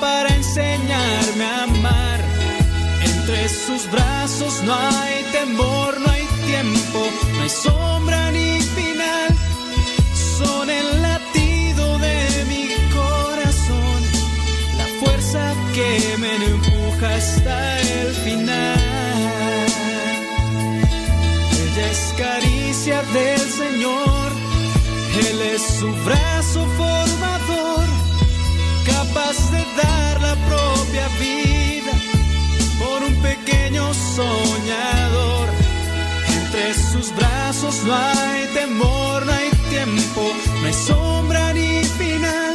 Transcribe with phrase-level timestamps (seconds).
[0.00, 2.20] para enseñarme a amar.
[3.02, 7.00] Entre sus brazos no hay temor, no hay tiempo,
[7.34, 9.30] no hay sombra ni final.
[10.38, 14.00] Son el latido de mi corazón,
[14.78, 18.78] la fuerza que me empuja hasta el final.
[21.62, 24.32] Ella es caricia del Señor,
[25.28, 27.13] Él es su brazo formador,
[29.14, 31.92] capaz de dar la propia vida
[32.78, 35.48] por un pequeño soñador.
[36.36, 40.22] Entre sus brazos no hay temor, no hay tiempo,
[40.60, 42.54] no hay sombra ni final.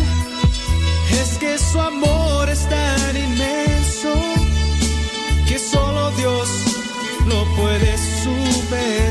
[1.21, 4.13] Es que su amor es tan inmenso
[5.47, 6.49] que solo Dios
[7.25, 9.08] lo puede superar.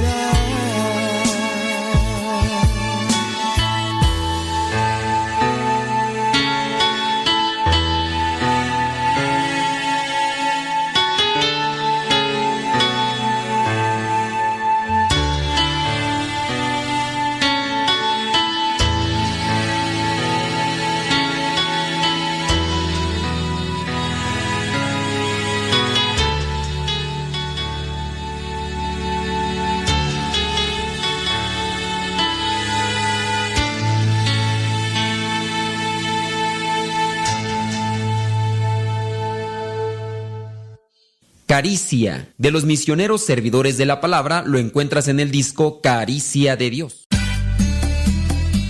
[41.59, 46.71] Caricia, de los misioneros servidores de la palabra, lo encuentras en el disco Caricia de
[46.71, 47.09] Dios.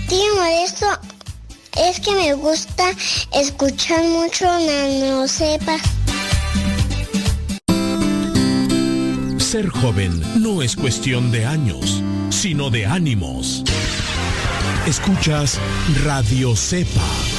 [0.07, 0.87] Tío Modesto,
[1.87, 2.89] es que me gusta
[3.31, 5.77] escuchar mucho Nano Sepa.
[9.37, 12.01] Ser joven no es cuestión de años,
[12.31, 13.63] sino de ánimos.
[14.87, 15.59] Escuchas
[16.03, 17.38] Radio Cepa.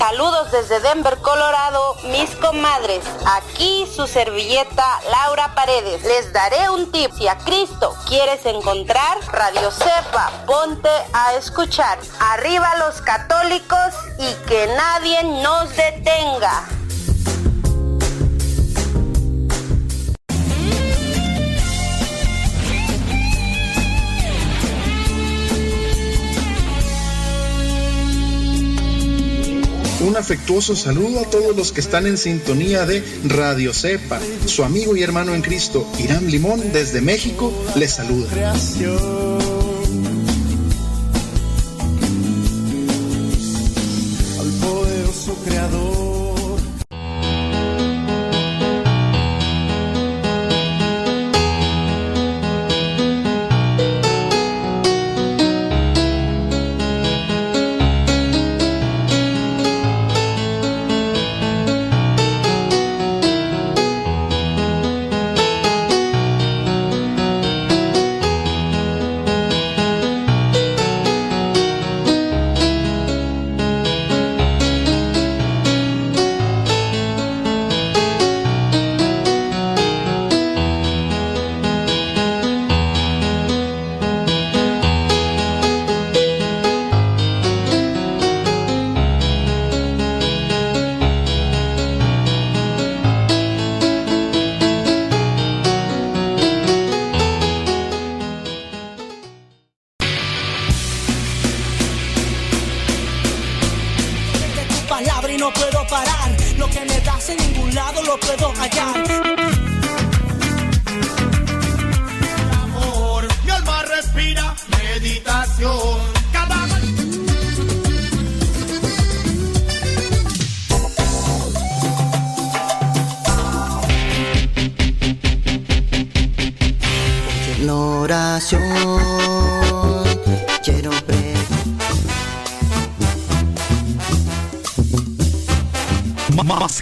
[0.00, 3.04] Saludos desde Denver, Colorado, mis comadres.
[3.36, 6.02] Aquí su servilleta Laura Paredes.
[6.04, 7.12] Les daré un tip.
[7.18, 11.98] Si a Cristo quieres encontrar, Radio Cepa, ponte a escuchar.
[12.18, 16.66] Arriba los católicos y que nadie nos detenga.
[30.00, 34.18] Un afectuoso saludo a todos los que están en sintonía de Radio Cepa.
[34.46, 38.28] Su amigo y hermano en Cristo, Irán Limón, desde México, les saluda.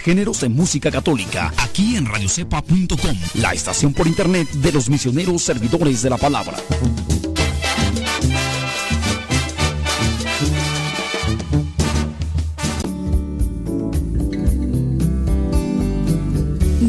[0.09, 6.01] Géneros de música católica aquí en radiocepa.com, la estación por internet de los misioneros servidores
[6.01, 6.57] de la palabra.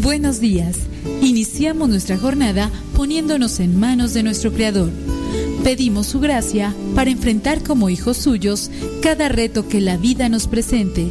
[0.00, 0.78] Buenos días.
[1.20, 4.88] Iniciamos nuestra jornada poniéndonos en manos de nuestro Creador.
[5.62, 8.70] Pedimos su gracia para enfrentar como hijos suyos
[9.02, 11.10] cada reto que la vida nos presente,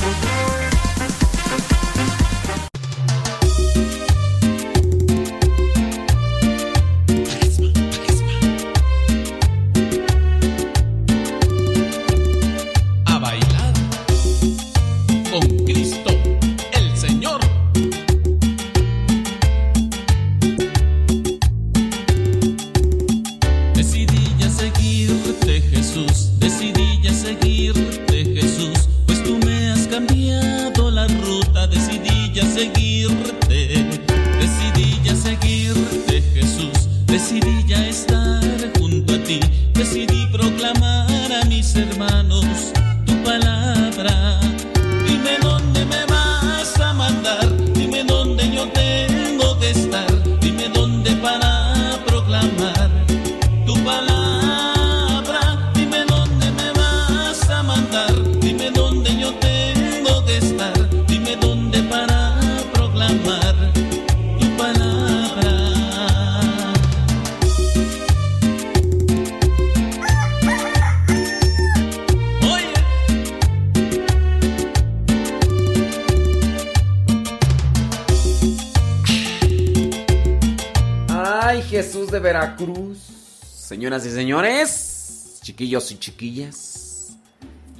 [85.71, 87.17] Chiquillos y chiquillas,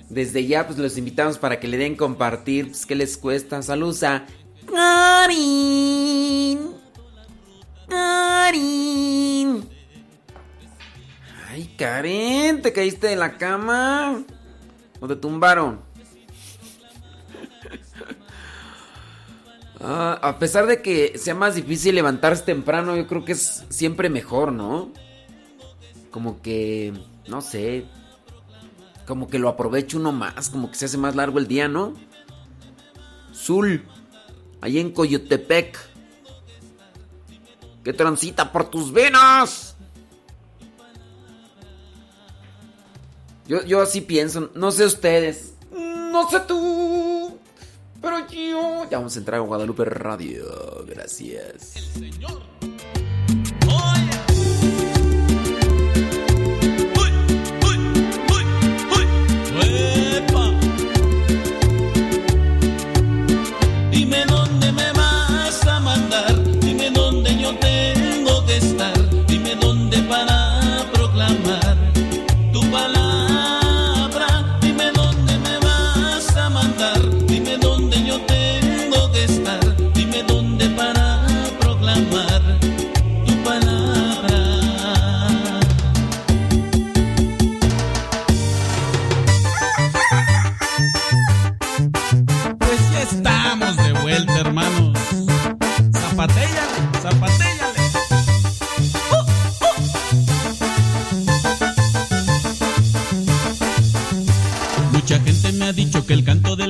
[0.10, 3.62] desde ya pues los invitamos para que le den compartir, pues qué les cuesta.
[3.62, 4.26] Saludos a
[4.66, 6.72] Karin.
[7.90, 9.70] Karin.
[11.50, 14.24] Ay, Karen, ¿te caíste de la cama?
[15.02, 15.82] ¿O te tumbaron?
[19.84, 24.12] Ah, a pesar de que sea más difícil levantarse temprano, yo creo que es siempre
[24.12, 24.92] mejor, ¿no?
[26.12, 26.94] como que,
[27.28, 27.86] no sé,
[29.06, 31.94] como que lo aprovecho uno más, como que se hace más largo el día, ¿no?
[33.34, 33.86] Zul,
[34.62, 35.78] ahí en Coyotepec,
[37.84, 39.76] que transita por tus venas.
[43.48, 47.38] Yo, yo así pienso, no sé ustedes, no sé tú,
[48.02, 48.88] pero yo...
[48.90, 51.76] Ya vamos a entrar a Guadalupe Radio, gracias.
[51.76, 52.61] El señor.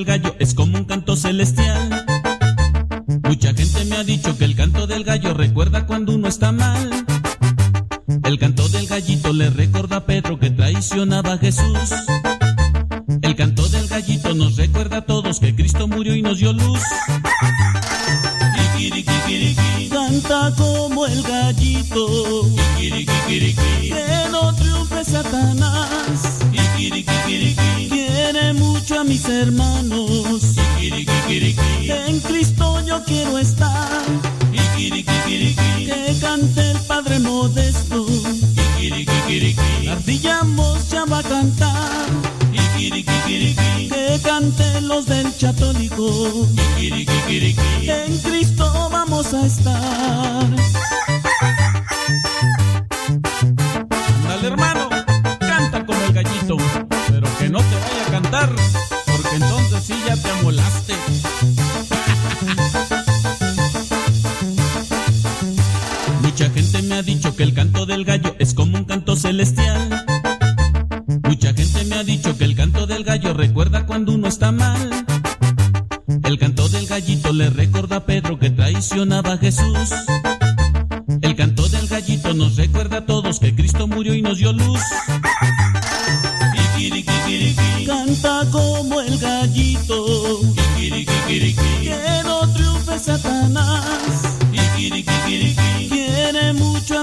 [0.02, 2.06] del gallo es como un canto celestial.
[3.24, 6.90] Mucha gente me ha dicho que el canto del gallo recuerda cuando uno está mal.
[8.24, 11.78] El canto del gallito le recuerda a Pedro que traicionaba a Jesús.
[13.22, 16.82] El canto del gallito nos recuerda a todos que Cristo murió y nos dio luz.
[19.92, 23.06] Canta como el gallito, que
[24.32, 26.40] no triunfe Satanás.
[28.82, 30.42] Mucho a mis hermanos,
[30.80, 34.02] en Cristo yo quiero estar.
[34.76, 38.08] Que cante el Padre Modesto,
[39.88, 42.10] Ardillamos ya va a cantar.
[42.76, 46.48] Que canten los del chatólico.
[46.80, 50.50] En Cristo vamos a estar.
[66.82, 70.06] Gente me ha dicho que el canto del gallo es como un canto celestial.
[71.24, 74.90] Mucha gente me ha dicho que el canto del gallo recuerda cuando uno está mal.
[76.24, 79.90] El canto del gallito le recuerda a Pedro que traicionaba a Jesús.
[81.22, 84.82] El canto del gallito nos recuerda a todos que Cristo murió y nos dio luz.
[87.86, 90.42] Canta como el gallito,
[91.28, 94.21] que no triunfe Satanás.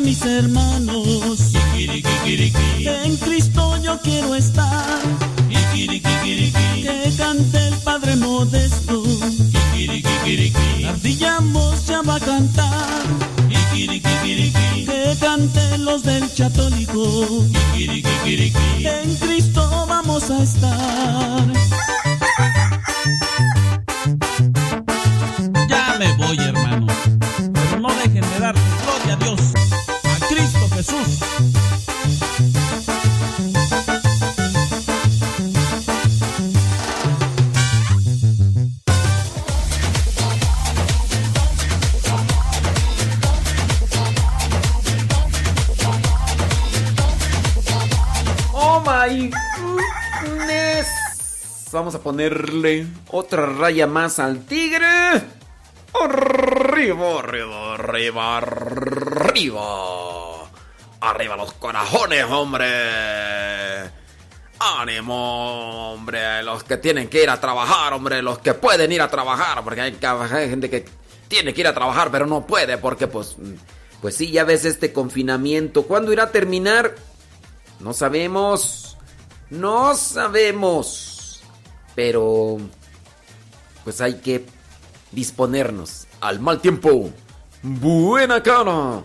[0.03, 1.41] Mis hermanos,
[1.77, 5.01] en Cristo yo quiero estar.
[5.73, 9.03] Que cante el Padre Modesto,
[10.89, 13.07] Ardillamos ya va a cantar.
[13.71, 21.45] Que canten los del chatólico, en Cristo vamos a estar.
[51.79, 54.85] Vamos a ponerle otra raya más al tigre.
[55.95, 59.63] Arriba, arriba, arriba, arriba.
[61.01, 62.67] Arriba los corazones, hombre.
[64.59, 66.43] Ánimo, hombre.
[66.43, 68.23] Los que tienen que ir a trabajar, hombre.
[68.23, 69.63] Los que pueden ir a trabajar.
[69.63, 70.85] Porque hay, hay gente que
[71.29, 72.77] tiene que ir a trabajar, pero no puede.
[72.79, 73.37] Porque, pues,
[74.01, 75.85] pues sí, ya ves este confinamiento.
[75.85, 76.97] ¿Cuándo irá a terminar?
[77.79, 78.99] No sabemos.
[79.49, 81.08] No sabemos.
[81.99, 82.59] Pero...
[83.83, 84.45] Pues hay que
[85.11, 87.11] disponernos al mal tiempo.
[87.61, 89.03] Buena cara.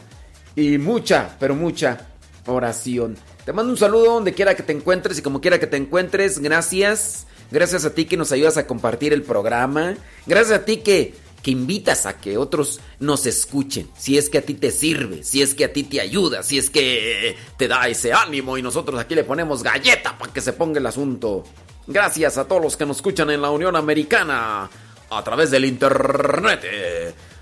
[0.55, 2.09] Y mucha, pero mucha
[2.45, 3.17] oración.
[3.45, 6.37] Te mando un saludo donde quiera que te encuentres y como quiera que te encuentres.
[6.37, 7.25] Gracias.
[7.49, 9.95] Gracias a ti que nos ayudas a compartir el programa.
[10.27, 13.89] Gracias a ti que, que invitas a que otros nos escuchen.
[13.97, 16.59] Si es que a ti te sirve, si es que a ti te ayuda, si
[16.59, 20.53] es que te da ese ánimo y nosotros aquí le ponemos galleta para que se
[20.53, 21.43] ponga el asunto.
[21.85, 24.69] Gracias a todos los que nos escuchan en la Unión Americana
[25.09, 26.61] a través del internet.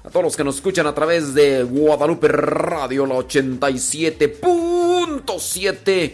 [0.03, 6.13] A todos los que nos escuchan a través de Guadalupe Radio, la 87.7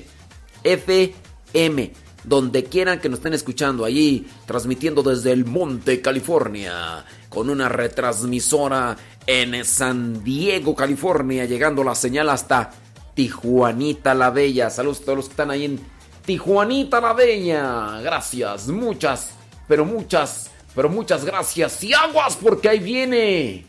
[0.64, 1.94] FM.
[2.26, 8.98] Donde quieran que nos estén escuchando, allí transmitiendo desde el Monte, California, con una retransmisora
[9.26, 12.72] en San Diego, California, llegando la señal hasta
[13.14, 14.70] Tijuanita la Bella.
[14.70, 15.80] Saludos a todos los que están ahí en
[16.28, 18.02] Tijuanita la Bella.
[18.02, 19.30] Gracias, muchas,
[19.66, 21.82] pero muchas, pero muchas gracias.
[21.86, 23.66] Y aguas porque ahí viene.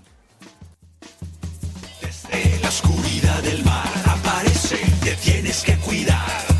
[2.33, 6.58] En la oscuridad del mar aparece, te tienes que cuidar.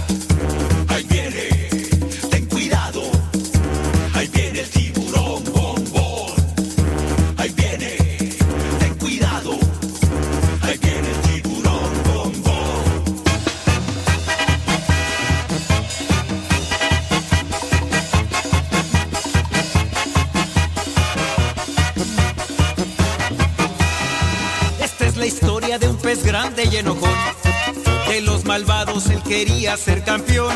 [29.07, 30.55] Él quería ser campeón.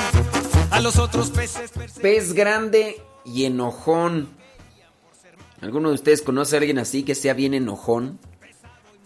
[0.70, 1.70] A los otros peces
[2.00, 4.28] Pez grande y enojón.
[5.60, 8.18] ¿Alguno de ustedes conoce a alguien así que sea bien enojón?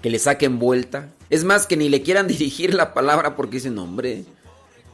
[0.00, 1.10] Que le saquen vuelta.
[1.28, 4.24] Es más, que ni le quieran dirigir la palabra porque dicen, hombre.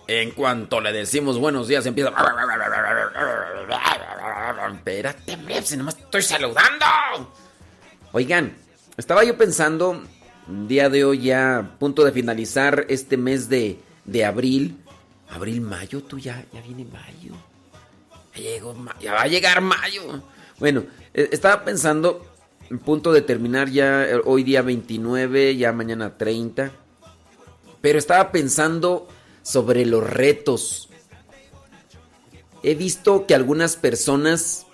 [0.09, 2.11] En cuanto le decimos buenos días, empieza.
[4.75, 6.85] espérate, hombre, si nomás estoy saludando.
[8.11, 8.57] Oigan,
[8.97, 10.03] estaba yo pensando,
[10.67, 14.79] día de hoy ya a punto de finalizar este mes de, de abril.
[15.29, 17.35] Abril, mayo, tú ya, ya viene mayo.
[18.35, 20.23] Ya, llegó, ya va a llegar mayo.
[20.59, 22.27] Bueno, eh, estaba pensando,
[22.71, 26.71] en punto de terminar ya eh, hoy día 29, ya mañana 30.
[27.81, 29.09] Pero estaba pensando
[29.43, 30.89] sobre los retos.
[32.63, 34.67] He visto que algunas personas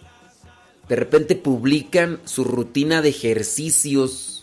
[0.88, 4.37] de repente publican su rutina de ejercicios.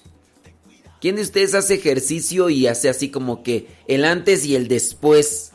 [1.05, 5.51] ¿Quién de ustedes hace ejercicio y hace así como que el antes y el después?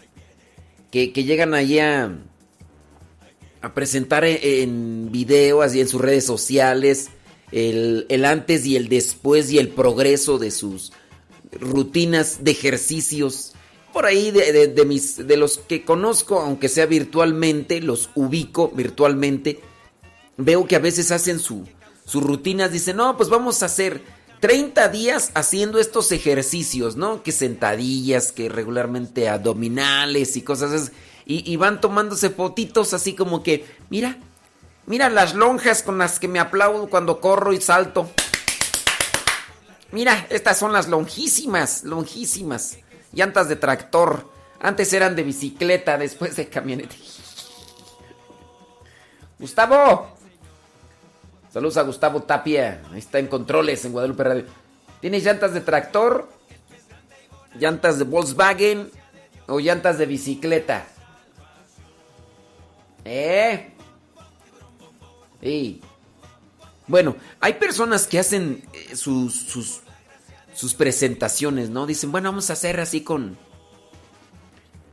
[0.93, 2.17] Que, llegan allá
[3.61, 7.09] a, presentar e, en, video, así en sus redes sociales,
[7.51, 10.93] el, el antes y el después y el progreso de sus
[11.51, 13.55] rutinas de ejercicios
[13.93, 19.59] por ahí de, mis, de los que conozco, aunque sea virtualmente, los ubico virtualmente,
[20.37, 21.67] veo que a veces hacen su,
[22.05, 24.01] sus rutinas, dicen, no, pues vamos a hacer
[24.41, 27.23] 30 días haciendo estos ejercicios, ¿no?
[27.23, 30.93] Que sentadillas, que regularmente abdominales y cosas así.
[31.27, 34.17] Y, y van tomándose fotitos así como que, mira,
[34.87, 38.11] mira las lonjas con las que me aplaudo cuando corro y salto.
[39.93, 42.79] Mira, estas son las longísimas, longísimas
[43.13, 44.31] llantas de tractor.
[44.61, 46.95] Antes eran de bicicleta, después de camioneta.
[49.39, 50.20] Gustavo.
[51.53, 52.83] Saludos a Gustavo Tapia.
[52.93, 54.45] Ahí está en controles en Guadalupe Radio.
[55.01, 56.29] ¿Tienes llantas de tractor?
[57.59, 58.91] ¿Llantas de Volkswagen?
[59.49, 60.87] ¿O llantas de bicicleta?
[63.05, 63.73] ¿Eh?
[65.43, 65.81] Sí.
[66.87, 69.81] Bueno, hay personas que hacen eh, sus, sus
[70.61, 71.87] sus presentaciones, ¿no?
[71.87, 73.39] Dicen, bueno, vamos a hacer así con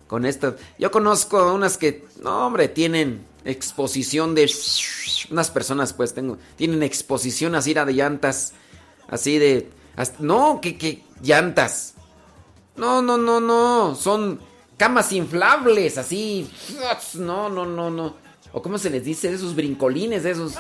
[0.08, 0.56] con esto.
[0.80, 4.52] Yo conozco unas que, no, hombre, tienen exposición de
[5.32, 8.54] unas personas pues tengo tienen exposición así de llantas
[9.10, 9.70] así de
[10.20, 11.96] no, que que llantas.
[12.76, 14.40] No, no, no, no, son
[14.78, 16.50] camas inflables así.
[17.16, 18.16] No, no, no, no.
[18.54, 20.54] O cómo se les dice, esos brincolines, esos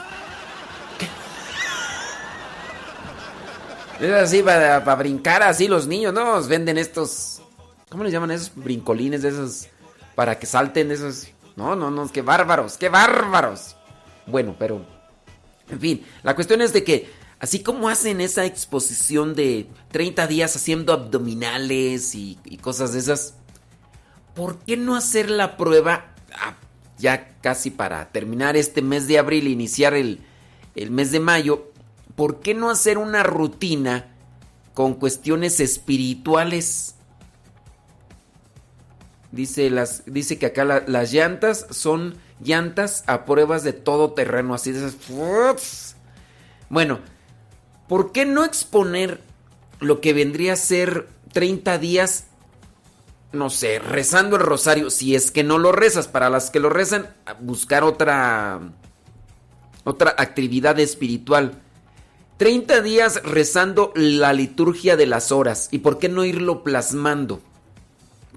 [3.99, 6.41] Es así para, brincar así los niños, ¿no?
[6.43, 7.41] Venden estos.
[7.89, 9.67] ¿Cómo les llaman esos brincolines de esos?
[10.15, 11.27] Para que salten esos.
[11.57, 13.75] No, no, no, qué bárbaros, qué bárbaros.
[14.25, 14.85] Bueno, pero.
[15.69, 20.55] En fin, la cuestión es de que, así como hacen esa exposición de 30 días
[20.55, 23.33] haciendo abdominales y, cosas de esas,
[24.33, 26.55] ¿por qué no hacer la prueba ah,
[26.97, 30.21] ya casi para terminar este mes de abril, iniciar el,
[30.75, 31.73] el mes de mayo?
[32.17, 34.07] ¿por qué no hacer una rutina
[34.73, 36.95] con cuestiones espirituales?
[39.37, 44.71] Dice, las, dice que acá las llantas son llantas a pruebas de todo terreno, así
[44.71, 45.95] de esas.
[46.69, 46.97] Bueno,
[47.87, 49.21] ¿por qué no exponer
[49.79, 52.25] lo que vendría a ser 30 días,
[53.31, 54.89] no sé, rezando el rosario?
[54.89, 58.59] Si es que no lo rezas, para las que lo rezan, buscar otra,
[59.83, 61.61] otra actividad espiritual.
[62.37, 65.67] 30 días rezando la liturgia de las horas.
[65.69, 67.39] ¿Y por qué no irlo plasmando?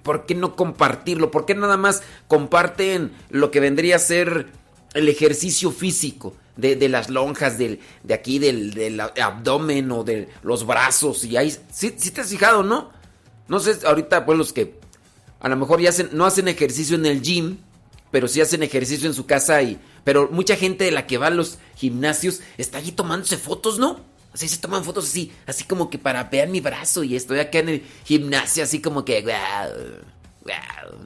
[0.02, 1.30] ¿Por qué no compartirlo?
[1.30, 4.48] ¿Por qué nada más comparten lo que vendría a ser
[4.94, 7.80] el ejercicio físico de, las lonjas, de
[8.12, 11.24] aquí, del, abdomen o de los brazos?
[11.24, 12.90] Y ahí, ¿sí, te has fijado, no?
[13.48, 14.78] No sé, ahorita pues los que
[15.40, 17.58] a lo mejor ya hacen, no hacen ejercicio en el gym,
[18.10, 21.26] pero sí hacen ejercicio en su casa y pero mucha gente de la que va
[21.28, 24.00] a los gimnasios está allí tomándose fotos, ¿no?
[24.32, 27.58] Así se toman fotos así, así como que para ver mi brazo y estoy acá
[27.58, 29.24] en el gimnasio así como que...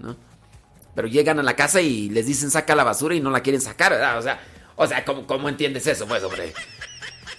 [0.00, 0.16] ¿no?
[0.94, 3.60] Pero llegan a la casa y les dicen saca la basura y no la quieren
[3.60, 3.92] sacar.
[4.16, 4.40] O sea,
[4.76, 6.52] o sea, ¿cómo, cómo entiendes eso, pues, hombre?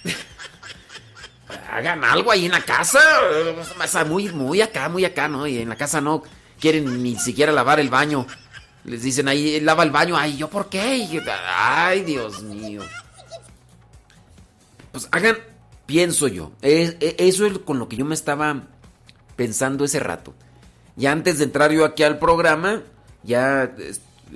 [1.70, 3.00] Hagan algo ahí en la casa.
[4.06, 5.46] Muy, muy acá, muy acá, ¿no?
[5.46, 6.22] Y en la casa no
[6.60, 8.26] quieren ni siquiera lavar el baño.
[8.84, 10.16] Les dicen ahí, lava el baño.
[10.16, 11.20] Ay, ¿yo por qué?
[11.54, 12.82] Ay, Dios mío.
[14.92, 15.36] Pues hagan,
[15.86, 16.52] pienso yo.
[16.62, 18.68] E, eso es con lo que yo me estaba
[19.36, 20.34] pensando ese rato.
[20.96, 22.82] Ya antes de entrar yo aquí al programa,
[23.22, 23.74] ya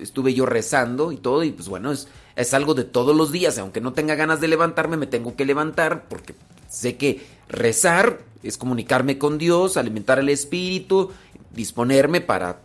[0.00, 1.42] estuve yo rezando y todo.
[1.44, 3.58] Y pues bueno, es, es algo de todos los días.
[3.58, 6.34] Aunque no tenga ganas de levantarme, me tengo que levantar porque
[6.68, 11.10] sé que rezar es comunicarme con Dios, alimentar el espíritu,
[11.50, 12.60] disponerme para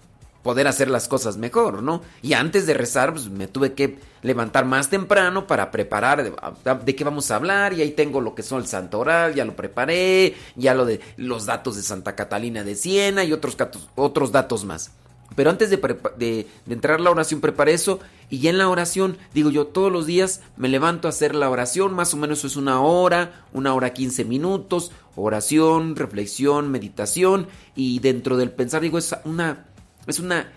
[0.46, 2.04] poder hacer las cosas mejor, ¿no?
[2.22, 7.04] Y antes de rezar, pues me tuve que levantar más temprano para preparar de, qué
[7.04, 7.74] vamos a hablar.
[7.74, 11.00] Y ahí tengo lo que son el santo oral, ya lo preparé, ya lo de
[11.18, 13.58] los datos de Santa Catalina de Siena y otros,
[13.96, 14.92] otros datos más.
[15.36, 15.78] Pero antes de,
[16.16, 18.00] de, entrar a la oración, preparé eso.
[18.30, 21.50] Y ya en la oración, digo yo, todos los días me levanto a hacer la
[21.50, 21.92] oración.
[21.96, 24.92] Más o menos es una hora, una hora 15 minutos.
[25.16, 27.48] Oración, reflexión, meditación.
[27.76, 29.66] Y dentro del pensar, digo, es una,
[30.08, 30.52] es una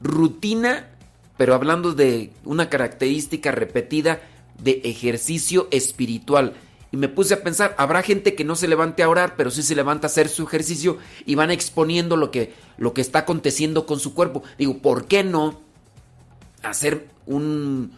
[0.00, 0.88] rutina,
[1.36, 4.20] pero hablando de una característica repetida
[4.62, 6.54] de ejercicio espiritual.
[6.92, 9.62] Y me puse a pensar, habrá gente que no se levante a orar, pero sí
[9.62, 13.86] se levanta a hacer su ejercicio y van exponiendo lo que, lo que está aconteciendo
[13.86, 14.42] con su cuerpo.
[14.58, 15.60] Digo, ¿por qué no
[16.62, 17.92] hacer un,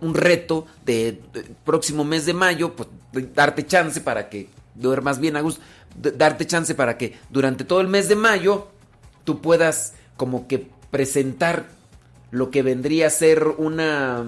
[0.00, 1.22] un reto de,
[1.64, 2.74] próximo mes de mayo?
[2.74, 2.88] Pues
[3.34, 5.42] darte chance para que duermas bien a
[5.94, 8.68] darte chance para que durante todo el mes de mayo
[9.24, 11.66] tú puedas como que presentar
[12.30, 14.24] lo que vendría a ser una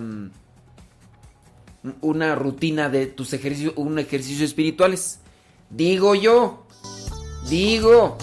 [2.00, 5.20] una rutina de tus ejercicios, un ejercicio espirituales.
[5.70, 6.66] Digo yo,
[7.48, 8.18] digo.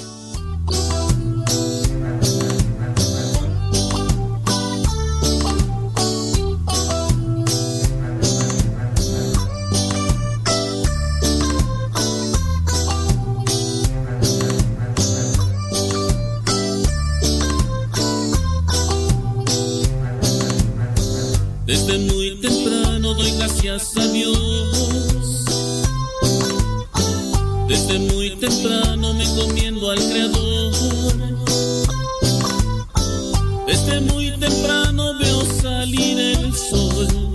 [33.65, 37.32] Desde muy temprano veo salir el sol.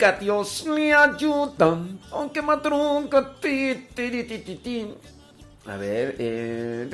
[0.00, 1.78] Madruga, Dios me ayuda.
[2.10, 4.94] Aunque madruga, ti, ti, ti.
[5.66, 6.88] A ver, eh.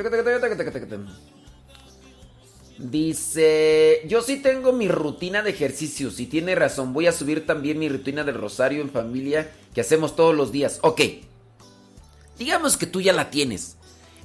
[2.78, 7.78] Dice, yo sí tengo mi rutina de ejercicios y tiene razón, voy a subir también
[7.78, 10.78] mi rutina del rosario en familia que hacemos todos los días.
[10.82, 11.00] Ok,
[12.38, 13.76] digamos que tú ya la tienes.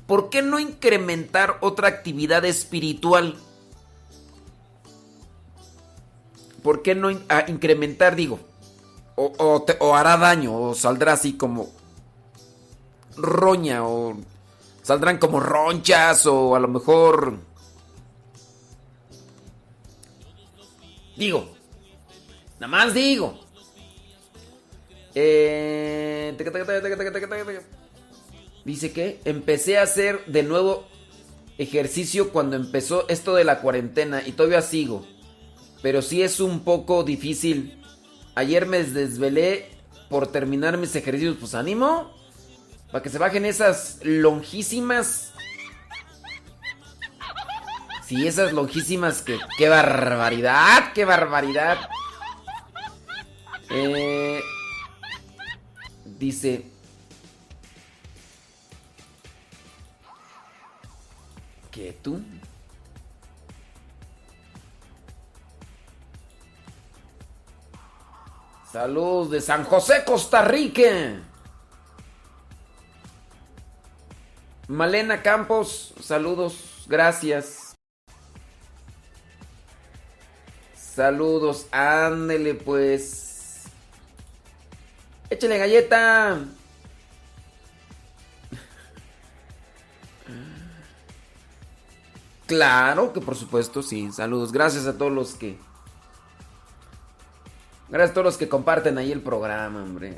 [0.05, 3.37] ¿Por qué no incrementar otra actividad espiritual?
[6.61, 8.50] ¿Por qué no incrementar, digo?
[9.23, 11.69] O, o hará daño, o saldrá así como
[13.17, 14.17] roña, o
[14.81, 17.37] saldrán como ronchas, o a lo mejor
[21.21, 21.45] Digo.
[22.59, 23.39] Nada más digo.
[28.65, 30.87] dice que empecé a hacer de nuevo
[31.59, 35.05] ejercicio cuando empezó esto de la cuarentena y todavía sigo.
[35.83, 37.80] Pero sí es un poco difícil.
[38.35, 39.69] Ayer me desvelé
[40.09, 41.37] por terminar mis ejercicios.
[41.39, 42.13] Pues ánimo.
[42.91, 45.31] Para que se bajen esas longísimas
[48.11, 49.39] Sí, esas longísimas que...
[49.57, 50.91] ¡Qué barbaridad!
[50.93, 51.77] ¡Qué barbaridad!
[53.69, 54.41] Eh,
[56.03, 56.65] dice...
[61.71, 62.21] ¿Qué tú?
[68.71, 71.19] Saludos de San José, Costa Rica.
[74.67, 77.75] Malena Campos, saludos, gracias.
[80.73, 83.63] Saludos, ándele pues.
[85.29, 86.39] Échale galleta.
[92.47, 94.11] Claro que por supuesto, sí.
[94.11, 94.51] Saludos.
[94.51, 95.57] Gracias a todos los que.
[97.91, 100.15] Gracias a todos los que comparten ahí el programa, hombre.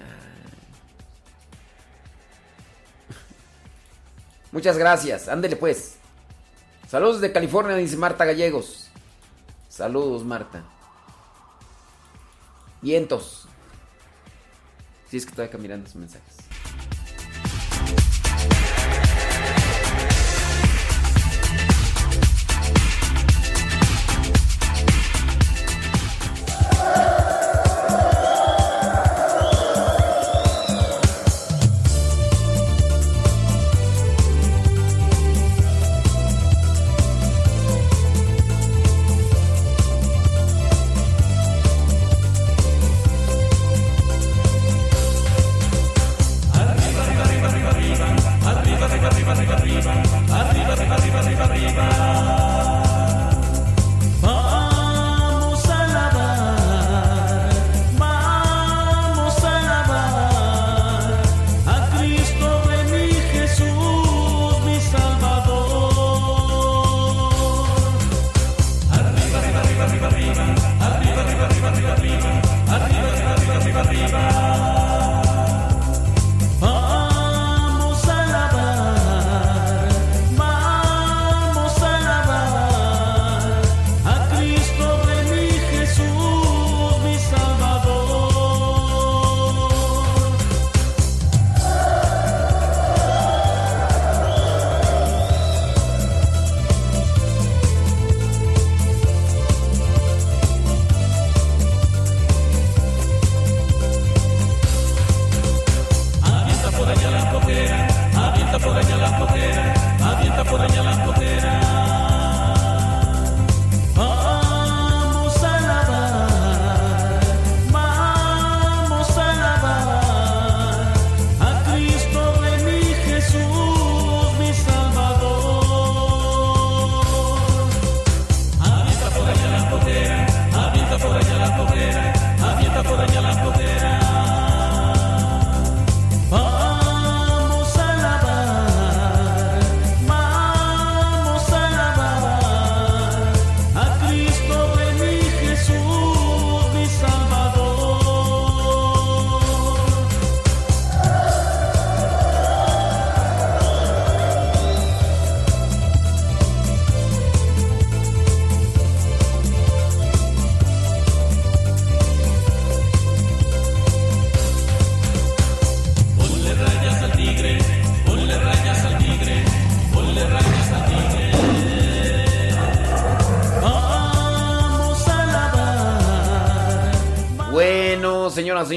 [4.52, 5.28] Muchas gracias.
[5.28, 5.96] Ándele pues.
[6.88, 8.92] Saludos de California, dice Marta Gallegos.
[9.68, 10.64] Saludos, Marta.
[12.80, 13.48] Vientos.
[15.10, 16.38] Si es que acá mirando sus mensajes.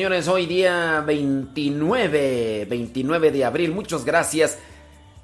[0.07, 3.73] Hoy día 29, 29 de abril.
[3.73, 4.57] Muchas gracias.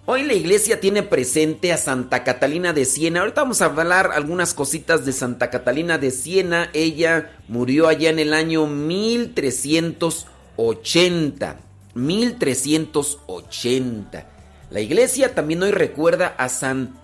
[0.07, 3.21] Hoy la iglesia tiene presente a Santa Catalina de Siena.
[3.21, 6.69] Ahorita vamos a hablar algunas cositas de Santa Catalina de Siena.
[6.73, 11.61] Ella murió allá en el año 1380.
[11.95, 14.27] 1380.
[14.69, 16.97] La iglesia también hoy recuerda a San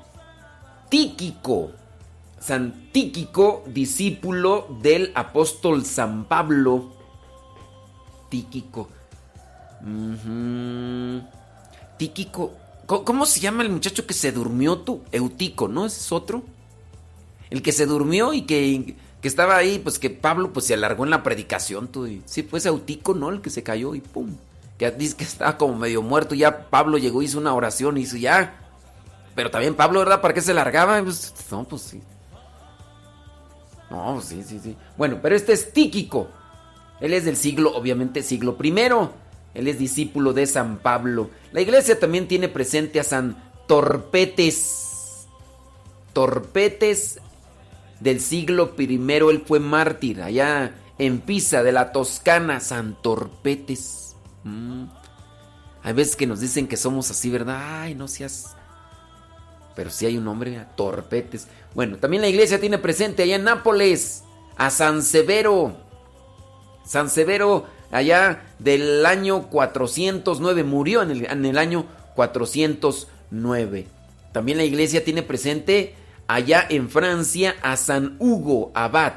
[0.89, 1.71] Tíquico.
[2.41, 6.98] San Tíquico, discípulo del apóstol San Pablo.
[8.29, 8.89] Tíquico.
[11.97, 12.53] Tíquico.
[12.87, 15.03] ¿Cómo, se llama el muchacho que se durmió tú?
[15.13, 15.85] Eutico, ¿no?
[15.85, 16.43] ¿Ese es otro?
[17.51, 21.05] El que se durmió y que, que estaba ahí, pues que Pablo pues se alargó
[21.05, 21.89] en la predicación.
[21.89, 23.29] Tú, y, sí, fue ese Eutico, ¿no?
[23.29, 24.35] El que se cayó y pum.
[24.79, 26.35] Que dice que estaba como medio muerto.
[26.35, 28.55] Ya Pablo llegó, hizo una oración y hizo ya.
[29.35, 30.23] Pero también Pablo, ¿verdad?
[30.23, 31.03] ¿Para qué se largaba?
[31.03, 32.01] Pues, no, pues sí.
[33.91, 34.77] No, sí, sí, sí.
[34.97, 36.29] Bueno, pero este es Tíquico.
[37.01, 39.13] Él es del siglo, obviamente, siglo primero.
[39.55, 41.31] Él es discípulo de San Pablo.
[41.53, 45.27] La iglesia también tiene presente a San Torpetes.
[46.13, 47.21] Torpetes
[48.01, 49.31] del siglo primero.
[49.31, 52.61] Él fue mártir allá en Pisa, de la Toscana.
[52.61, 54.17] San Torpetes.
[54.45, 54.85] Mm.
[55.83, 57.83] Hay veces que nos dicen que somos así, ¿verdad?
[57.83, 58.55] Ay, no seas...
[59.75, 61.47] Pero sí hay un nombre, Torpetes.
[61.73, 64.25] Bueno, también la iglesia tiene presente allá en Nápoles
[64.57, 65.88] a San Severo.
[66.89, 73.87] San Severo, allá del año 409, murió en el, en el año 409.
[74.33, 75.95] También la iglesia tiene presente
[76.29, 79.17] allá en Francia a San Hugo Abad.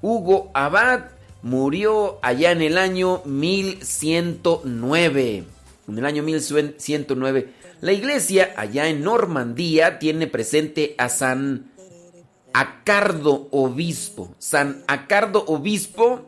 [0.00, 1.06] Hugo Abad
[1.42, 5.44] murió allá en el año 1109.
[5.88, 7.48] En el año 1109.
[7.80, 11.72] La iglesia allá en Normandía tiene presente a San
[12.52, 14.36] Acardo Obispo.
[14.38, 16.26] San Acardo Obispo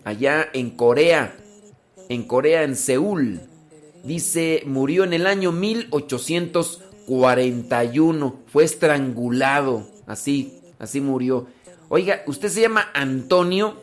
[0.04, 1.36] allá en Corea,
[2.08, 3.40] en Corea, en Seúl.
[4.04, 11.48] Dice, murió en el año 1841, fue estrangulado, así, así murió.
[11.88, 13.81] Oiga, ¿usted se llama Antonio?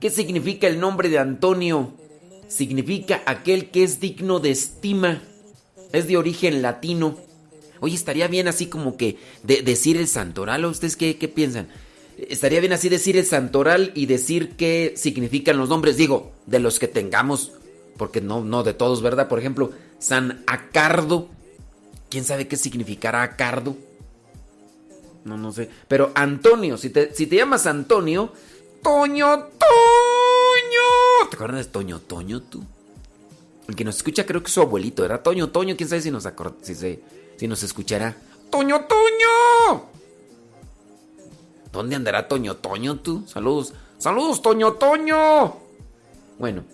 [0.00, 1.92] ¿Qué significa el nombre de Antonio?
[2.48, 5.22] Significa aquel que es digno de estima.
[5.92, 7.16] Es de origen latino.
[7.80, 10.64] Oye, estaría bien así como que de- decir el santoral.
[10.64, 11.68] ¿o ¿Ustedes qué, qué piensan?
[12.18, 15.96] Estaría bien así decir el santoral y decir qué significan los nombres.
[15.96, 17.52] Digo, de los que tengamos.
[17.96, 19.28] Porque no, no de todos, ¿verdad?
[19.28, 21.28] Por ejemplo, San Acardo.
[22.10, 23.76] ¿Quién sabe qué significará Acardo?
[25.24, 25.68] No, no sé.
[25.88, 28.32] Pero Antonio, si te, si te llamas Antonio,
[28.82, 31.28] Toño, Toño.
[31.30, 32.64] ¿Te acuerdas de Toño, Toño tú?
[33.68, 35.22] El que nos escucha creo que su abuelito, ¿era?
[35.22, 36.28] Toño, Toño, quién sabe si nos,
[36.62, 37.00] si, se-
[37.36, 38.16] si nos escuchará.
[38.50, 39.86] Toño, Toño.
[41.72, 43.24] ¿Dónde andará Toño, Toño tú?
[43.26, 43.74] Saludos.
[43.98, 45.56] Saludos, Toño, Toño.
[46.38, 46.64] Bueno,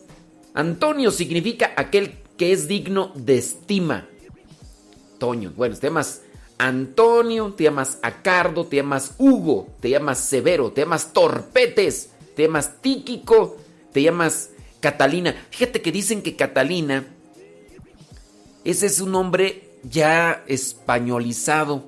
[0.54, 4.06] Antonio significa aquel que es digno de estima.
[5.18, 5.52] Toño.
[5.56, 6.22] Bueno, te llamas
[6.62, 12.80] Antonio, te llamas Acardo, te llamas Hugo, te llamas Severo, te llamas Torpetes, te llamas
[12.80, 13.56] Tíquico,
[13.92, 15.34] te llamas Catalina.
[15.50, 17.04] Fíjate que dicen que Catalina,
[18.62, 21.82] ese es un nombre ya españolizado,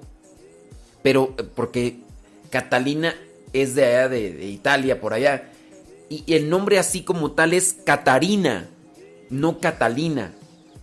[1.05, 1.99] pero eh, porque
[2.51, 3.15] Catalina
[3.53, 5.53] es de allá, de, Italia, por allá,
[6.09, 8.69] y y el nombre así como tal es Catarina,
[9.31, 10.33] no Catalina,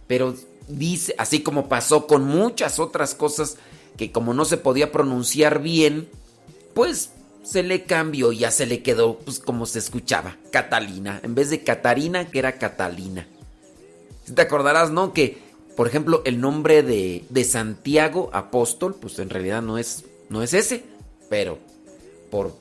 [0.07, 0.33] pero
[0.69, 3.57] dice, así como pasó con muchas otras cosas
[3.97, 6.09] que como no se podía pronunciar bien,
[6.73, 7.11] pues
[7.43, 11.49] se le cambió y ya se le quedó pues como se escuchaba, Catalina, en vez
[11.49, 13.27] de Catarina, que era Catalina.
[14.33, 15.13] Te acordarás, ¿no?
[15.13, 15.39] Que,
[15.75, 20.53] por ejemplo, el nombre de, de Santiago Apóstol, pues en realidad no es, no es
[20.53, 20.83] ese,
[21.29, 21.57] pero
[22.29, 22.55] por,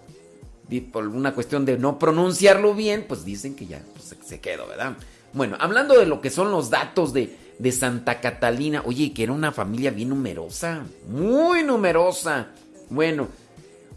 [0.93, 4.97] por una cuestión de no pronunciarlo bien, pues dicen que ya pues, se quedó, ¿verdad?
[5.33, 9.33] Bueno, hablando de lo que son los datos de, de Santa Catalina, oye, que era
[9.33, 12.49] una familia bien numerosa, muy numerosa.
[12.89, 13.29] Bueno,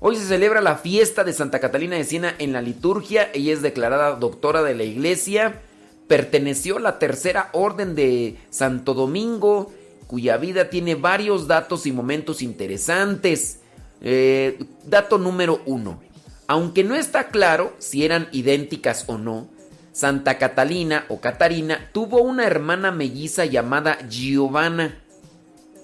[0.02, 3.30] hoy se celebra la fiesta de Santa Catalina de Siena en la liturgia.
[3.34, 5.62] Ella es declarada doctora de la iglesia.
[6.10, 9.72] Perteneció a la tercera orden de Santo Domingo,
[10.08, 13.60] cuya vida tiene varios datos y momentos interesantes.
[14.02, 16.02] Eh, dato número uno.
[16.48, 19.48] Aunque no está claro si eran idénticas o no,
[19.94, 25.00] Santa Catalina o Catarina tuvo una hermana melliza llamada Giovanna.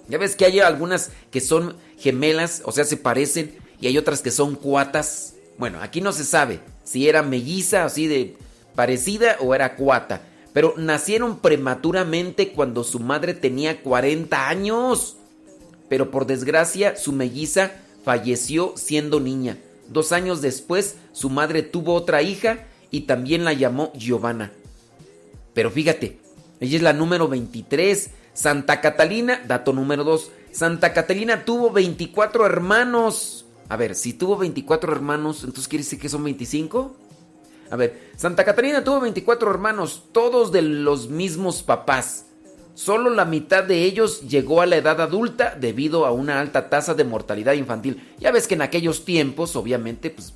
[0.09, 4.21] Ya ves que hay algunas que son gemelas, o sea, se parecen, y hay otras
[4.21, 5.35] que son cuatas.
[5.59, 8.35] Bueno, aquí no se sabe si era melliza, así de
[8.75, 10.23] parecida o era cuata.
[10.53, 15.17] Pero nacieron prematuramente cuando su madre tenía 40 años.
[15.87, 17.71] Pero por desgracia, su melliza
[18.03, 19.59] falleció siendo niña.
[19.87, 24.51] Dos años después, su madre tuvo otra hija y también la llamó Giovanna.
[25.53, 26.19] Pero fíjate,
[26.59, 28.11] ella es la número 23.
[28.33, 30.31] Santa Catalina, dato número 2.
[30.51, 33.45] Santa Catalina tuvo 24 hermanos.
[33.67, 36.95] A ver, si tuvo 24 hermanos, entonces quiere decir que son 25.
[37.71, 42.25] A ver, Santa Catalina tuvo 24 hermanos, todos de los mismos papás.
[42.73, 46.93] Solo la mitad de ellos llegó a la edad adulta debido a una alta tasa
[46.93, 48.01] de mortalidad infantil.
[48.19, 50.33] Ya ves que en aquellos tiempos, obviamente, pues,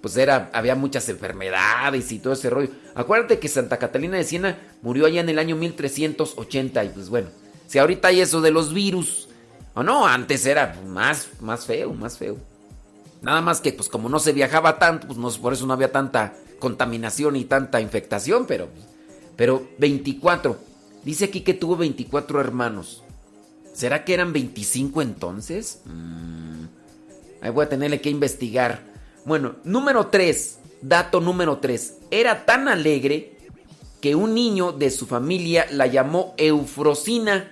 [0.00, 2.70] pues era, había muchas enfermedades y todo ese rollo.
[2.94, 7.28] Acuérdate que Santa Catalina de Siena murió allá en el año 1380 y pues bueno,
[7.66, 9.28] si ahorita hay eso de los virus,
[9.74, 12.38] o no, antes era más, más feo, más feo.
[13.22, 16.34] Nada más que pues como no se viajaba tanto, pues por eso no había tanta
[16.58, 18.68] contaminación y tanta infectación, pero,
[19.36, 20.56] pero 24.
[21.04, 23.02] Dice aquí que tuvo 24 hermanos.
[23.72, 25.82] ¿Será que eran 25 entonces?
[25.84, 26.64] Mm,
[27.42, 28.95] ahí voy a tenerle que investigar.
[29.26, 30.58] Bueno, número 3.
[30.82, 31.94] Dato número 3.
[32.12, 33.36] Era tan alegre
[34.00, 37.50] que un niño de su familia la llamó Eufrosina,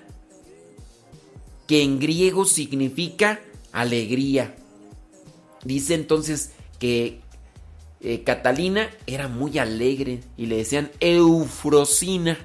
[1.67, 3.41] que en griego significa
[3.73, 4.55] alegría.
[5.65, 7.19] Dice entonces que
[8.01, 12.39] eh, Catalina era muy alegre y le decían Eufrosina,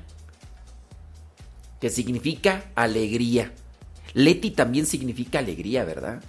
[1.79, 3.53] que significa alegría.
[4.15, 6.23] Leti también significa alegría, ¿verdad?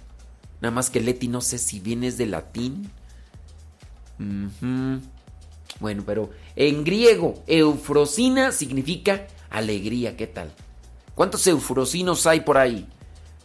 [0.61, 2.89] Nada más que Leti no sé si vienes de latín.
[5.79, 10.15] Bueno, pero en griego, eufrosina significa alegría.
[10.15, 10.53] ¿Qué tal?
[11.15, 12.87] ¿Cuántos eufrosinos hay por ahí?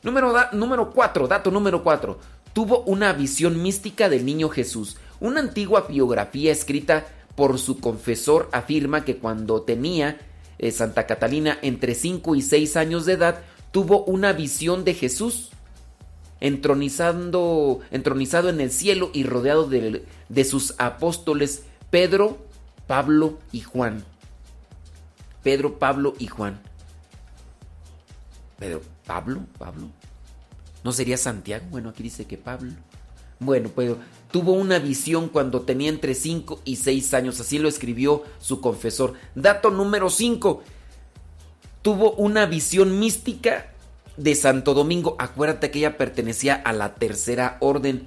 [0.03, 2.19] Número 4, número cuatro, dato número 4.
[2.53, 4.99] Tuvo una visión mística del niño Jesús.
[5.19, 10.19] Una antigua biografía escrita por su confesor afirma que cuando tenía
[10.59, 15.51] eh, Santa Catalina entre 5 y 6 años de edad, tuvo una visión de Jesús
[16.41, 22.39] entronizando, entronizado en el cielo y rodeado de, de sus apóstoles Pedro,
[22.87, 24.05] Pablo y Juan.
[25.43, 26.61] Pedro, Pablo y Juan.
[28.59, 29.89] Pedro, Pablo, Pablo.
[30.83, 31.67] ¿No sería Santiago?
[31.71, 32.73] Bueno, aquí dice que Pablo.
[33.39, 33.95] Bueno, pues
[34.31, 39.15] tuvo una visión cuando tenía entre 5 y 6 años, así lo escribió su confesor.
[39.35, 40.63] Dato número 5.
[41.83, 43.73] Tuvo una visión mística
[44.17, 45.17] de Santo Domingo.
[45.19, 48.07] Acuérdate que ella pertenecía a la tercera orden.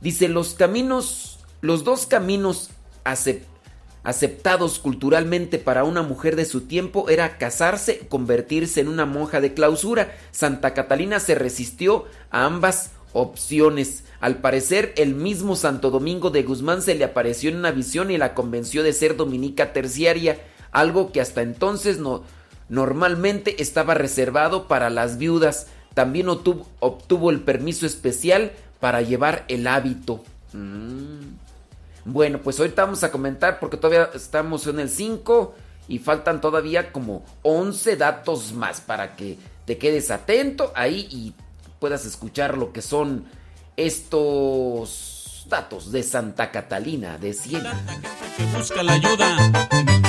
[0.00, 2.70] Dice, los caminos, los dos caminos
[4.02, 9.54] aceptados culturalmente para una mujer de su tiempo era casarse, convertirse en una monja de
[9.54, 10.14] clausura.
[10.30, 14.04] Santa Catalina se resistió a ambas opciones.
[14.20, 18.18] Al parecer, el mismo Santo Domingo de Guzmán se le apareció en una visión y
[18.18, 20.38] la convenció de ser dominica terciaria,
[20.72, 22.24] algo que hasta entonces no,
[22.68, 25.66] normalmente estaba reservado para las viudas.
[25.94, 30.22] También obtuvo, obtuvo el permiso especial para llevar el hábito.
[30.52, 31.34] Mm.
[32.04, 35.54] Bueno, pues ahorita vamos a comentar porque todavía estamos en el 5
[35.88, 41.34] y faltan todavía como 11 datos más para que te quedes atento ahí y
[41.78, 43.24] puedas escuchar lo que son
[43.76, 47.74] estos datos de Santa Catalina de Siena.
[48.56, 50.02] Busca la ayuda en el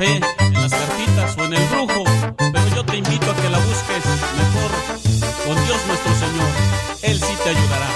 [0.00, 0.20] en
[0.54, 2.04] las cartitas o en el brujo.
[2.36, 4.04] Pero yo te invito a que la busques
[4.38, 4.70] mejor
[5.46, 6.48] con Dios nuestro Señor.
[7.02, 7.88] Él sí te ayudará.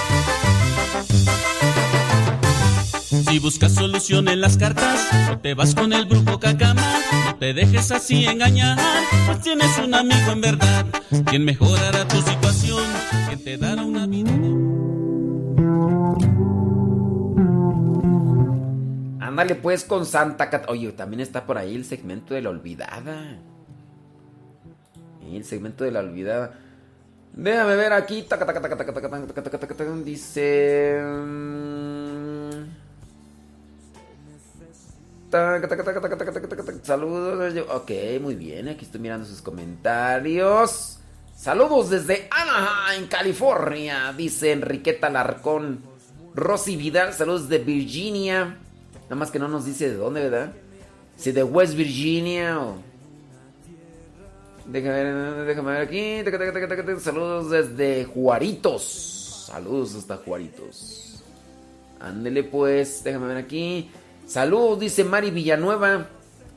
[3.29, 6.81] Si buscas solución en las cartas, o te vas con el brujo cacama,
[7.25, 8.77] no te dejes así engañar,
[9.25, 10.85] pues tienes un amigo en verdad,
[11.25, 12.83] quien mejorará tu situación,
[13.27, 14.31] quien te dará una vida.
[19.37, 20.65] Ándale pues con Santa Cat.
[20.67, 23.37] Oye, también está por ahí el segmento de la olvidada.
[25.21, 26.59] El segmento de la olvidada.
[27.33, 28.25] Déjame ver aquí.
[30.03, 30.99] Dice.
[36.81, 37.53] Saludos.
[37.69, 38.69] Ok, muy bien.
[38.69, 40.99] Aquí estoy mirando sus comentarios.
[41.35, 44.11] Saludos desde Anaheim, California.
[44.17, 45.83] Dice Enriqueta Larcón.
[46.33, 48.57] Rosy Vidal, saludos de Virginia.
[49.07, 50.51] Nada más que no nos dice de dónde, ¿verdad?
[51.15, 52.75] Si de West Virginia o.
[54.65, 56.99] Déjame ver, déjame ver aquí.
[56.99, 59.45] Saludos desde Juaritos.
[59.47, 61.23] Saludos hasta Juaritos.
[62.01, 63.89] Ándele pues, déjame ver aquí.
[64.25, 66.07] Saludos, dice Mari Villanueva.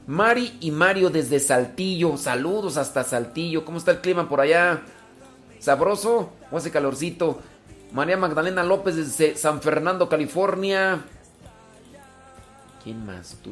[0.09, 2.17] Mari y Mario desde Saltillo.
[2.17, 3.65] Saludos hasta Saltillo.
[3.65, 4.83] ¿Cómo está el clima por allá?
[5.61, 6.33] ¿Sabroso?
[6.51, 7.39] ¿O hace calorcito?
[7.93, 11.05] María Magdalena López desde San Fernando, California.
[12.83, 13.51] ¿Quién más tú?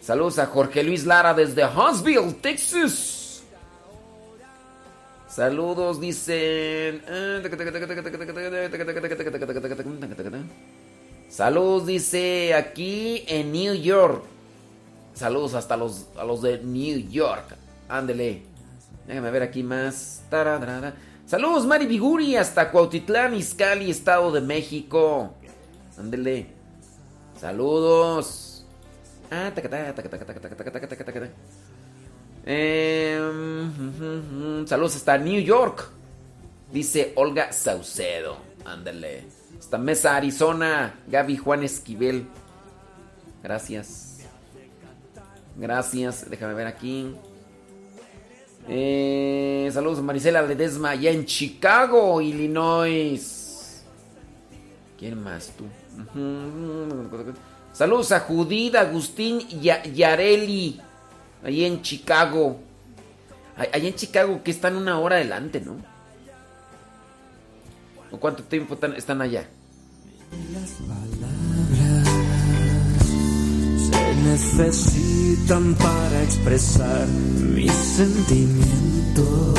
[0.00, 3.42] Saludos a Jorge Luis Lara desde Huntsville, Texas.
[5.28, 7.02] Saludos, dicen.
[11.28, 14.24] Saludos, dice aquí en New York.
[15.14, 17.54] Saludos hasta los, a los de New York.
[17.88, 18.42] Ándele.
[19.06, 20.22] Déjame ver aquí más.
[21.26, 25.34] Saludos, Mari Biguri, hasta Cuautitlán, Izcalli, Estado de México.
[25.98, 26.57] Ándele.
[27.40, 28.64] Saludos.
[29.30, 29.52] Ah,
[34.66, 35.88] saludos hasta New York.
[36.72, 38.38] Dice Olga Saucedo.
[38.64, 39.24] Ándale.
[39.58, 40.98] Hasta Mesa, Arizona.
[41.06, 42.26] Gaby Juan Esquivel.
[43.42, 44.20] Gracias.
[45.56, 46.28] Gracias.
[46.28, 47.14] Déjame ver aquí.
[48.68, 53.84] Eh, saludos a Marisela Ledesma allá en Chicago, Illinois.
[54.98, 55.64] ¿Quién más tú?
[57.72, 59.60] Saludos a Judith, Agustín y
[59.94, 60.80] Yareli,
[61.44, 62.60] ahí en Chicago.
[63.56, 65.76] Allá en Chicago que están una hora adelante, ¿no?
[68.10, 69.48] ¿O cuánto tiempo están allá?
[70.52, 72.08] Las palabras
[73.90, 79.58] se necesitan para expresar mis sentimientos.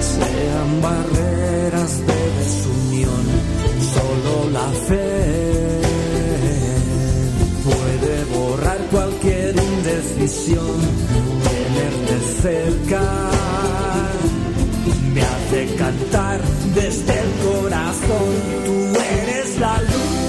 [0.00, 3.24] sean barreras de desunión.
[3.94, 5.80] Solo la fe
[7.64, 10.76] puede borrar cualquier indecisión.
[11.48, 13.02] Tenerte cerca
[15.14, 16.40] me hace cantar
[16.74, 18.30] desde el corazón.
[18.66, 20.27] Tú eres la luz.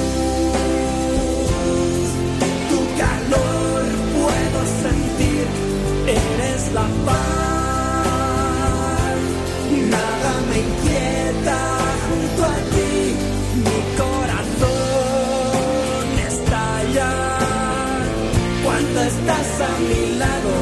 [19.10, 20.54] Estás a mi lado.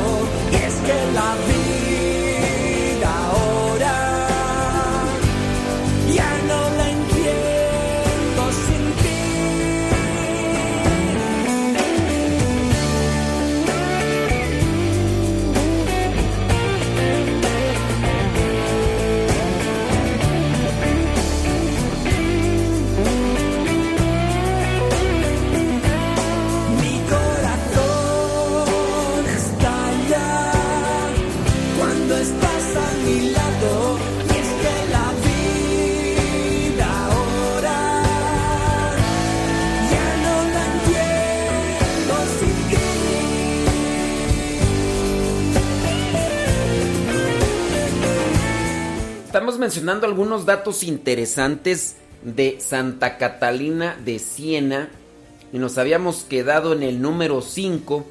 [0.65, 1.66] Es que la vida
[49.57, 54.89] Mencionando algunos datos interesantes de Santa Catalina de Siena
[55.51, 58.05] y nos habíamos quedado en el número 5.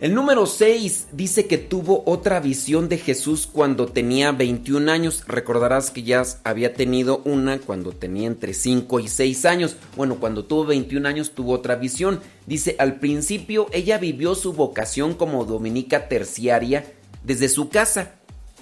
[0.00, 5.24] El número 6 dice que tuvo otra visión de Jesús cuando tenía 21 años.
[5.26, 9.76] Recordarás que ya había tenido una cuando tenía entre 5 y 6 años.
[9.96, 12.20] Bueno, cuando tuvo 21 años tuvo otra visión.
[12.46, 16.84] Dice, al principio ella vivió su vocación como dominica terciaria
[17.24, 18.14] desde su casa,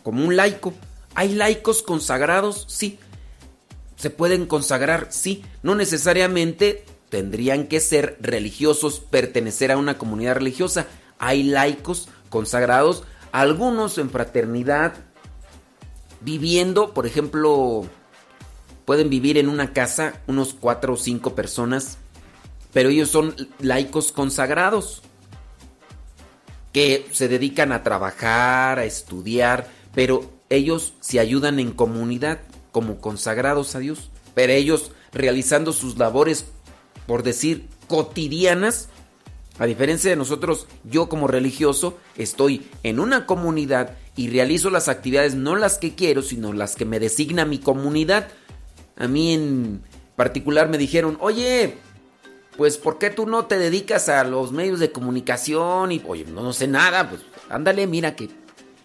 [0.03, 0.73] como un laico.
[1.15, 2.67] ¿Hay laicos consagrados?
[2.69, 2.99] Sí.
[3.97, 5.09] ¿Se pueden consagrar?
[5.11, 5.45] Sí.
[5.63, 10.87] No necesariamente tendrían que ser religiosos, pertenecer a una comunidad religiosa.
[11.19, 14.95] Hay laicos consagrados, algunos en fraternidad,
[16.21, 17.85] viviendo, por ejemplo,
[18.85, 21.99] pueden vivir en una casa unos cuatro o cinco personas,
[22.73, 25.03] pero ellos son laicos consagrados
[26.73, 32.41] que se dedican a trabajar, a estudiar, pero ellos se ayudan en comunidad
[32.73, 36.47] como consagrados a Dios, pero ellos realizando sus labores,
[37.07, 38.89] por decir, cotidianas,
[39.59, 45.35] a diferencia de nosotros, yo como religioso estoy en una comunidad y realizo las actividades
[45.35, 48.29] no las que quiero, sino las que me designa mi comunidad.
[48.97, 49.83] A mí en
[50.17, 51.77] particular me dijeron, oye,
[52.57, 55.93] pues ¿por qué tú no te dedicas a los medios de comunicación?
[55.93, 58.29] Y, oye, no, no sé nada, pues ándale, mira que...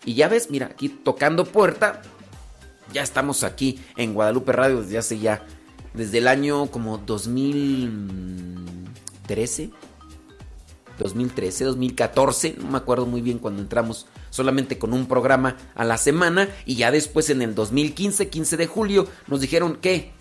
[0.05, 2.03] Y ya ves, mira, aquí tocando puerta,
[2.93, 5.43] ya estamos aquí en Guadalupe Radio desde hace ya,
[5.93, 9.71] desde el año como 2013,
[10.99, 15.97] 2013, 2014, no me acuerdo muy bien cuando entramos solamente con un programa a la
[15.97, 20.13] semana y ya después en el 2015, 15 de julio, nos dijeron, ¿qué?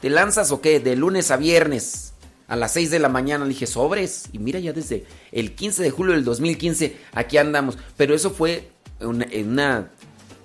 [0.00, 0.78] ¿Te lanzas o qué?
[0.78, 2.08] De lunes a viernes
[2.46, 3.44] a las 6 de la mañana.
[3.44, 4.24] Le dije, sobres.
[4.32, 7.76] Y mira, ya desde el 15 de julio del 2015 aquí andamos.
[7.96, 8.70] Pero eso fue
[9.00, 9.90] en una,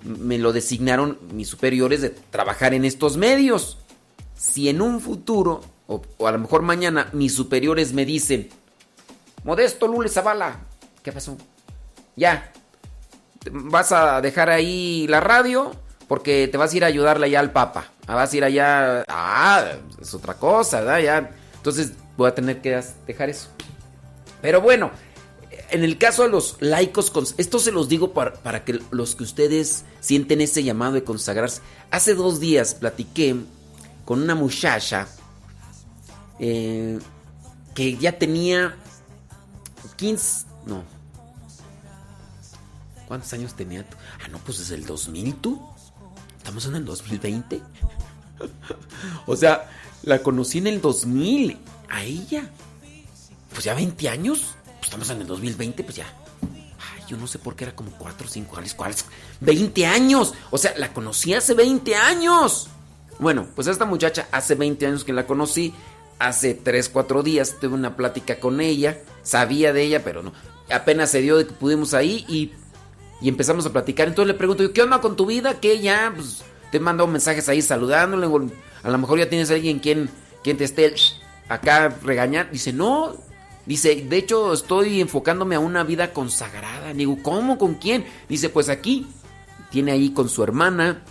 [0.02, 3.78] Me lo designaron mis superiores de trabajar en estos medios.
[4.36, 8.48] Si en un futuro, o, a lo mejor mañana, mis superiores me dicen,
[9.44, 10.60] Modesto Lule Zavala,
[11.02, 11.36] ¿qué pasó?
[12.16, 12.52] Ya,
[13.50, 15.72] vas a dejar ahí la radio
[16.08, 17.90] porque te vas a ir a ayudarle allá al Papa.
[18.06, 19.04] Ah, vas a ir allá.
[19.08, 19.64] Ah,
[20.00, 20.82] es otra cosa.
[21.56, 23.48] Entonces voy a tener que dejar eso.
[24.42, 24.90] Pero bueno,
[25.70, 29.24] en el caso de los laicos, esto se los digo para, para, que los que
[29.24, 31.62] ustedes sienten ese llamado de consagrarse.
[31.90, 33.36] Hace dos días platiqué
[34.04, 35.08] con una muchacha
[36.38, 36.98] eh,
[37.74, 38.76] que ya tenía
[39.96, 40.84] 15, no.
[43.06, 43.96] ¿Cuántos años tenía tú?
[44.24, 45.60] Ah, no, pues desde el 2000 tú.
[46.38, 47.60] Estamos en el 2020.
[49.26, 49.70] o sea,
[50.02, 51.58] la conocí en el 2000.
[51.88, 52.50] A ella.
[53.50, 54.56] Pues ya 20 años.
[54.94, 56.06] Estamos en el 2020, pues ya.
[56.78, 58.74] Ay, yo no sé por qué era como 4 o 5 años.
[58.74, 59.04] ¿Cuáles?
[59.40, 60.34] 20 años.
[60.52, 62.68] O sea, la conocí hace 20 años.
[63.18, 65.74] Bueno, pues esta muchacha hace 20 años que la conocí.
[66.20, 69.00] Hace 3, 4 días tuve una plática con ella.
[69.24, 70.32] Sabía de ella, pero no.
[70.70, 72.52] Apenas se dio de que pudimos ahí y,
[73.20, 74.06] y empezamos a platicar.
[74.06, 75.58] Entonces le pregunto, ¿qué onda con tu vida?
[75.58, 78.26] Que ya, pues, te he mandado mensajes ahí saludándole.
[78.84, 80.08] A lo mejor ya tienes a alguien quien,
[80.44, 80.94] quien te esté
[81.48, 82.52] acá regañar.
[82.52, 83.33] Dice, no.
[83.66, 86.92] Dice, de hecho estoy enfocándome a una vida consagrada.
[86.92, 87.58] Digo, ¿cómo?
[87.58, 88.04] ¿Con quién?
[88.28, 89.06] Dice, pues aquí.
[89.70, 91.02] Tiene ahí con su hermana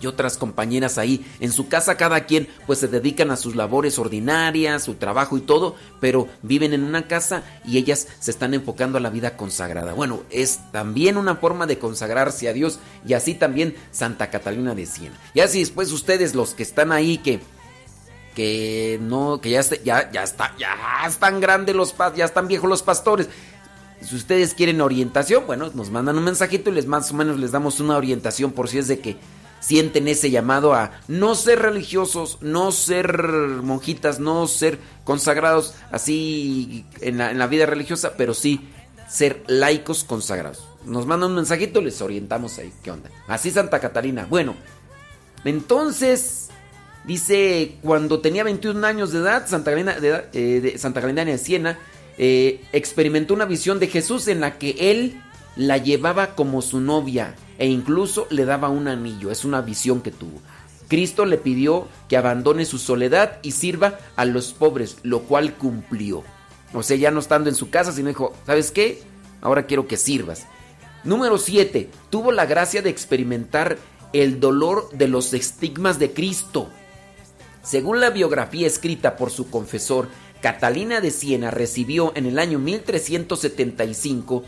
[0.00, 1.24] y otras compañeras ahí.
[1.40, 5.40] En su casa cada quien pues se dedican a sus labores ordinarias, su trabajo y
[5.40, 9.94] todo, pero viven en una casa y ellas se están enfocando a la vida consagrada.
[9.94, 14.86] Bueno, es también una forma de consagrarse a Dios y así también Santa Catalina de
[14.86, 15.16] Siena.
[15.34, 17.40] Y así después ustedes los que están ahí que
[18.38, 20.76] que no, que ya, ya, ya está, ya
[21.08, 23.28] están grandes los ya están viejos los pastores.
[24.00, 27.50] Si ustedes quieren orientación, bueno, nos mandan un mensajito y les más o menos les
[27.50, 29.16] damos una orientación por si es de que
[29.58, 37.18] sienten ese llamado a no ser religiosos, no ser monjitas, no ser consagrados así en
[37.18, 38.68] la, en la vida religiosa, pero sí
[39.08, 40.64] ser laicos consagrados.
[40.84, 43.10] Nos mandan un mensajito y les orientamos ahí, ¿qué onda?
[43.26, 44.28] Así Santa Catarina.
[44.30, 44.54] Bueno,
[45.44, 46.50] entonces
[47.08, 51.78] Dice, cuando tenía 21 años de edad, Santa Catalina de, eh, de Santa de Siena
[52.18, 55.18] eh, experimentó una visión de Jesús en la que él
[55.56, 59.30] la llevaba como su novia e incluso le daba un anillo.
[59.30, 60.42] Es una visión que tuvo.
[60.86, 66.24] Cristo le pidió que abandone su soledad y sirva a los pobres, lo cual cumplió.
[66.74, 69.00] O sea, ya no estando en su casa, sino dijo, ¿sabes qué?
[69.40, 70.46] Ahora quiero que sirvas.
[71.04, 71.88] Número 7.
[72.10, 73.78] Tuvo la gracia de experimentar
[74.12, 76.68] el dolor de los estigmas de Cristo.
[77.68, 80.08] Según la biografía escrita por su confesor,
[80.40, 84.42] Catalina de Siena recibió en el año 1375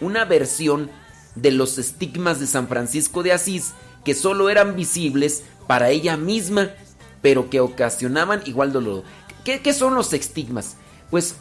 [0.00, 0.90] una versión
[1.36, 6.72] de los estigmas de San Francisco de Asís que solo eran visibles para ella misma,
[7.22, 9.04] pero que ocasionaban igual dolor.
[9.44, 10.74] ¿Qué, son los estigmas?
[11.12, 11.36] Pues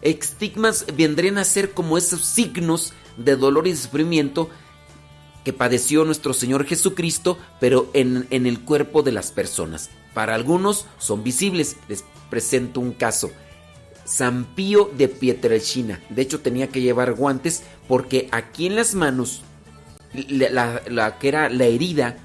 [0.00, 4.48] estigmas vendrían a ser como esos signos de dolor y sufrimiento
[5.44, 9.90] que padeció nuestro Señor Jesucristo, pero en, el cuerpo de las personas.
[10.14, 11.76] Para algunos son visibles.
[11.88, 13.30] Les presento un caso.
[14.04, 16.00] San Pío de Pietrelcina.
[16.10, 19.42] De hecho tenía que llevar guantes porque aquí en las manos,
[20.12, 22.16] la, que era la herida,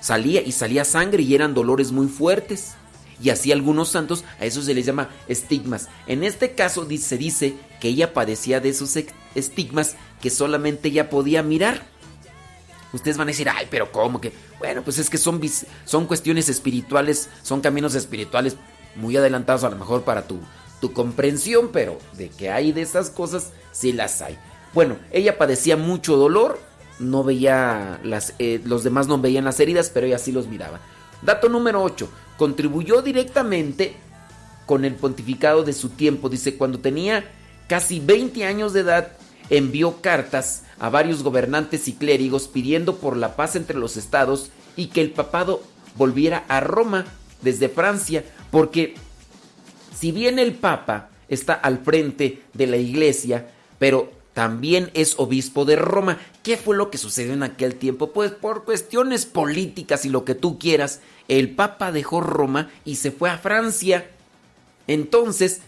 [0.00, 2.74] salía y salía sangre y eran dolores muy fuertes.
[3.22, 5.88] Y así algunos santos, a eso se les llama estigmas.
[6.06, 8.94] En este caso se dice que ella padecía de esos
[9.34, 11.86] estigmas que solamente ella podía mirar.
[12.96, 14.32] Ustedes van a decir, ay, pero ¿cómo que?
[14.58, 15.40] Bueno, pues es que son,
[15.84, 18.56] son cuestiones espirituales, son caminos espirituales
[18.96, 20.40] muy adelantados a lo mejor para tu,
[20.80, 24.38] tu comprensión, pero de que hay de esas cosas, sí las hay.
[24.74, 26.58] Bueno, ella padecía mucho dolor,
[26.98, 30.80] no veía las, eh, los demás no veían las heridas, pero ella sí los miraba.
[31.22, 32.08] Dato número 8.
[32.36, 33.96] Contribuyó directamente
[34.66, 36.28] con el pontificado de su tiempo.
[36.28, 37.24] Dice, cuando tenía
[37.68, 39.12] casi 20 años de edad,
[39.48, 44.88] envió cartas a varios gobernantes y clérigos pidiendo por la paz entre los estados y
[44.88, 45.62] que el papado
[45.96, 47.06] volviera a Roma
[47.42, 48.94] desde Francia, porque
[49.98, 53.48] si bien el papa está al frente de la iglesia,
[53.78, 56.18] pero también es obispo de Roma.
[56.42, 58.12] ¿Qué fue lo que sucedió en aquel tiempo?
[58.12, 63.10] Pues por cuestiones políticas y lo que tú quieras, el Papa dejó Roma y se
[63.10, 64.10] fue a Francia.
[64.86, 65.62] Entonces,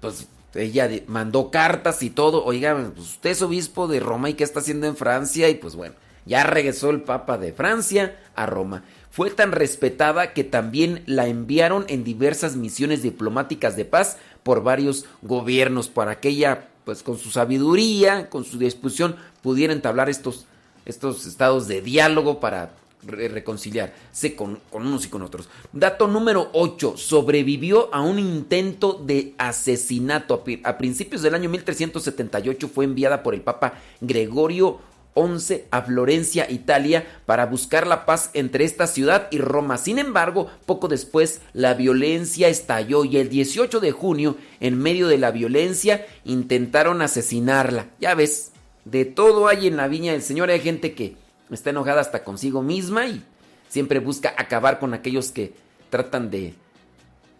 [0.00, 2.44] pues ella mandó cartas y todo.
[2.44, 5.48] Oiga, pues usted es obispo de Roma y qué está haciendo en Francia.
[5.48, 5.94] Y pues bueno,
[6.26, 8.84] ya regresó el Papa de Francia a Roma.
[9.10, 15.06] Fue tan respetada que también la enviaron en diversas misiones diplomáticas de paz por varios
[15.22, 20.46] gobiernos para que ella pues con su sabiduría, con su disposición, pudiera entablar estos,
[20.86, 22.70] estos estados de diálogo para
[23.02, 25.48] reconciliarse con, unos y con otros.
[25.72, 26.96] Dato número 8.
[26.96, 30.44] Sobrevivió a un intento de asesinato.
[30.64, 34.80] A principios del año 1378 fue enviada por el Papa Gregorio
[35.18, 39.76] 11 a Florencia, Italia, para buscar la paz entre esta ciudad y Roma.
[39.76, 45.18] Sin embargo, poco después la violencia estalló y el 18 de junio, en medio de
[45.18, 47.88] la violencia, intentaron asesinarla.
[48.00, 48.52] Ya ves,
[48.84, 50.50] de todo hay en la viña del Señor.
[50.50, 51.16] Hay gente que
[51.50, 53.22] está enojada hasta consigo misma y
[53.68, 55.54] siempre busca acabar con aquellos que
[55.90, 56.54] tratan de,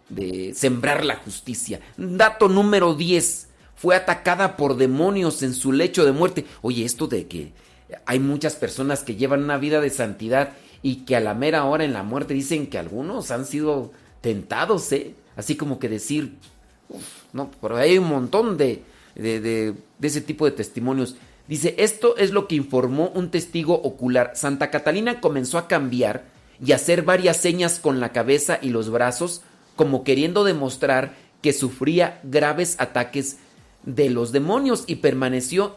[0.09, 1.79] de sembrar la justicia.
[1.97, 6.45] Dato número 10 fue atacada por demonios en su lecho de muerte.
[6.61, 7.53] Oye, esto de que
[8.05, 11.83] hay muchas personas que llevan una vida de santidad y que a la mera hora
[11.83, 13.91] en la muerte dicen que algunos han sido
[14.21, 15.15] tentados, ¿eh?
[15.35, 16.35] Así como que decir,
[17.33, 18.83] no, pero hay un montón de,
[19.15, 21.15] de, de, de ese tipo de testimonios.
[21.49, 24.33] Dice, esto es lo que informó un testigo ocular.
[24.35, 26.25] Santa Catalina comenzó a cambiar
[26.63, 29.41] y hacer varias señas con la cabeza y los brazos,
[29.75, 33.37] como queriendo demostrar que sufría graves ataques
[33.81, 35.75] de los demonios y permaneció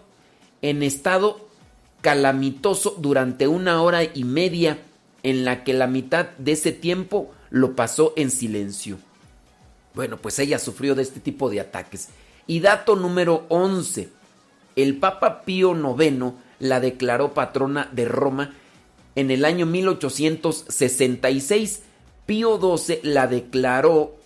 [0.60, 1.48] en estado
[2.02, 4.76] calamitoso durante una hora y media
[5.22, 8.98] en la que la mitad de ese tiempo lo pasó en silencio.
[9.94, 12.10] Bueno, pues ella sufrió de este tipo de ataques.
[12.46, 14.20] Y dato número 11.
[14.76, 18.54] El Papa Pío IX la declaró patrona de Roma
[19.14, 21.82] en el año 1866.
[22.26, 24.16] Pío XII la declaró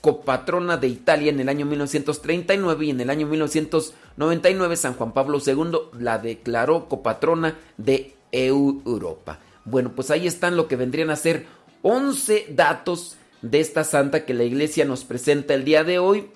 [0.00, 5.38] copatrona de Italia en el año 1939 y en el año 1999 San Juan Pablo
[5.44, 9.38] II la declaró copatrona de Europa.
[9.64, 11.46] Bueno, pues ahí están lo que vendrían a ser
[11.82, 16.30] 11 datos de esta santa que la iglesia nos presenta el día de hoy.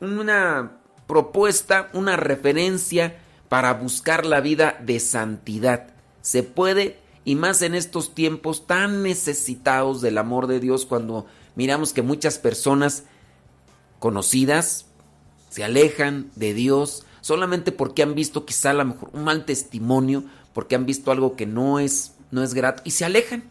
[0.00, 0.75] Una
[1.06, 5.88] propuesta, una referencia para buscar la vida de santidad.
[6.20, 11.92] Se puede y más en estos tiempos tan necesitados del amor de Dios cuando miramos
[11.92, 13.04] que muchas personas
[13.98, 14.86] conocidas
[15.50, 20.22] se alejan de Dios solamente porque han visto quizá a lo mejor un mal testimonio,
[20.52, 23.44] porque han visto algo que no es, no es grato y se alejan.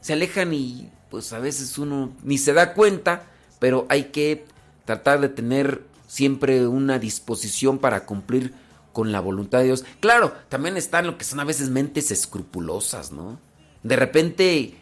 [0.00, 3.26] Se alejan y pues a veces uno ni se da cuenta,
[3.58, 4.46] pero hay que
[4.86, 5.84] tratar de tener
[6.14, 8.54] siempre una disposición para cumplir
[8.92, 9.84] con la voluntad de Dios.
[9.98, 13.40] Claro, también están lo que son a veces mentes escrupulosas, ¿no?
[13.82, 14.76] De repente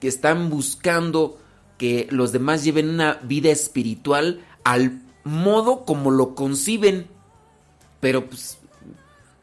[0.00, 1.38] que están buscando
[1.78, 7.06] que los demás lleven una vida espiritual al modo como lo conciben.
[8.00, 8.58] Pero pues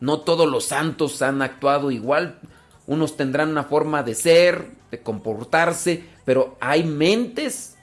[0.01, 2.39] no todos los santos han actuado igual.
[2.87, 7.77] Unos tendrán una forma de ser, de comportarse, pero hay mentes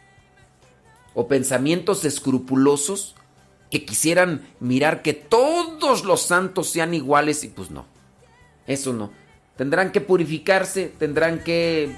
[1.14, 3.14] o pensamientos escrupulosos
[3.72, 7.86] que quisieran mirar que todos los santos sean iguales y pues no.
[8.66, 9.10] Eso no.
[9.56, 11.90] Tendrán que purificarse, tendrán que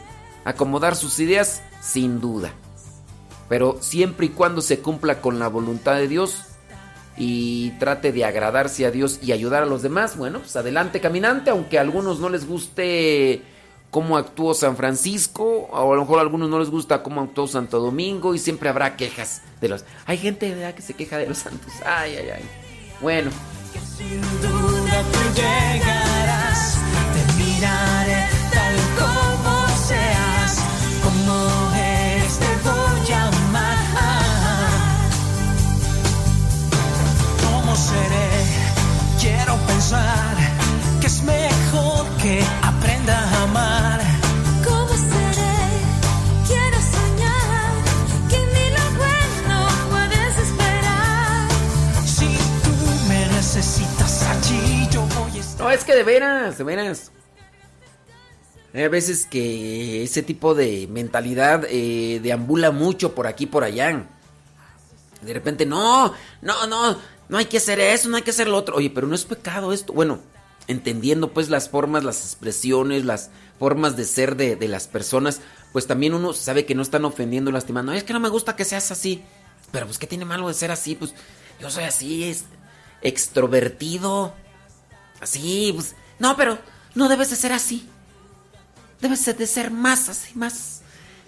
[0.45, 2.55] acomodar sus ideas sin duda.
[3.49, 6.45] Pero siempre y cuando se cumpla con la voluntad de Dios
[7.17, 11.51] y trate de agradarse a Dios y ayudar a los demás, bueno, pues adelante caminante,
[11.51, 13.43] aunque a algunos no les guste
[13.95, 17.47] cómo actuó San Francisco, o a lo mejor a algunos no les gusta cómo actuó
[17.47, 19.85] Santo Domingo y siempre habrá quejas de los...
[20.07, 21.73] Hay gente que se queja de los santos.
[21.87, 22.43] Ay, ay, ay.
[23.01, 23.31] Bueno.
[23.97, 26.77] sin duda tú llegarás,
[27.15, 30.59] te miraré tal como seas,
[31.05, 33.77] como eres te voy a amar.
[37.45, 38.29] ¿Cómo seré?
[39.21, 40.37] Quiero pensar
[41.01, 42.43] que es mejor que
[55.59, 57.11] no, es que de veras, de veras.
[58.75, 64.05] Hay veces que ese tipo de mentalidad eh, deambula mucho por aquí por allá.
[65.23, 66.99] De repente, no, no, no,
[67.29, 68.77] no hay que hacer eso, no hay que hacer lo otro.
[68.77, 69.93] Oye, pero no es pecado esto.
[69.93, 70.19] Bueno,
[70.69, 75.41] entendiendo pues las formas, las expresiones, las formas de ser de, de las personas,
[75.73, 77.93] pues también uno sabe que no están ofendiendo, lastimando.
[77.93, 79.25] Es que no me gusta que seas así.
[79.73, 80.95] Pero pues, ¿qué tiene malo de ser así?
[80.95, 81.15] Pues
[81.61, 82.45] yo soy así, es
[83.03, 84.35] extrovertido.
[85.21, 85.97] Así, pues.
[86.19, 86.59] No, pero
[86.95, 87.89] no debes de ser así.
[89.01, 90.83] Debes de ser más así, más.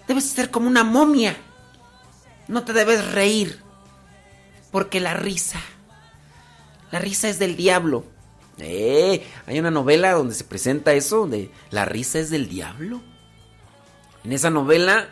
[0.07, 1.35] Debes de ser como una momia.
[2.47, 3.61] No te debes reír.
[4.71, 5.59] Porque la risa.
[6.91, 8.05] La risa es del diablo.
[8.59, 13.01] Eh, hay una novela donde se presenta eso, donde la risa es del diablo.
[14.23, 15.09] En esa novela,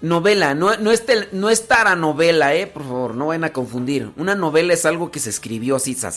[0.00, 1.66] novela, no, no, es, no es
[1.96, 4.12] novela, eh, por favor, no vayan a confundir.
[4.16, 6.10] Una novela es algo que se escribió así, sa,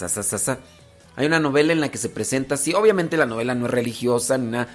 [1.15, 4.38] Hay una novela en la que se presenta así, obviamente la novela no es religiosa,
[4.38, 4.67] ni nada,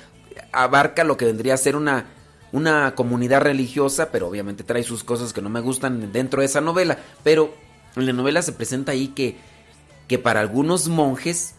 [0.52, 2.06] abarca lo que vendría a ser una,
[2.52, 6.60] una comunidad religiosa, pero obviamente trae sus cosas que no me gustan dentro de esa
[6.60, 6.98] novela.
[7.22, 7.54] Pero
[7.96, 9.36] en la novela se presenta ahí que
[10.08, 11.54] que para algunos monjes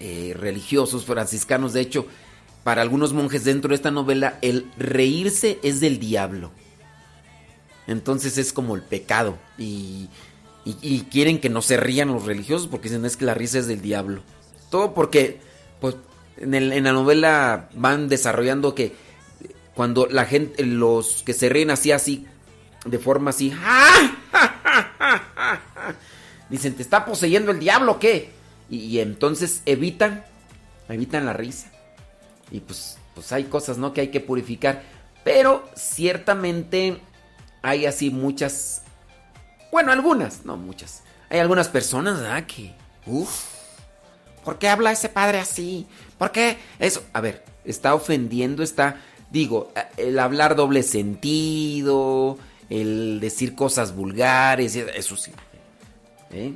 [0.00, 2.06] eh, religiosos, franciscanos, de hecho,
[2.64, 6.50] para algunos monjes dentro de esta novela, el reírse es del diablo.
[7.86, 9.38] Entonces es como el pecado.
[9.58, 10.08] Y,
[11.10, 13.82] quieren que no se rían los religiosos porque dicen es que la risa es del
[13.82, 14.22] diablo.
[14.70, 15.40] Todo porque,
[15.80, 15.96] pues,
[16.38, 18.94] en, la novela van desarrollando que
[19.74, 22.26] cuando la gente, los que se ríen así, así,
[22.86, 23.52] de forma así,
[26.50, 28.30] Dicen, ¿te está poseyendo el diablo o qué?
[28.68, 30.24] Y, entonces evitan,
[30.88, 31.70] evitan la risa.
[32.50, 33.92] Y pues, pues hay cosas, ¿no?
[33.92, 34.82] Que hay que purificar.
[35.24, 37.00] Pero ciertamente
[37.62, 38.82] hay así muchas,
[39.70, 41.02] bueno, algunas, no muchas.
[41.28, 42.44] Hay algunas personas, ¿verdad?
[42.46, 42.74] Que,
[43.06, 43.44] uff,
[44.44, 45.86] ¿por qué habla ese padre así?
[46.18, 47.04] ¿Por qué eso?
[47.12, 52.38] A ver, está ofendiendo, está, digo, el hablar doble sentido,
[52.70, 55.32] el decir cosas vulgares, eso sí.
[56.32, 56.54] ¿Eh?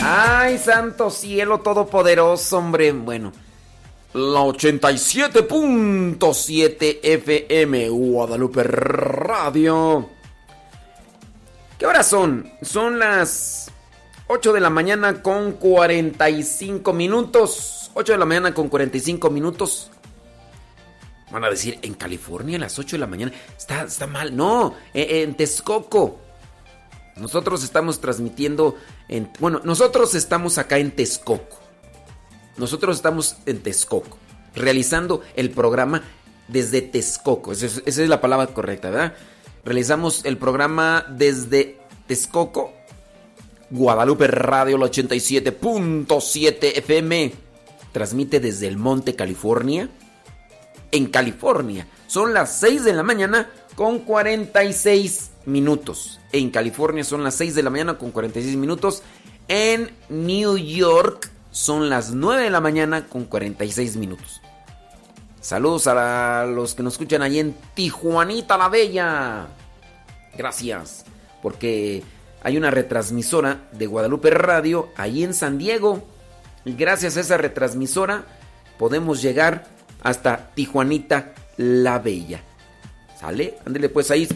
[0.00, 2.90] Ay, santo cielo todopoderoso, hombre.
[2.92, 3.32] Bueno,
[4.14, 10.08] la 87.7 FM Guadalupe Radio.
[11.78, 12.50] ¿Qué horas son?
[12.62, 13.70] Son las
[14.28, 17.81] 8 de la mañana con 45 minutos.
[17.94, 19.90] 8 de la mañana con 45 minutos.
[21.30, 23.32] Van a decir, en California a las 8 de la mañana.
[23.56, 24.36] Está, está mal.
[24.36, 26.18] No, eh, en, Texcoco.
[27.16, 28.76] Nosotros estamos transmitiendo
[29.08, 29.30] en...
[29.38, 31.58] Bueno, nosotros estamos acá en Texcoco.
[32.56, 34.18] Nosotros estamos en Texcoco.
[34.54, 36.02] Realizando el programa
[36.48, 37.52] desde Texcoco.
[37.52, 39.14] Esa es, esa es la palabra correcta, ¿verdad?
[39.64, 42.72] Realizamos el programa desde Texcoco.
[43.70, 47.51] Guadalupe Radio, el 87.7 FM
[47.92, 49.88] transmite desde el Monte, California.
[50.90, 51.86] En California.
[52.06, 56.20] Son las 6 de la mañana con 46 minutos.
[56.32, 59.02] En California son las 6 de la mañana con 46 minutos.
[59.48, 64.40] En New York son las 9 de la mañana con 46 minutos.
[65.40, 69.48] Saludos a los que nos escuchan ahí en Tijuanita la Bella.
[70.36, 71.04] Gracias.
[71.42, 72.02] Porque
[72.42, 76.06] hay una retransmisora de Guadalupe Radio ahí en San Diego.
[76.64, 78.24] Y gracias a esa retransmisora
[78.78, 79.64] podemos llegar
[80.02, 82.42] hasta Tijuanita la Bella.
[83.18, 83.58] ¿Sale?
[83.64, 84.28] Ándele pues ahí.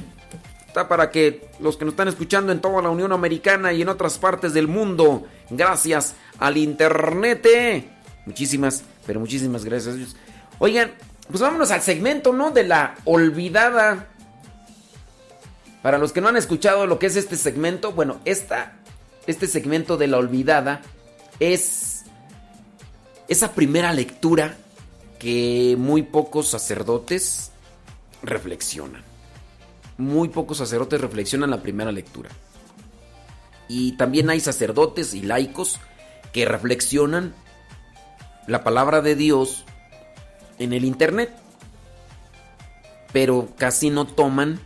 [0.66, 3.88] Está para que los que nos están escuchando en toda la Unión Americana y en
[3.88, 7.46] otras partes del mundo, gracias al Internet.
[7.46, 7.88] ¿eh?
[8.26, 9.96] Muchísimas, pero muchísimas gracias.
[10.58, 10.92] Oigan,
[11.28, 12.50] pues vámonos al segmento, ¿no?
[12.50, 14.08] De la olvidada.
[15.82, 18.74] Para los que no han escuchado lo que es este segmento, bueno, esta,
[19.26, 20.82] este segmento de la olvidada
[21.40, 21.85] es
[23.28, 24.56] esa primera lectura
[25.18, 27.50] que muy pocos sacerdotes
[28.22, 29.02] reflexionan.
[29.98, 32.30] Muy pocos sacerdotes reflexionan la primera lectura.
[33.68, 35.80] Y también hay sacerdotes y laicos
[36.32, 37.34] que reflexionan
[38.46, 39.64] la palabra de Dios
[40.58, 41.30] en el Internet.
[43.12, 44.60] Pero casi no toman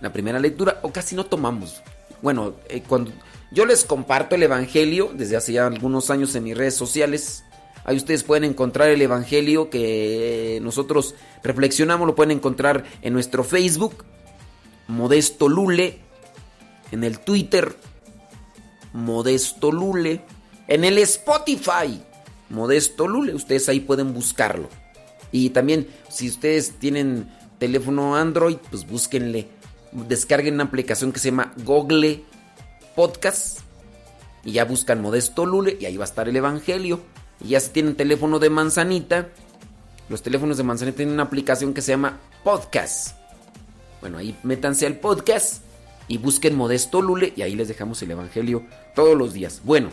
[0.00, 1.82] la primera lectura o casi no tomamos.
[2.22, 3.12] Bueno, eh, cuando
[3.52, 7.44] yo les comparto el Evangelio desde hace ya algunos años en mis redes sociales,
[7.84, 14.04] Ahí ustedes pueden encontrar el Evangelio que nosotros reflexionamos, lo pueden encontrar en nuestro Facebook,
[14.88, 15.98] Modesto Lule,
[16.92, 17.74] en el Twitter,
[18.92, 20.22] Modesto Lule,
[20.68, 22.02] en el Spotify,
[22.50, 24.68] Modesto Lule, ustedes ahí pueden buscarlo.
[25.32, 29.48] Y también si ustedes tienen teléfono Android, pues búsquenle,
[29.92, 32.24] descarguen una aplicación que se llama Google
[32.94, 33.60] Podcast
[34.44, 37.00] y ya buscan Modesto Lule y ahí va a estar el Evangelio.
[37.40, 39.28] Y ya si tienen teléfono de manzanita,
[40.08, 43.16] los teléfonos de manzanita tienen una aplicación que se llama Podcast.
[44.00, 45.62] Bueno, ahí métanse al podcast
[46.08, 48.64] y busquen Modesto Lule y ahí les dejamos el Evangelio
[48.94, 49.60] todos los días.
[49.64, 49.90] Bueno,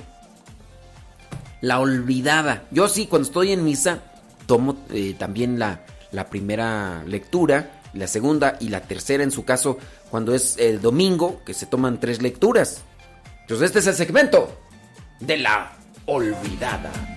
[1.62, 2.64] la olvidada.
[2.72, 4.00] Yo sí, cuando estoy en misa,
[4.46, 9.78] tomo eh, también la, la primera lectura, la segunda y la tercera en su caso,
[10.10, 12.82] cuando es el domingo, que se toman tres lecturas.
[13.42, 14.52] Entonces este es el segmento
[15.20, 15.74] de la
[16.06, 17.17] olvidada.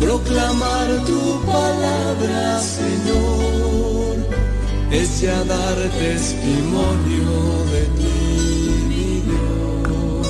[0.00, 4.16] Proclamar tu palabra, Señor,
[4.90, 10.26] es ya dar testimonio de ti, Dios.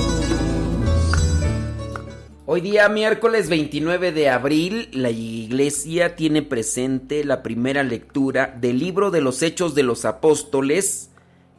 [2.47, 9.13] Hoy día, miércoles 29 de abril, la iglesia tiene presente la primera lectura del libro
[9.13, 11.11] de los Hechos de los Apóstoles,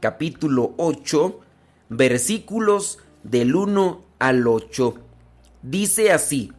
[0.01, 1.39] capítulo 8,
[1.87, 4.95] versículos del 1 al 8.
[5.63, 6.51] Dice así,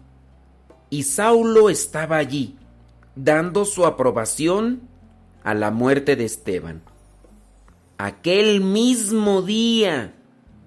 [0.92, 2.54] y Saulo estaba allí,
[3.16, 4.82] dando su aprobación
[5.42, 6.82] a la muerte de Esteban.
[7.96, 10.12] Aquel mismo día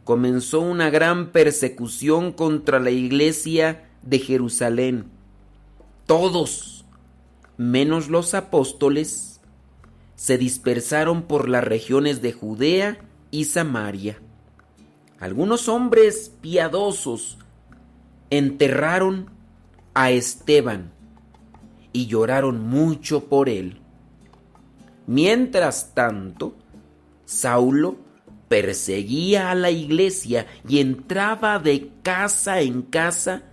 [0.04, 5.12] comenzó una gran persecución contra la iglesia de Jerusalén.
[6.08, 6.86] Todos,
[7.58, 9.42] menos los apóstoles,
[10.16, 12.98] se dispersaron por las regiones de Judea
[13.30, 14.20] y Samaria.
[15.20, 17.38] Algunos hombres piadosos
[18.32, 19.35] enterraron
[19.96, 20.92] a Esteban
[21.92, 23.82] y lloraron mucho por él.
[25.08, 26.56] Mientras tanto,
[27.26, 27.98] Saulo
[28.48, 33.44] perseguía a la iglesia y entraba de casa en casa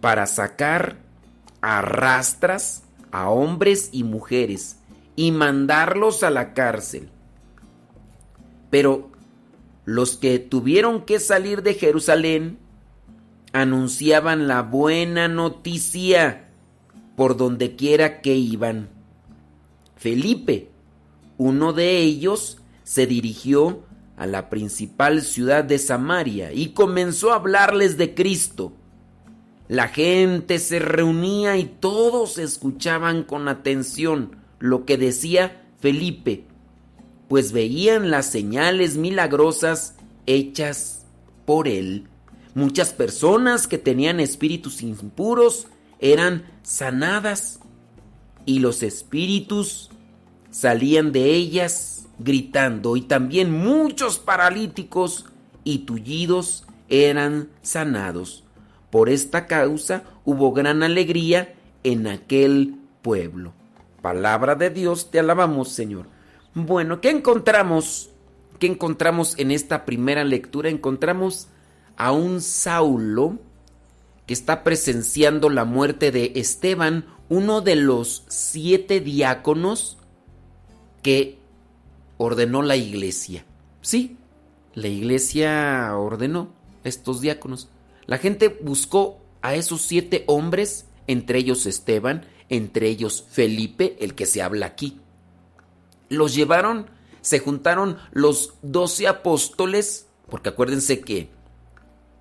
[0.00, 0.96] para sacar
[1.60, 4.78] a rastras a hombres y mujeres
[5.16, 7.10] y mandarlos a la cárcel.
[8.70, 9.10] Pero
[9.84, 12.58] los que tuvieron que salir de Jerusalén
[13.52, 16.48] anunciaban la buena noticia
[17.16, 18.88] por donde quiera que iban.
[19.96, 20.70] Felipe,
[21.36, 23.82] uno de ellos, se dirigió
[24.16, 28.72] a la principal ciudad de Samaria y comenzó a hablarles de Cristo.
[29.68, 36.44] La gente se reunía y todos escuchaban con atención lo que decía Felipe,
[37.28, 39.94] pues veían las señales milagrosas
[40.26, 41.04] hechas
[41.44, 42.08] por él.
[42.58, 45.68] Muchas personas que tenían espíritus impuros
[46.00, 47.60] eran sanadas
[48.46, 49.90] y los espíritus
[50.50, 55.26] salían de ellas gritando y también muchos paralíticos
[55.62, 58.42] y tullidos eran sanados.
[58.90, 61.54] Por esta causa hubo gran alegría
[61.84, 63.52] en aquel pueblo.
[64.02, 66.06] Palabra de Dios, te alabamos Señor.
[66.54, 68.10] Bueno, ¿qué encontramos?
[68.58, 70.70] ¿Qué encontramos en esta primera lectura?
[70.70, 71.46] Encontramos
[71.98, 73.38] a un Saulo
[74.26, 79.98] que está presenciando la muerte de Esteban, uno de los siete diáconos
[81.02, 81.38] que
[82.16, 83.44] ordenó la iglesia.
[83.82, 84.16] Sí,
[84.74, 86.52] la iglesia ordenó
[86.84, 87.68] estos diáconos.
[88.06, 94.26] La gente buscó a esos siete hombres, entre ellos Esteban, entre ellos Felipe, el que
[94.26, 95.00] se habla aquí.
[96.08, 96.86] Los llevaron,
[97.22, 101.30] se juntaron los doce apóstoles, porque acuérdense que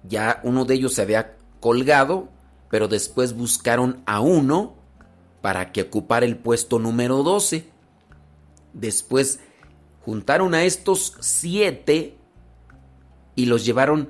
[0.07, 2.29] ya uno de ellos se había colgado,
[2.69, 4.75] pero después buscaron a uno
[5.41, 7.69] para que ocupara el puesto número 12.
[8.73, 9.39] Después
[10.03, 12.17] juntaron a estos siete
[13.35, 14.09] y los llevaron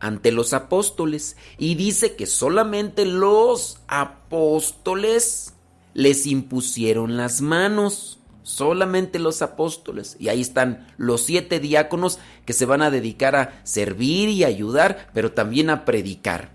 [0.00, 1.36] ante los apóstoles.
[1.58, 5.54] Y dice que solamente los apóstoles
[5.94, 8.17] les impusieron las manos
[8.48, 10.16] solamente los apóstoles.
[10.18, 15.10] Y ahí están los siete diáconos que se van a dedicar a servir y ayudar,
[15.12, 16.50] pero también a predicar.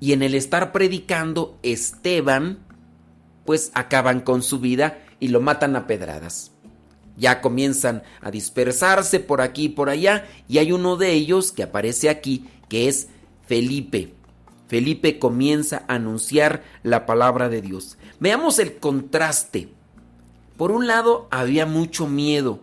[0.00, 2.58] Y en el estar predicando, Esteban,
[3.44, 6.50] pues acaban con su vida y lo matan a pedradas.
[7.16, 11.62] Ya comienzan a dispersarse por aquí y por allá, y hay uno de ellos que
[11.62, 13.08] aparece aquí, que es
[13.46, 14.14] Felipe.
[14.66, 17.98] Felipe comienza a anunciar la palabra de Dios.
[18.18, 19.79] Veamos el contraste.
[20.60, 22.60] Por un lado, había mucho miedo.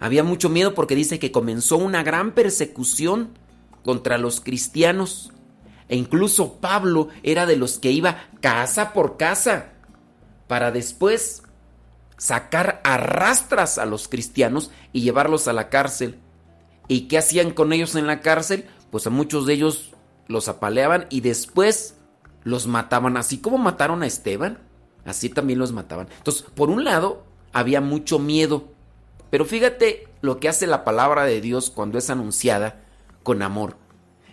[0.00, 3.38] Había mucho miedo porque dice que comenzó una gran persecución
[3.84, 5.30] contra los cristianos.
[5.88, 9.74] E incluso Pablo era de los que iba casa por casa
[10.48, 11.44] para después
[12.18, 16.18] sacar a rastras a los cristianos y llevarlos a la cárcel.
[16.88, 18.66] ¿Y qué hacían con ellos en la cárcel?
[18.90, 19.92] Pues a muchos de ellos
[20.26, 21.94] los apaleaban y después
[22.42, 23.16] los mataban.
[23.16, 24.58] Así como mataron a Esteban,
[25.04, 26.08] así también los mataban.
[26.18, 28.64] Entonces, por un lado, había mucho miedo.
[29.30, 32.82] Pero fíjate lo que hace la palabra de Dios cuando es anunciada
[33.22, 33.76] con amor.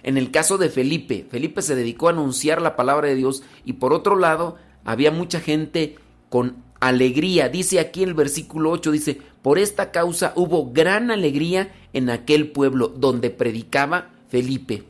[0.03, 3.73] En el caso de Felipe, Felipe se dedicó a anunciar la palabra de Dios y
[3.73, 5.97] por otro lado había mucha gente
[6.29, 7.49] con alegría.
[7.49, 12.87] Dice aquí el versículo 8, dice, por esta causa hubo gran alegría en aquel pueblo
[12.87, 14.83] donde predicaba Felipe.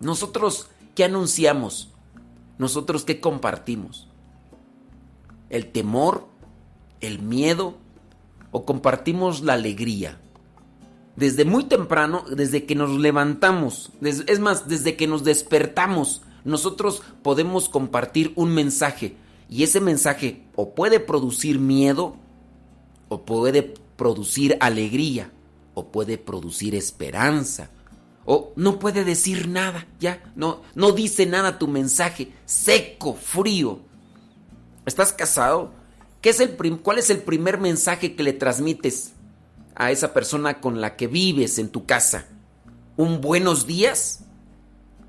[0.00, 1.90] Nosotros, ¿qué anunciamos?
[2.58, 4.08] Nosotros, ¿qué compartimos?
[5.50, 6.26] ¿El temor?
[7.00, 7.76] ¿El miedo?
[8.50, 10.20] ¿O compartimos la alegría?
[11.16, 17.68] Desde muy temprano, desde que nos levantamos, es más, desde que nos despertamos, nosotros podemos
[17.68, 19.16] compartir un mensaje
[19.48, 22.16] y ese mensaje o puede producir miedo,
[23.08, 25.30] o puede producir alegría,
[25.74, 27.70] o puede producir esperanza,
[28.24, 33.80] o no puede decir nada, ya, no, no dice nada tu mensaje, seco, frío.
[34.86, 35.72] ¿Estás casado?
[36.20, 39.12] ¿Qué es el ¿Cuál es el primer mensaje que le transmites
[39.74, 42.26] a esa persona con la que vives en tu casa?
[42.96, 44.24] ¿Un buenos días?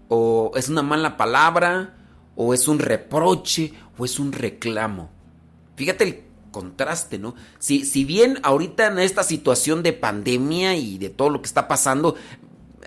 [0.07, 1.95] ¿O es una mala palabra?
[2.35, 3.73] ¿O es un reproche?
[3.97, 5.09] ¿O es un reclamo?
[5.75, 7.35] Fíjate el contraste, ¿no?
[7.59, 11.67] Si, si bien ahorita en esta situación de pandemia y de todo lo que está
[11.67, 12.15] pasando,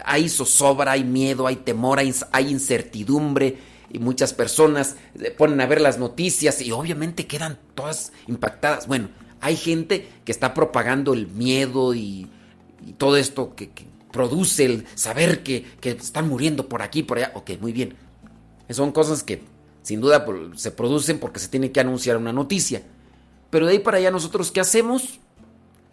[0.04, 3.58] hay zozobra, hay miedo, hay temor, hay, incertidumbre
[3.90, 4.96] y muchas personas
[5.36, 8.86] ponen a ver las noticias y obviamente quedan todas impactadas.
[8.86, 9.08] Bueno,
[9.40, 12.28] hay gente que está propagando el miedo y,
[12.96, 13.70] todo esto que,
[14.12, 17.32] produce el saber que, que, están muriendo por aquí, por allá.
[17.34, 17.94] Ok, muy bien.
[18.70, 19.42] Son cosas que
[19.82, 22.82] sin duda pues, se producen porque se tiene que anunciar una noticia.
[23.50, 25.20] Pero de ahí para allá nosotros, ¿qué hacemos?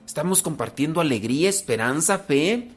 [0.06, 2.72] Estamos compartiendo alegría, esperanza, fe,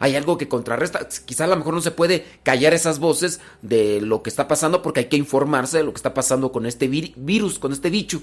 [0.00, 1.06] hay algo que contrarresta.
[1.26, 4.82] Quizá a lo mejor no se puede callar esas voces de lo que está pasando
[4.82, 8.22] porque hay que informarse de lo que está pasando con este virus, con este bicho.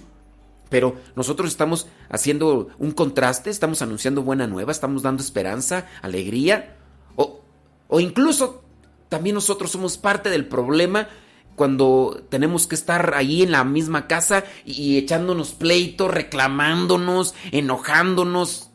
[0.69, 6.75] Pero nosotros estamos haciendo un contraste, estamos anunciando buena nueva, estamos dando esperanza, alegría.
[7.15, 7.41] O,
[7.87, 8.63] o incluso
[9.07, 11.07] también nosotros somos parte del problema
[11.55, 18.66] cuando tenemos que estar ahí en la misma casa y echándonos pleitos, reclamándonos, enojándonos.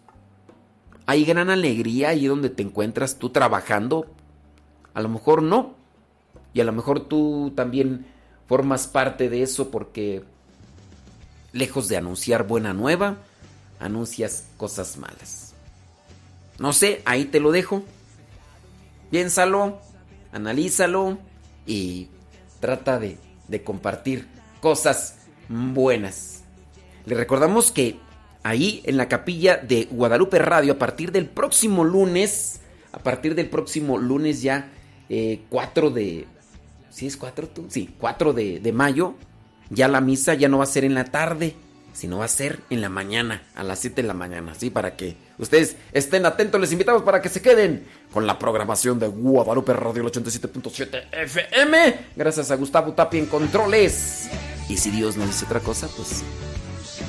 [1.07, 4.07] ¿Hay gran alegría ahí donde te encuentras tú trabajando?
[4.94, 5.74] A lo mejor no.
[6.55, 8.07] Y a lo mejor tú también
[8.46, 10.24] formas parte de eso porque
[11.53, 13.16] lejos de anunciar buena nueva,
[13.80, 15.55] anuncias cosas malas.
[16.59, 17.82] No sé, ahí te lo dejo.
[19.11, 19.80] Piénsalo,
[20.32, 21.18] analízalo
[21.66, 22.09] y
[22.61, 24.28] trata de, de compartir
[24.61, 25.16] cosas
[25.48, 26.44] buenas.
[27.05, 27.98] Le recordamos que
[28.43, 32.61] ahí en la capilla de Guadalupe Radio a partir del próximo lunes,
[32.93, 34.70] a partir del próximo lunes ya
[35.49, 36.26] 4 eh, de...
[36.90, 37.66] ¿Sí es 4 tú?
[37.68, 39.14] Sí, 4 de, de mayo,
[39.70, 41.55] ya la misa ya no va a ser en la tarde,
[41.93, 44.70] sino va a ser en la mañana, a las 7 de la mañana, ¿sí?
[44.70, 49.09] Para que ustedes estén atentos, les invitamos para que se queden con la programación de
[49.09, 51.97] Guadalupe Radio 87.7 FM.
[52.16, 54.28] Gracias a Gustavo Tapia en Controles.
[54.68, 56.22] Y si Dios no dice otra cosa, pues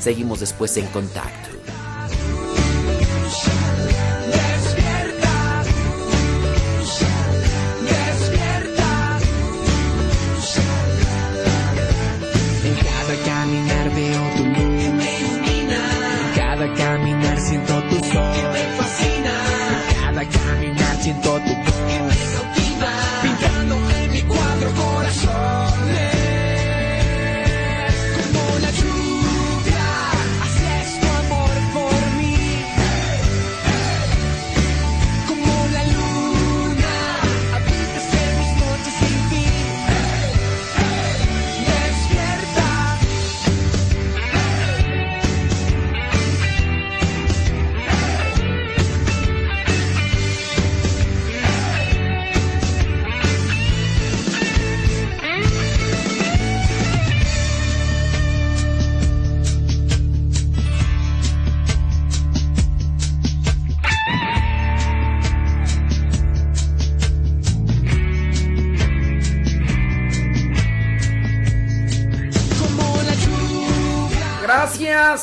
[0.03, 1.49] Seguimos después en contacto.
[12.65, 13.13] En cada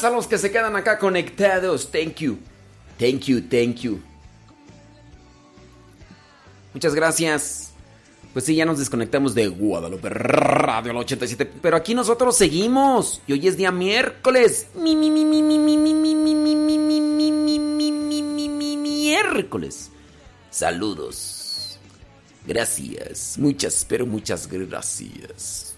[0.04, 1.90] a los que se quedan acá conectados.
[1.90, 2.38] Thank you.
[2.98, 4.00] Thank you, thank you.
[6.74, 7.70] Muchas gracias.
[8.32, 11.50] Pues sí, ya nos desconectamos de Guadalupe Radio 87.
[11.60, 13.20] Pero aquí nosotros seguimos.
[13.26, 14.68] Y hoy es día miércoles.
[14.74, 18.22] Mi, mi, mi, mi, mi, mi, mi, mi, mi, mi, mi, mi, mi, mi, mi,
[18.22, 19.90] mi, mi, miércoles.
[20.50, 21.78] Saludos.
[22.46, 23.36] Gracias.
[23.38, 25.69] Muchas, pero muchas gracias.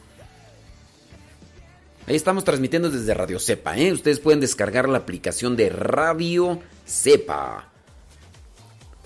[2.06, 3.92] Ahí estamos transmitiendo desde Radio Cepa, ¿eh?
[3.92, 7.68] Ustedes pueden descargar la aplicación de Radio Cepa.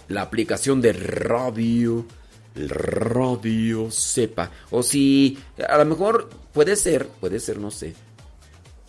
[0.09, 2.07] La aplicación de Radio.
[2.55, 4.51] Radio Cepa.
[4.70, 5.38] O si.
[5.68, 7.94] A lo mejor puede ser, puede ser, no sé.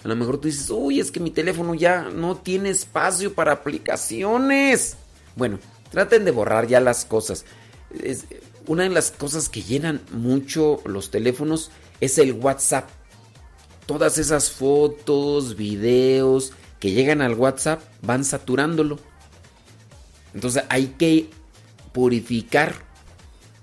[0.06, 3.52] A lo mejor tú dices, uy, es que mi teléfono ya no tiene espacio para
[3.52, 4.96] aplicaciones.
[5.36, 5.60] Bueno,
[5.92, 7.44] traten de borrar ya las cosas.
[8.02, 8.26] Es,
[8.68, 12.90] una de las cosas que llenan mucho los teléfonos es el WhatsApp
[13.88, 19.00] todas esas fotos, videos que llegan al WhatsApp van saturándolo.
[20.36, 21.32] Entonces hay que
[21.94, 22.76] purificar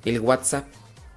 [0.04, 0.66] el WhatsApp.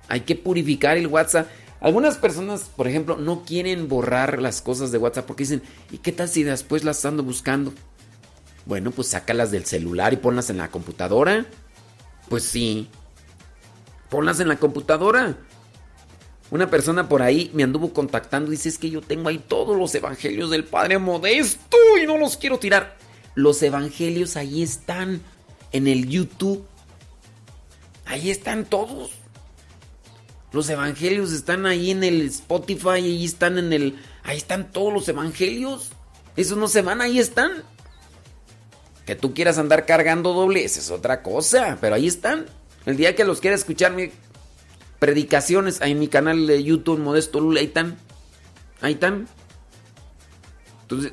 [0.07, 1.47] Hay que purificar el WhatsApp.
[1.79, 6.11] Algunas personas, por ejemplo, no quieren borrar las cosas de WhatsApp porque dicen, ¿y qué
[6.11, 7.73] tal si después las ando buscando?
[8.65, 11.45] Bueno, pues sácalas del celular y ponlas en la computadora.
[12.29, 12.89] Pues sí.
[14.09, 15.37] Ponlas en la computadora.
[16.49, 19.77] Una persona por ahí me anduvo contactando y dice, es que yo tengo ahí todos
[19.77, 22.97] los evangelios del Padre Modesto y no los quiero tirar.
[23.35, 25.21] Los evangelios ahí están
[25.73, 26.65] en el YouTube.
[28.05, 29.11] Ahí están todos.
[30.53, 33.99] Los evangelios están ahí en el Spotify, ahí están en el...
[34.23, 35.91] Ahí están todos los evangelios.
[36.37, 37.63] Esos no se van, ahí están.
[39.05, 42.45] Que tú quieras andar cargando doble, es otra cosa, pero ahí están.
[42.85, 43.93] El día que los quiera escuchar,
[44.99, 47.59] predicaciones en mi canal de YouTube Modesto Lula.
[47.59, 47.97] Ahí están.
[48.81, 49.27] Ahí están.
[50.83, 51.11] Entonces,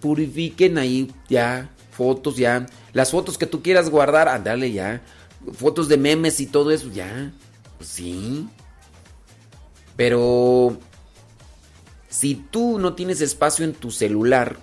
[0.00, 2.64] purifiquen ahí ya fotos, ya.
[2.92, 5.02] Las fotos que tú quieras guardar, andale ya.
[5.52, 7.32] Fotos de memes y todo eso, ya.
[7.76, 8.48] Pues sí.
[9.96, 10.78] Pero
[12.08, 14.58] si tú no tienes espacio en tu celular,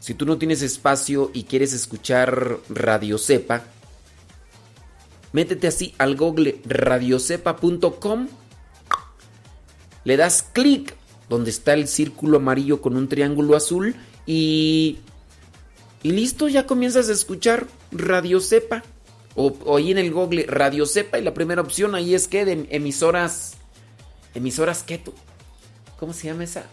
[0.00, 3.64] si tú no tienes espacio y quieres escuchar Radio Cepa,
[5.36, 8.28] métete así al google radiocepa.com,
[10.04, 10.96] le das clic
[11.28, 13.94] donde está el círculo amarillo con un triángulo azul
[14.24, 14.96] y,
[16.02, 18.82] y listo, ya comienzas a escuchar Radio Cepa.
[19.34, 22.66] O, ahí en el google Radio Cepa y la primera opción ahí es que de
[22.70, 23.56] emisoras,
[24.34, 25.12] emisoras tú,
[25.98, 26.64] ¿cómo se llama esa?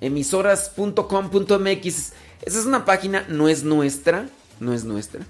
[0.00, 1.86] Emisoras.com.mx.
[1.86, 4.28] Esa es una página, no es nuestra,
[4.58, 5.24] no es nuestra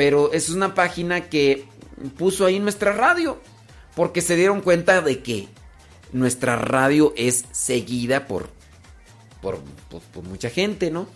[0.00, 1.68] pero es una página que
[2.16, 3.38] puso ahí nuestra radio.
[3.94, 5.46] Porque se dieron cuenta de que
[6.10, 8.48] nuestra radio es seguida por,
[9.42, 9.60] por,
[10.24, 11.06] mucha gente, ¿no?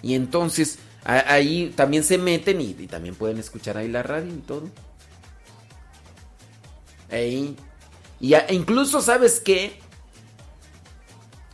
[0.00, 4.70] Y entonces ahí también se meten y, también pueden escuchar ahí la radio y todo.
[7.10, 7.56] Ahí.
[8.20, 9.80] Y incluso, ¿sabes qué?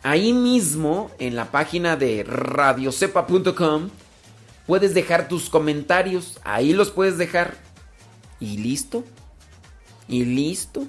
[0.02, 3.88] Ahí mismo, en la página de radiocepa.com,
[4.68, 6.38] puedes dejar tus comentarios.
[6.44, 7.54] Ahí los puedes dejar.
[8.38, 9.02] Y listo.
[10.06, 10.86] Y listo.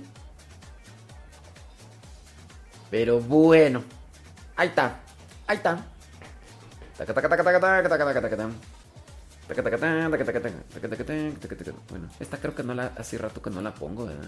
[2.91, 3.81] Pero bueno.
[4.57, 4.99] Ahí está.
[5.47, 5.85] Ahí está.
[11.89, 14.27] Bueno, esta creo que no la hace rato que no la pongo, ¿verdad?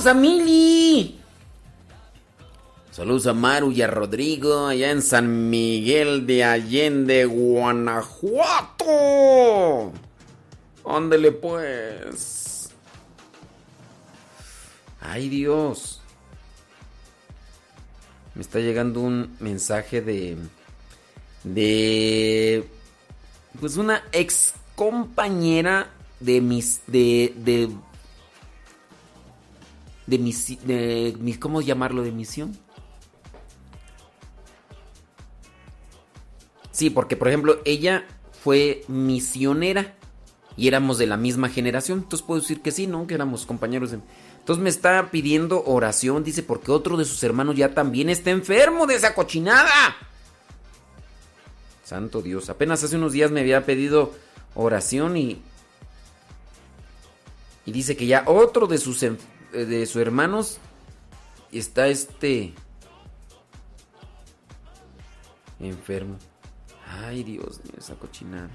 [0.00, 1.20] Saludos a Mili.
[2.90, 8.86] Saludos a Maru y a Rodrigo allá en San Miguel de Allende, Guanajuato.
[10.86, 12.70] Ándele pues.
[15.02, 16.00] Ay Dios.
[18.34, 20.38] Me está llegando un mensaje de...
[21.44, 22.66] De...
[23.60, 25.90] Pues una ex compañera
[26.20, 26.80] de mis...
[26.86, 27.34] De...
[27.36, 27.68] De...
[30.10, 30.66] De mis...
[30.66, 32.02] De mis ¿Cómo llamarlo?
[32.02, 32.58] De misión.
[36.72, 38.06] Sí, porque por ejemplo, ella
[38.42, 39.94] fue misionera
[40.56, 42.00] y éramos de la misma generación.
[42.00, 43.06] Entonces puedo decir que sí, ¿no?
[43.06, 43.92] Que éramos compañeros.
[43.92, 48.86] Entonces me está pidiendo oración, dice, porque otro de sus hermanos ya también está enfermo
[48.86, 49.70] de esa cochinada.
[51.84, 54.12] Santo Dios, apenas hace unos días me había pedido
[54.54, 55.42] oración y...
[57.66, 59.04] Y dice que ya otro de sus,
[59.52, 60.58] de sus hermanos
[61.52, 62.54] está este...
[65.58, 66.16] Enfermo.
[66.88, 68.48] Ay, Dios mío, esa cochinada.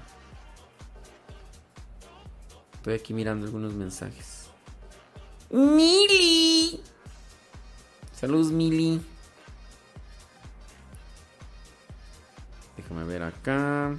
[2.74, 4.46] Estoy aquí mirando algunos mensajes.
[5.50, 6.82] Mili.
[8.12, 9.00] Saludos, Mili.
[12.76, 13.94] Déjame ver acá.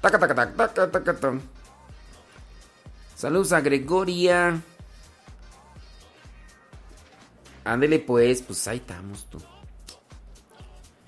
[0.00, 1.40] Taca, taca, taca, taca, taca, taca.
[3.16, 4.62] Saludos a Gregoria.
[7.64, 9.38] Ándele pues, pues ahí estamos tú.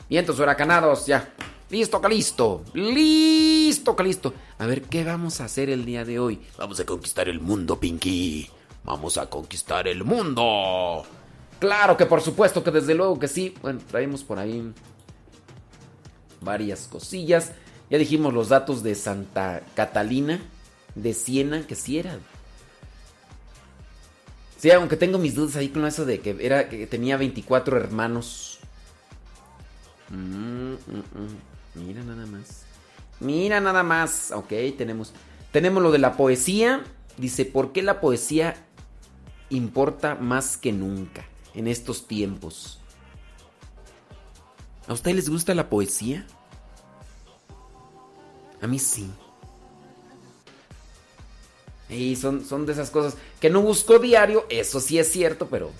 [0.08, 1.34] Vientos huracanados, ya.
[1.70, 2.62] Listo, Calisto.
[2.74, 4.34] Listo, Calisto.
[4.58, 6.40] A ver, ¿qué vamos a hacer el día de hoy?
[6.58, 8.48] Vamos a conquistar el mundo, Pinky.
[8.84, 11.04] Vamos a conquistar el mundo.
[11.58, 13.54] Claro que por supuesto que desde luego que sí.
[13.62, 14.72] Bueno, traemos por ahí
[16.40, 17.52] varias cosillas.
[17.90, 20.40] Ya dijimos los datos de Santa Catalina
[20.94, 22.18] de Siena, que sí era.
[24.64, 28.60] Sí, aunque tengo mis dudas ahí con eso de que era que tenía 24 hermanos.
[30.08, 31.84] Mm, mm, mm.
[31.84, 32.62] Mira nada más.
[33.20, 34.32] Mira nada más.
[34.32, 35.12] Ok, tenemos.
[35.52, 36.82] Tenemos lo de la poesía.
[37.18, 38.56] Dice, ¿por qué la poesía
[39.50, 42.80] importa más que nunca en estos tiempos?
[44.88, 46.26] ¿A ustedes les gusta la poesía?
[48.62, 49.10] A mí sí.
[51.94, 55.70] Y son, son de esas cosas que no busco diario, eso sí es cierto, pero...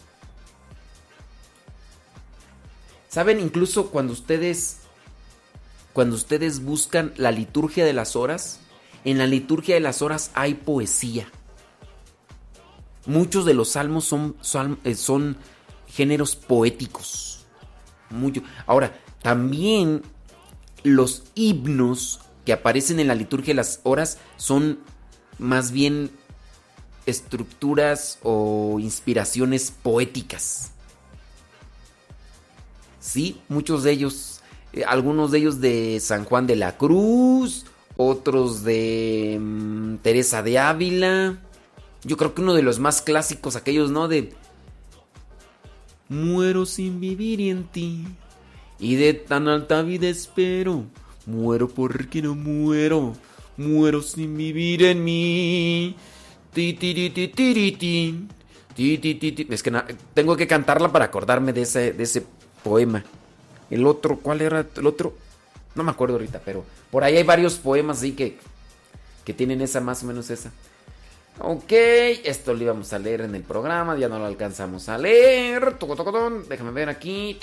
[3.08, 3.40] ¿Saben?
[3.40, 4.78] Incluso cuando ustedes
[5.94, 8.58] cuando ustedes buscan la liturgia de las horas,
[9.04, 11.28] en la liturgia de las horas hay poesía.
[13.06, 14.36] Muchos de los salmos son,
[14.82, 15.36] eh, son,
[15.86, 17.46] géneros poéticos.
[18.10, 18.42] Mucho.
[18.66, 20.02] Ahora, también
[20.82, 24.80] los himnos que aparecen en la liturgia de las horas son
[25.38, 26.10] más bien
[27.06, 30.72] estructuras o inspiraciones poéticas.
[33.00, 34.34] Sí, muchos de ellos
[34.74, 37.64] eh, algunos de ellos de San Juan de la Cruz,
[37.96, 41.38] otros de mm, Teresa de Ávila.
[42.02, 44.08] Yo creo que uno de los más clásicos, aquellos, ¿no?
[44.08, 44.32] De...
[46.08, 48.04] Muero sin vivir en ti.
[48.80, 50.84] Y de tan alta vida espero.
[51.24, 53.14] Muero porque no muero.
[53.56, 55.96] Muero sin vivir en mí.
[56.52, 58.28] Ti, ti, ti, ti,
[59.50, 59.72] Es que
[60.14, 62.24] tengo que cantarla para acordarme de ese, de ese
[62.62, 63.04] poema.
[63.70, 65.14] El otro, ¿cuál era el otro?
[65.74, 68.38] No me acuerdo ahorita, pero por ahí hay varios poemas así que,
[69.24, 70.52] que tienen esa, más o menos esa.
[71.40, 75.76] Ok, esto lo íbamos a leer en el programa, ya no lo alcanzamos a leer.
[76.48, 77.36] Déjame ver aquí.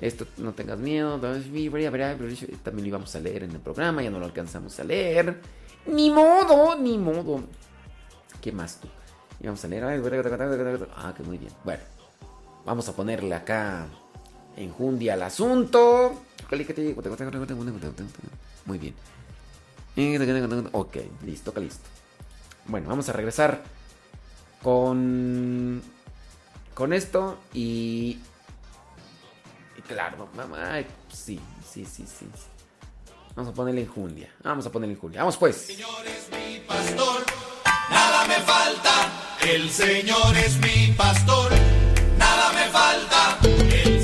[0.00, 1.18] Esto no tengas miedo.
[1.18, 5.40] También lo íbamos a leer en el programa, ya no lo alcanzamos a leer.
[5.86, 7.42] Ni modo, ni modo.
[8.40, 8.88] ¿Qué más tú?
[9.40, 10.88] Íbamos a leer.
[10.96, 11.52] Ah, que muy bien.
[11.64, 11.82] Bueno,
[12.64, 13.86] vamos a ponerle acá
[14.56, 16.22] enjundia al asunto.
[18.66, 18.94] Muy bien.
[20.72, 21.88] Ok, listo, listo.
[22.66, 23.62] Bueno, vamos a regresar
[24.62, 25.82] con
[26.74, 28.20] con esto y, y
[29.88, 30.80] claro, mamá,
[31.12, 32.26] sí, sí, sí, sí.
[33.34, 34.28] Vamos a ponerle enjundia.
[34.42, 35.20] Vamos a ponerle enjundia.
[35.20, 35.70] Vamos pues.
[35.70, 37.24] El Señor es mi pastor,
[37.90, 38.90] nada me falta.
[39.42, 41.52] El Señor es mi pastor,
[42.18, 43.38] nada me falta.
[43.84, 43.97] El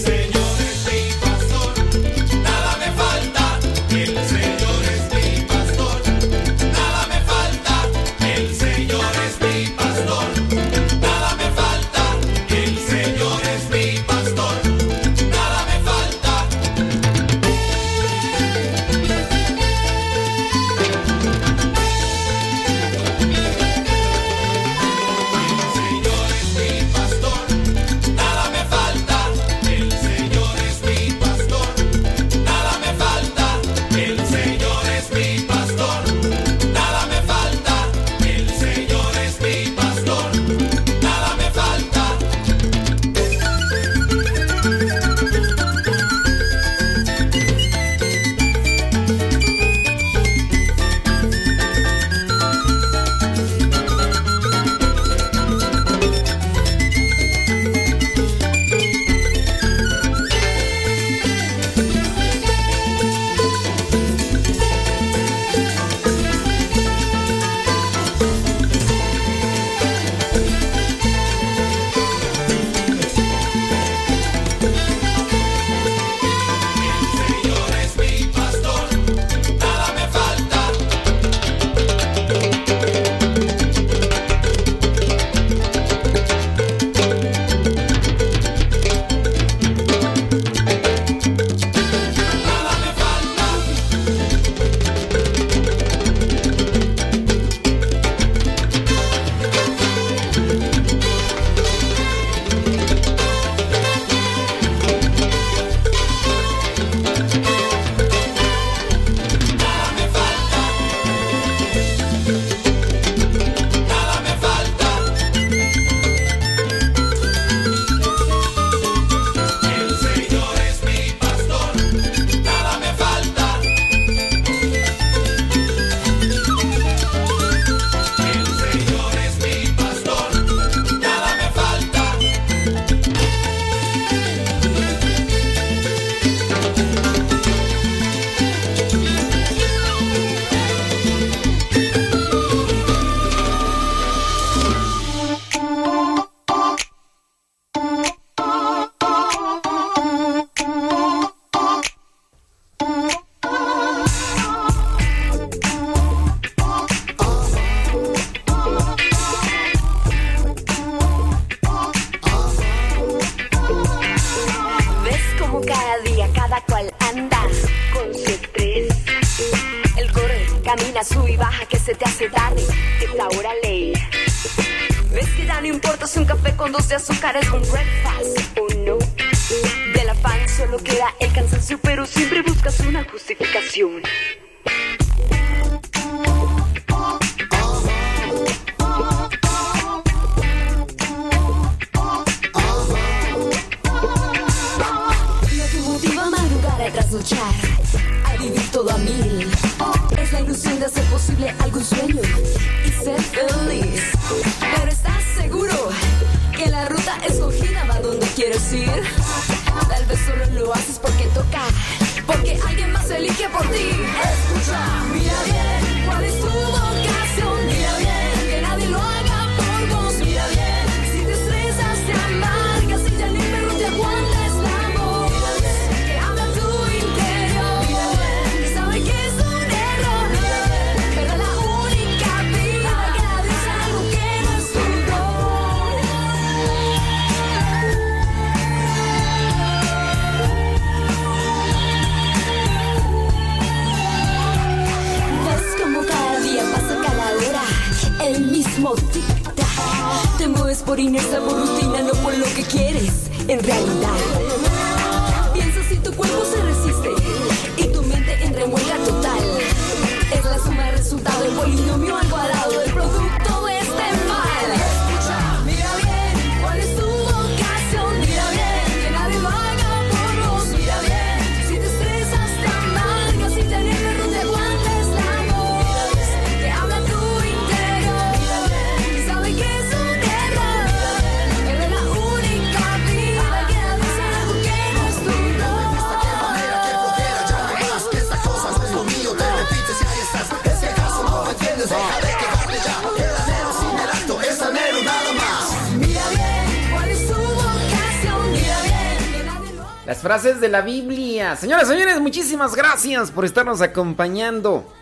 [300.44, 301.56] de la Biblia.
[301.56, 304.92] Señoras, señores, muchísimas gracias por estarnos acompañando.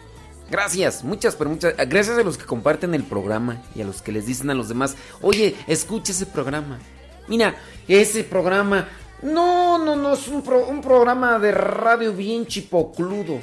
[0.50, 1.74] Gracias, muchas, pero muchas.
[1.88, 4.68] Gracias a los que comparten el programa y a los que les dicen a los
[4.68, 6.78] demás, oye, escucha ese programa.
[7.28, 7.56] Mira,
[7.88, 8.88] ese programa.
[9.22, 13.40] No, no, no, es un, pro- un programa de radio bien chipocludo.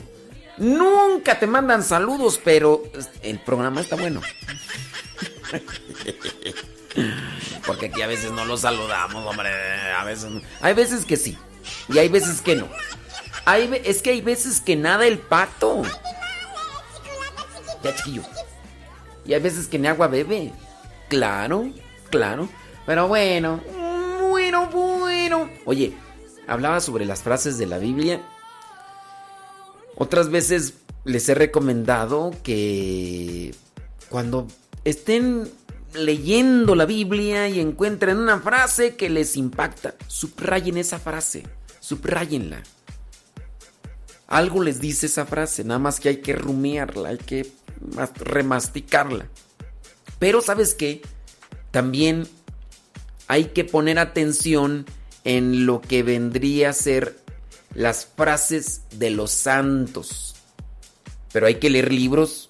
[0.58, 2.84] Nunca te mandan saludos, pero
[3.22, 4.22] el programa está bueno.
[7.66, 9.50] Porque aquí a veces no los saludamos, hombre.
[9.98, 10.30] A veces.
[10.62, 11.38] Hay veces que sí.
[11.90, 12.68] Y hay veces que no.
[13.46, 15.82] Hay, es que hay veces que nada el pato.
[17.84, 18.24] Ya chiquillo.
[19.26, 20.52] Y hay veces que ni agua bebe.
[21.08, 21.70] Claro,
[22.10, 22.50] claro.
[22.86, 23.62] Pero bueno.
[24.30, 25.50] Bueno, bueno.
[25.66, 25.94] Oye,
[26.48, 28.22] hablaba sobre las frases de la Biblia.
[29.96, 33.54] Otras veces les he recomendado que
[34.10, 34.48] cuando
[34.84, 35.50] estén
[35.94, 41.44] leyendo la Biblia y encuentren una frase que les impacta, subrayen esa frase,
[41.90, 42.62] subrayenla.
[44.28, 47.52] Algo les dice esa frase, nada más que hay que rumiarla, hay que
[47.96, 49.28] mas- remasticarla.
[50.20, 51.02] Pero ¿sabes qué?
[51.72, 52.28] También
[53.28, 54.86] hay que poner atención
[55.24, 57.20] en lo que vendría a ser
[57.74, 60.36] las frases de los santos.
[61.34, 62.50] Pero hay que leer libros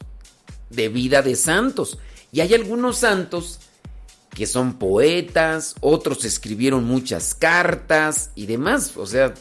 [0.69, 1.97] de vida de santos.
[2.33, 3.59] Y hay algunos santos
[4.33, 8.95] que son poetas, otros escribieron muchas cartas y demás.
[8.95, 9.33] O sea,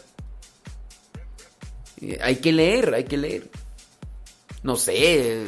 [2.01, 3.51] eh, hay que leer, hay que leer.
[4.62, 5.47] No sé,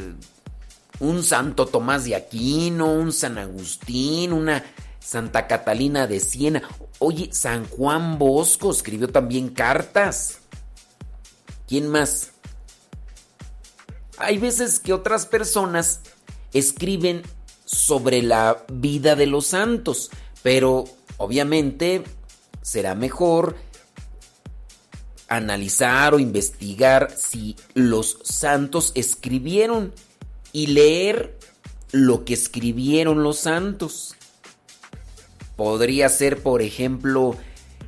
[1.00, 4.64] un Santo Tomás de Aquino, un San Agustín, una
[5.00, 6.62] Santa Catalina de Siena.
[6.98, 10.38] Oye, San Juan Bosco escribió también cartas.
[11.66, 12.32] ¿Quién más?
[14.18, 16.00] Hay veces que otras personas
[16.52, 17.22] escriben
[17.70, 20.10] sobre la vida de los santos,
[20.42, 20.84] pero
[21.18, 22.02] obviamente
[22.62, 23.56] será mejor
[25.28, 29.94] analizar o investigar si los santos escribieron
[30.52, 31.38] y leer
[31.92, 34.16] lo que escribieron los santos.
[35.54, 37.36] Podría ser, por ejemplo,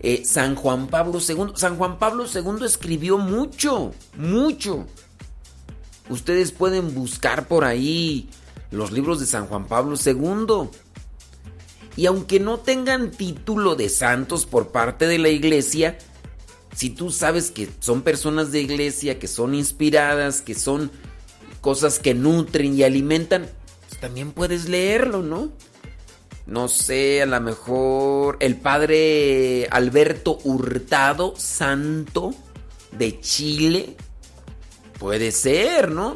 [0.01, 1.55] eh, San Juan Pablo II.
[1.57, 4.87] San Juan Pablo II escribió mucho, mucho.
[6.09, 8.29] Ustedes pueden buscar por ahí
[8.73, 10.69] los libros de San Juan Pablo II.
[11.95, 15.99] Y aunque no tengan título de santos por parte de la iglesia,
[16.75, 20.91] si tú sabes que son personas de iglesia, que son inspiradas, que son
[21.61, 23.47] cosas que nutren y alimentan,
[23.89, 25.53] pues también puedes leerlo, ¿no?
[26.47, 32.35] No sé, a lo mejor el padre Alberto Hurtado, santo
[32.91, 33.97] de Chile.
[34.99, 36.15] Puede ser, ¿no?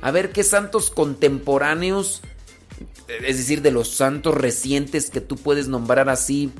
[0.00, 2.22] A ver qué santos contemporáneos,
[3.08, 6.52] es decir, de los santos recientes que tú puedes nombrar así,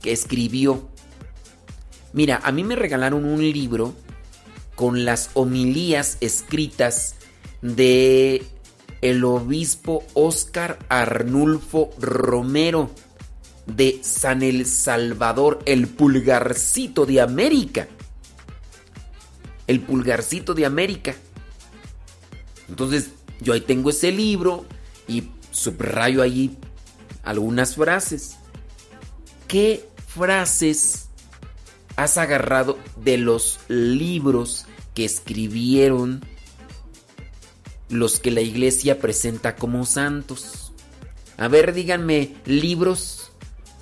[0.00, 0.88] que escribió.
[2.12, 3.94] Mira, a mí me regalaron un libro
[4.74, 7.16] con las homilías escritas
[7.60, 8.44] de
[9.02, 12.90] el obispo Óscar Arnulfo Romero
[13.66, 17.88] de San El Salvador, el pulgarcito de América.
[19.66, 21.14] El pulgarcito de América.
[22.70, 23.10] Entonces,
[23.40, 24.64] yo ahí tengo ese libro
[25.06, 26.56] y subrayo allí
[27.22, 28.36] algunas frases.
[29.48, 31.08] ¿Qué frases
[31.96, 36.24] has agarrado de los libros que escribieron
[37.88, 40.72] los que la iglesia presenta como santos?
[41.36, 43.32] A ver, díganme, libros.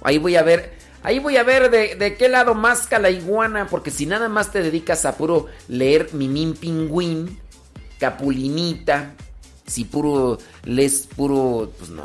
[0.02, 3.90] Ahí voy a ver, ahí voy a ver de, qué lado masca la iguana, porque
[3.90, 7.38] si nada más te dedicas a puro leer Mimín Pingüín,
[7.98, 9.14] Capulinita,
[9.66, 12.04] si puro lees puro, pues no.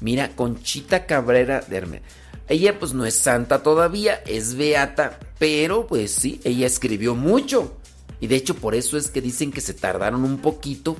[0.00, 2.02] Mira, Conchita Cabrera de Herme.
[2.48, 7.76] Ella pues no es santa todavía, es beata, pero pues sí, ella escribió mucho.
[8.20, 10.96] Y de hecho por eso es que dicen que se tardaron un poquito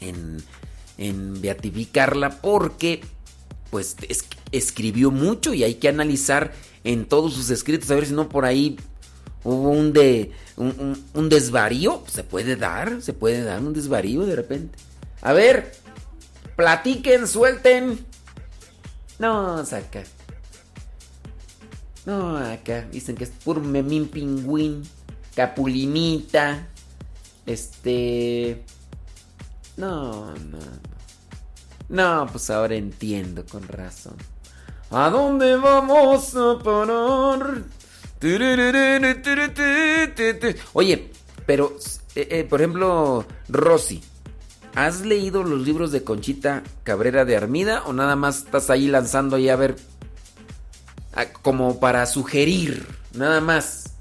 [0.00, 0.42] en,
[0.98, 3.00] en beatificarla porque
[3.70, 6.52] pues es- escribió mucho y hay que analizar
[6.84, 8.76] en todos sus escritos a ver si no por ahí
[9.44, 14.24] hubo un de un, un- un desvarío, se puede dar, se puede dar un desvarío
[14.26, 14.78] de repente.
[15.22, 15.72] A ver,
[16.56, 18.04] platiquen, suelten.
[19.18, 20.02] No, saca.
[22.04, 24.82] No, acá dicen que es puro memín pingüín,
[25.36, 26.66] capulinita.
[27.46, 28.64] Este.
[29.76, 30.92] No, no, no.
[31.88, 34.16] No, pues ahora entiendo con razón.
[34.90, 37.62] ¿A dónde vamos a parar?
[40.74, 41.10] Oye,
[41.44, 41.76] pero,
[42.14, 44.00] eh, eh, por ejemplo, Rosy,
[44.76, 49.34] ¿has leído los libros de Conchita Cabrera de Armida o nada más estás ahí lanzando
[49.34, 49.74] ahí a ver
[51.42, 53.94] como para sugerir, nada más?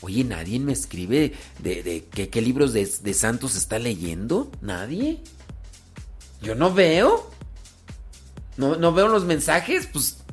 [0.00, 5.22] Oye, nadie me escribe de, qué, libros de, de santos está leyendo, nadie.
[6.42, 7.30] Yo no veo.
[8.56, 10.23] No, no veo los mensajes, pues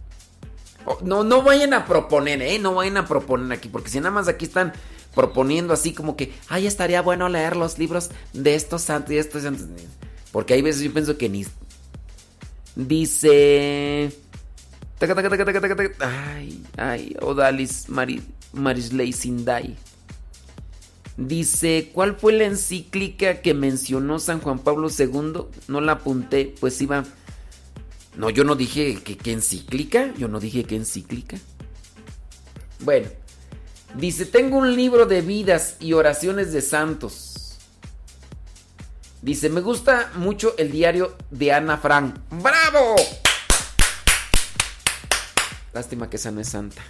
[0.85, 2.59] Oh, No, no vayan a proponer, ¿eh?
[2.59, 4.73] No vayan a proponer aquí, porque si nada más aquí están
[5.13, 9.43] proponiendo así como que, ay, estaría bueno leer los libros de estos santos y estos
[9.43, 9.67] santos.
[10.31, 11.45] Porque hay veces yo pienso que ni...
[12.75, 14.11] Dice...
[15.99, 18.21] Ay, ay, Odalis Mari,
[18.53, 19.75] Marisley Sindai.
[21.17, 25.43] Dice, ¿cuál fue la encíclica que mencionó San Juan Pablo II?
[25.67, 27.03] No la apunté, pues iba...
[28.15, 30.13] No, yo no dije que qué encíclica.
[30.17, 31.37] Yo no dije qué encíclica.
[32.79, 33.07] Bueno,
[33.95, 37.57] dice: Tengo un libro de vidas y oraciones de santos.
[39.21, 42.17] Dice: Me gusta mucho el diario de Ana Frank.
[42.31, 42.95] ¡Bravo!
[45.73, 46.81] Lástima que esa no es santa.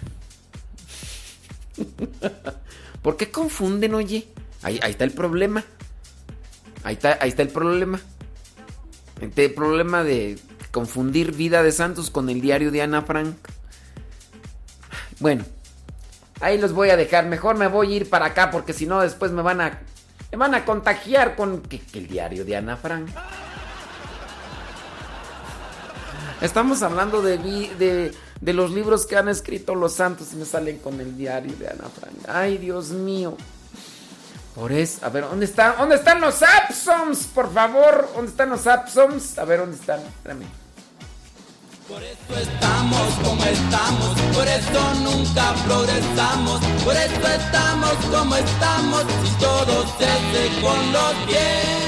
[3.02, 4.28] ¿Por qué confunden, oye?
[4.62, 5.64] Ahí, ahí está el problema.
[6.82, 8.00] Ahí está, ahí está el problema.
[9.20, 10.36] Este problema de
[10.72, 13.36] confundir vida de santos con el diario de Ana Frank.
[15.20, 15.44] Bueno,
[16.40, 17.26] ahí los voy a dejar.
[17.26, 19.80] Mejor me voy a ir para acá porque si no después me van a
[20.32, 21.62] me van a contagiar con
[21.92, 23.08] el diario de Ana Frank.
[26.40, 30.78] Estamos hablando de, de, de los libros que han escrito los santos y me salen
[30.78, 32.14] con el diario de Ana Frank.
[32.26, 33.36] Ay, Dios mío.
[34.54, 35.74] Por eso, a ver, ¿dónde están?
[35.78, 37.26] ¿Dónde están los Absons?
[37.26, 39.38] Por favor, ¿dónde están los Absons?
[39.38, 40.00] A ver, ¿dónde están?
[40.00, 40.61] Espérame.
[42.00, 50.04] Estamos como estamos, por eso nunca progresamos, por eso estamos como estamos, y todo se
[50.04, 51.82] hace con los pies.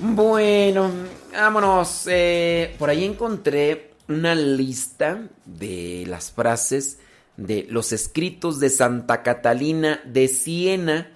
[0.00, 0.90] Bueno,
[1.32, 2.06] vámonos.
[2.08, 6.98] eh, por ahí encontré una lista de las frases
[7.36, 11.10] de los escritos de Santa Catalina de Siena.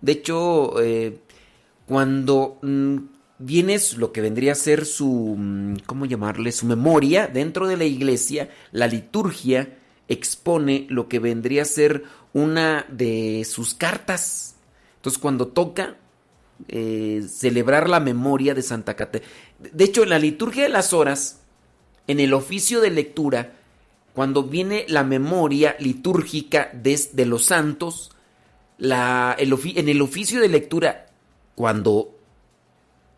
[0.00, 1.18] De hecho, eh,
[1.86, 2.98] cuando mm,
[3.38, 6.52] vienes lo que vendría a ser su, mm, ¿cómo llamarle?
[6.52, 9.78] Su memoria dentro de la iglesia, la liturgia
[10.08, 14.56] expone lo que vendría a ser una de sus cartas.
[14.96, 15.96] Entonces, cuando toca
[16.68, 19.28] eh, celebrar la memoria de Santa Catalina.
[19.58, 21.40] De hecho, en la liturgia de las horas,
[22.06, 23.54] en el oficio de lectura,
[24.14, 28.12] cuando viene la memoria litúrgica de, los santos,
[28.78, 31.06] la, en el oficio de lectura,
[31.56, 32.13] cuando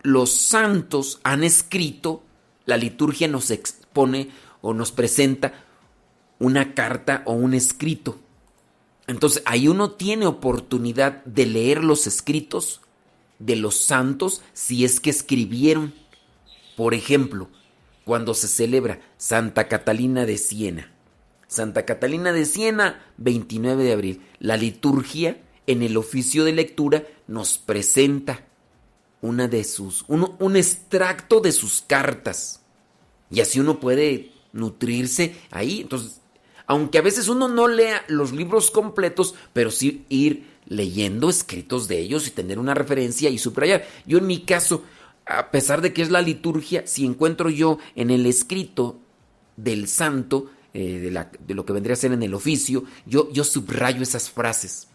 [0.06, 2.22] los santos han escrito,
[2.64, 4.30] la liturgia nos expone
[4.60, 5.64] o nos presenta
[6.38, 8.16] una carta o un escrito.
[9.08, 12.82] Entonces ahí uno tiene oportunidad de leer los escritos
[13.40, 15.92] de los santos si es que escribieron.
[16.76, 17.48] Por ejemplo,
[18.04, 20.92] cuando se celebra Santa Catalina de Siena.
[21.48, 24.22] Santa Catalina de Siena, 29 de abril.
[24.38, 28.45] La liturgia en el oficio de lectura nos presenta
[29.20, 32.60] una de sus, un extracto de sus cartas.
[33.30, 35.80] Y así uno puede nutrirse ahí.
[35.80, 36.20] Entonces,
[36.66, 42.00] aunque a veces uno no lea los libros completos, pero sí ir leyendo escritos de
[42.00, 43.86] ellos y tener una referencia y subrayar.
[44.04, 44.82] Yo en mi caso,
[45.24, 48.98] a pesar de que es la liturgia, si encuentro yo en el escrito
[49.56, 53.32] del santo, eh, de, la, de, lo que vendría a ser en el oficio, yo,
[53.32, 54.88] yo subrayo esas frases.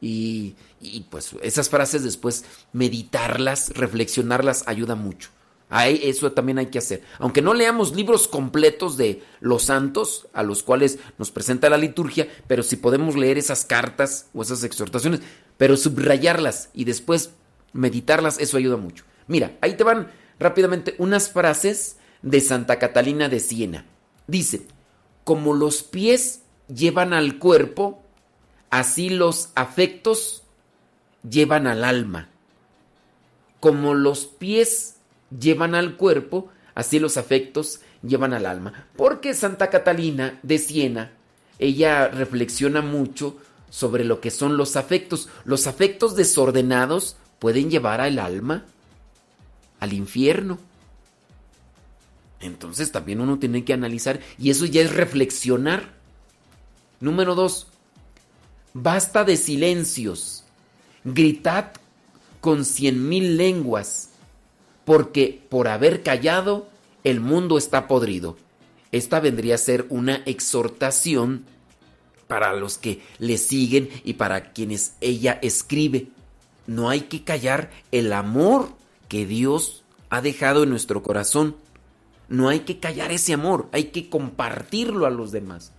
[0.00, 5.30] Y, y pues esas frases después meditarlas, reflexionarlas, ayuda mucho.
[5.68, 7.02] Ahí, eso también hay que hacer.
[7.18, 12.28] Aunque no leamos libros completos de los santos a los cuales nos presenta la liturgia,
[12.46, 15.20] pero si podemos leer esas cartas o esas exhortaciones,
[15.56, 17.30] pero subrayarlas y después
[17.72, 19.04] meditarlas, eso ayuda mucho.
[19.26, 23.86] Mira, ahí te van rápidamente unas frases de Santa Catalina de Siena.
[24.28, 24.68] Dice,
[25.24, 28.04] como los pies llevan al cuerpo,
[28.70, 30.44] así los afectos
[31.28, 32.28] llevan al alma.
[33.60, 34.96] Como los pies
[35.38, 38.86] llevan al cuerpo, así los afectos llevan al alma.
[38.96, 41.12] Porque Santa Catalina de Siena,
[41.58, 43.36] ella reflexiona mucho
[43.70, 45.28] sobre lo que son los afectos.
[45.44, 48.64] Los afectos desordenados pueden llevar al alma
[49.80, 50.58] al infierno.
[52.40, 55.94] Entonces también uno tiene que analizar y eso ya es reflexionar.
[57.00, 57.68] Número dos,
[58.72, 60.44] basta de silencios.
[61.06, 61.66] Gritad
[62.40, 64.10] con cien mil lenguas
[64.84, 66.68] porque por haber callado
[67.04, 68.36] el mundo está podrido.
[68.90, 71.44] Esta vendría a ser una exhortación
[72.26, 76.08] para los que le siguen y para quienes ella escribe.
[76.66, 78.70] No hay que callar el amor
[79.08, 81.54] que Dios ha dejado en nuestro corazón.
[82.28, 85.70] No hay que callar ese amor, hay que compartirlo a los demás.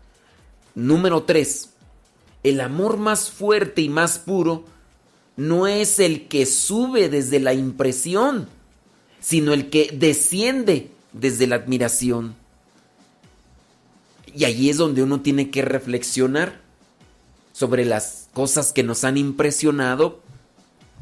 [0.74, 1.74] Número 3.
[2.44, 4.64] El amor más fuerte y más puro
[5.38, 8.50] no es el que sube desde la impresión,
[9.20, 12.36] sino el que desciende desde la admiración.
[14.34, 16.60] Y allí es donde uno tiene que reflexionar
[17.54, 20.22] sobre las cosas que nos han impresionado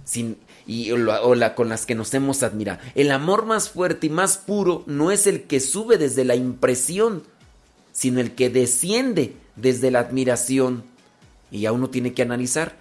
[0.03, 0.37] sin,
[0.67, 2.79] y, o, la, con las que nos hemos admirado.
[2.93, 7.23] El amor más fuerte y más puro no es el que sube desde la impresión,
[7.91, 10.83] sino el que desciende desde la admiración.
[11.51, 12.77] Y ya uno tiene que analizar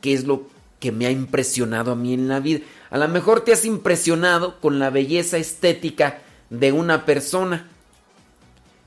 [0.00, 0.53] qué es lo
[0.84, 2.60] que me ha impresionado a mí en la vida.
[2.90, 6.18] A lo mejor te has impresionado con la belleza estética
[6.50, 7.70] de una persona,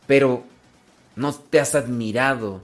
[0.05, 0.43] pero
[1.15, 2.61] no te has admirado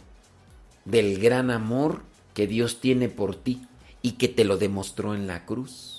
[0.85, 2.03] del gran amor
[2.35, 3.65] que Dios tiene por ti
[4.03, 5.92] y que te lo demostró en la cruz.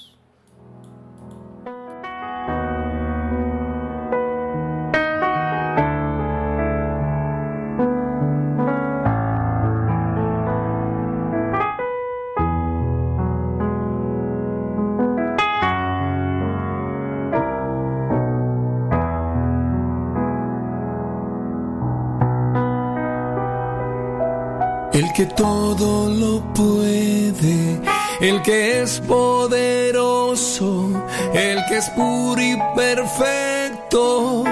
[25.27, 27.81] Todo lo puede,
[28.21, 30.91] el que es poderoso,
[31.33, 34.45] el que es puro y perfecto.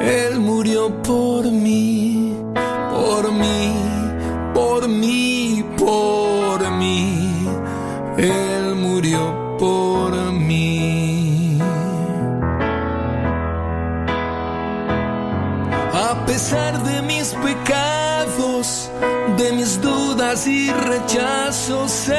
[0.00, 1.91] Él murió por mí,
[20.32, 22.16] y rechazos, sé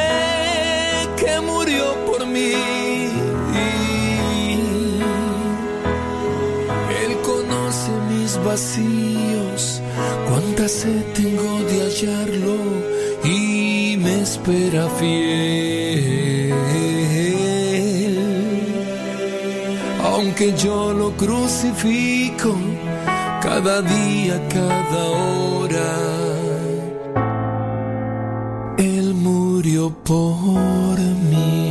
[1.17, 2.53] que murió por mí.
[7.01, 9.81] Él conoce mis vacíos,
[10.29, 12.55] cuánta sed tengo de hallarlo
[13.23, 16.53] y me espera fiel.
[20.03, 22.55] Aunque yo lo crucifico
[23.41, 26.22] cada día, cada hora
[29.63, 31.62] murió por mí.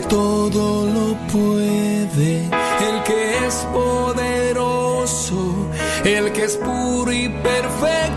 [0.00, 5.54] Que todo lo puede, el que es poderoso,
[6.04, 8.15] el que es puro y perfecto.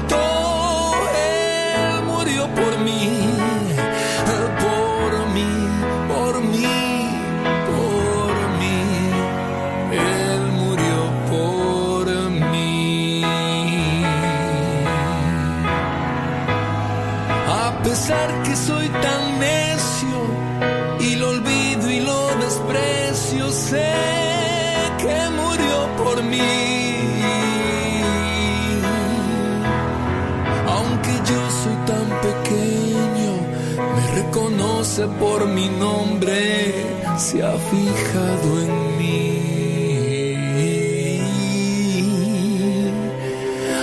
[35.08, 36.74] Por mi nombre,
[37.18, 39.20] se ha fijado en mí.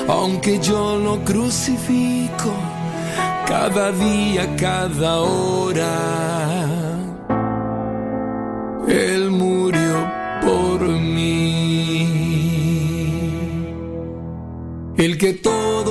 [0.09, 2.53] Aunque yo lo crucifico
[3.47, 5.95] cada día, cada hora.
[8.89, 9.95] Él murió
[10.43, 11.77] por mí.
[14.97, 15.86] El que todo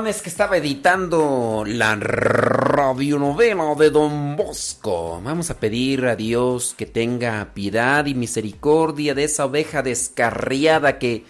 [0.00, 5.20] es que estaba editando la radionovela de Don Bosco.
[5.22, 11.26] Vamos a pedir a Dios que tenga piedad y misericordia de esa oveja descarriada que...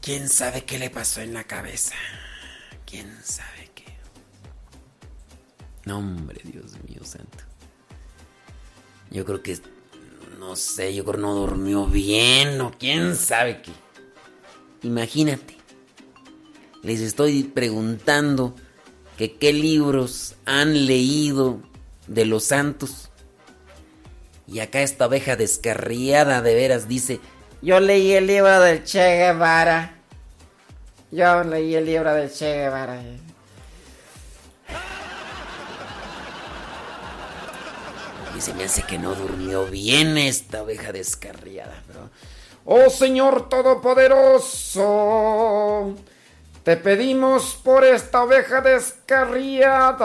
[0.00, 1.94] ¿Quién sabe qué le pasó en la cabeza?
[2.86, 3.84] ¿Quién sabe qué?
[5.84, 7.44] No, hombre, Dios mío santo.
[9.10, 9.58] Yo creo que...
[10.38, 13.72] No sé, yo creo que no durmió bien o quién sabe qué.
[14.82, 15.55] Imagínate
[16.86, 18.54] les estoy preguntando
[19.18, 21.58] que qué libros han leído
[22.06, 23.10] de los santos.
[24.46, 27.18] Y acá esta oveja descarriada de veras dice,
[27.60, 29.96] yo leí el libro del Che Guevara.
[31.10, 33.02] Yo leí el libro del Che Guevara.
[38.36, 41.82] Y se me hace que no durmió bien esta oveja descarriada.
[41.88, 42.10] Pero...
[42.64, 45.96] Oh Señor Todopoderoso.
[46.66, 50.02] Te pedimos por esta oveja descarriada.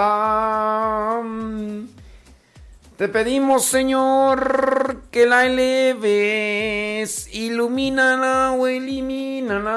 [2.98, 7.34] Te pedimos, Señor, que la eleves.
[7.34, 9.72] Ilumínala o elimínala.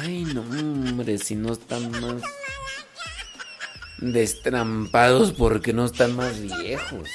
[0.00, 2.20] Ay, no, hombre, si no están más
[3.98, 7.08] destrampados porque no están más viejos.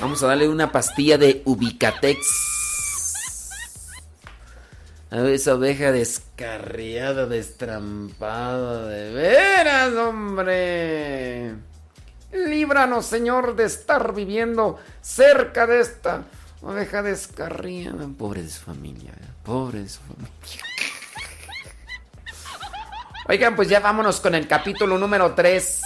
[0.00, 2.20] Vamos a darle una pastilla de Ubicatex.
[5.10, 11.54] A ver, esa oveja descarriada, destrampada, de veras, hombre.
[12.32, 16.24] Líbranos, Señor, de estar viviendo cerca de esta
[16.62, 18.06] oveja descarriada.
[18.16, 19.26] Pobre de su familia, ¿eh?
[19.42, 20.28] pobre de su familia.
[23.28, 25.82] Oigan, pues ya vámonos con el capítulo número 3.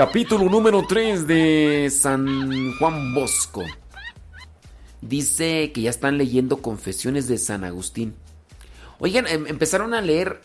[0.00, 3.62] Capítulo número 3 de San Juan Bosco.
[5.02, 8.14] Dice que ya están leyendo Confesiones de San Agustín.
[8.98, 10.40] Oigan, em- empezaron a leer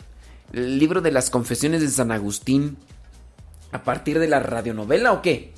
[0.52, 2.76] el libro de las Confesiones de San Agustín
[3.72, 5.54] a partir de la radionovela o qué?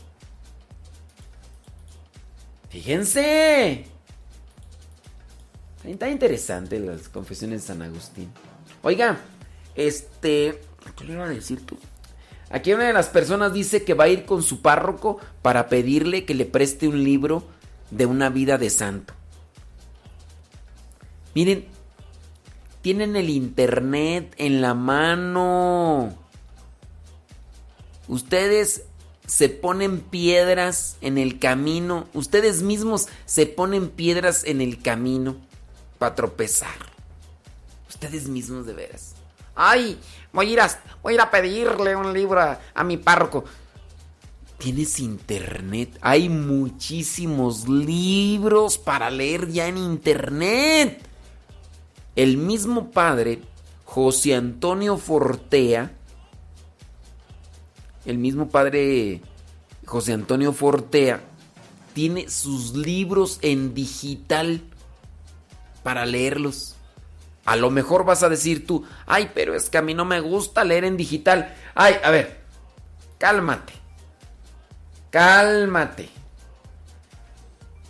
[2.69, 3.88] Fíjense.
[5.84, 8.30] Está interesante las Confesiones de San Agustín.
[8.84, 9.18] Oiga,
[9.74, 10.61] este,
[10.95, 11.80] ¿qué le iba a decir tú?
[12.49, 16.26] Aquí una de las personas dice que va a ir con su párroco para pedirle
[16.26, 17.44] que le preste un libro
[17.91, 19.14] de una vida de santo.
[21.36, 21.65] Miren,
[22.82, 26.18] tienen el internet en la mano.
[28.07, 28.84] Ustedes
[29.28, 32.07] se ponen piedras en el camino.
[32.14, 35.36] Ustedes mismos se ponen piedras en el camino
[35.99, 36.78] para tropezar.
[37.90, 39.15] Ustedes mismos de veras.
[39.53, 39.99] Ay,
[40.32, 40.56] voy
[41.08, 43.46] voy a, ir a pedirle un libro a, a mi párroco.
[44.58, 45.98] Tienes internet.
[46.02, 51.02] Hay muchísimos libros para leer ya en internet.
[52.14, 53.42] El mismo padre,
[53.86, 55.94] José Antonio Fortea,
[58.06, 59.22] el mismo padre
[59.86, 61.22] José Antonio Fortea,
[61.94, 64.62] tiene sus libros en digital
[65.84, 66.77] para leerlos.
[67.48, 70.19] A lo mejor vas a decir tú, ay, pero es que a mí no me
[70.19, 71.56] gusta leer en digital.
[71.76, 72.41] Ay, a ver,
[73.18, 73.72] cálmate.
[75.10, 76.10] Cálmate.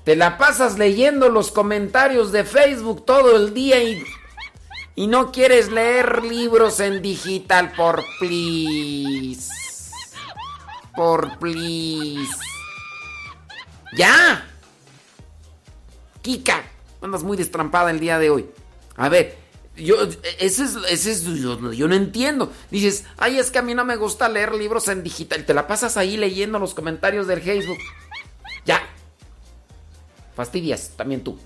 [0.04, 4.06] Te la pasas leyendo los comentarios de Facebook todo el día y,
[4.94, 9.50] y no quieres leer libros en digital por please.
[10.96, 12.30] Por please.
[13.98, 14.48] ¡Ya!
[16.22, 16.64] Kika,
[17.02, 18.48] andas muy destrampada el día de hoy.
[18.98, 19.47] A ver,
[19.78, 19.96] yo,
[20.40, 22.52] ese es, ese es yo, no entiendo.
[22.72, 25.46] Dices, ay, es que a mí no me gusta leer libros en digital.
[25.46, 27.78] Te la pasas ahí leyendo los comentarios del Facebook.
[28.66, 28.82] Ya.
[30.36, 31.38] Fastidias, también tú.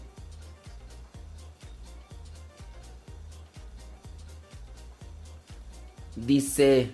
[6.15, 6.91] Dice...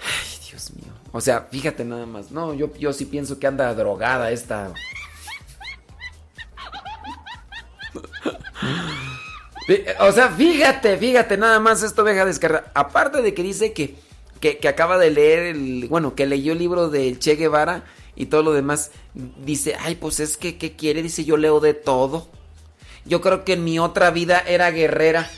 [0.00, 0.92] Ay, Dios mío.
[1.12, 2.30] O sea, fíjate nada más.
[2.30, 4.72] No, yo, yo sí pienso que anda drogada esta...
[10.00, 12.70] O sea, fíjate, fíjate, nada más esto deja descargar.
[12.74, 13.96] Aparte de que dice que,
[14.40, 15.86] que, acaba de leer el.
[15.88, 17.84] Bueno, que leyó el libro de Che Guevara
[18.16, 18.90] y todo lo demás.
[19.14, 21.02] Dice, ay, pues es que, ¿qué quiere?
[21.02, 22.28] Dice, yo leo de todo.
[23.04, 25.30] Yo creo que en mi otra vida era guerrera.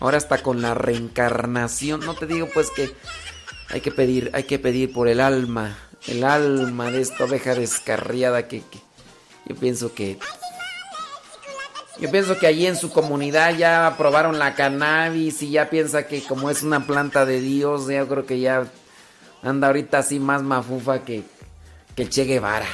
[0.00, 2.00] Ahora está con la reencarnación.
[2.00, 2.90] No te digo, pues que
[3.68, 5.78] hay que pedir, hay que pedir por el alma.
[6.06, 8.78] El alma de esta oveja descarriada que, que
[9.46, 10.18] yo pienso que
[12.00, 16.22] yo pienso que allí en su comunidad ya aprobaron la cannabis y ya piensa que
[16.22, 18.66] como es una planta de Dios, yo creo que ya
[19.42, 21.24] anda ahorita así más mafufa que,
[21.96, 22.66] que Che Guevara.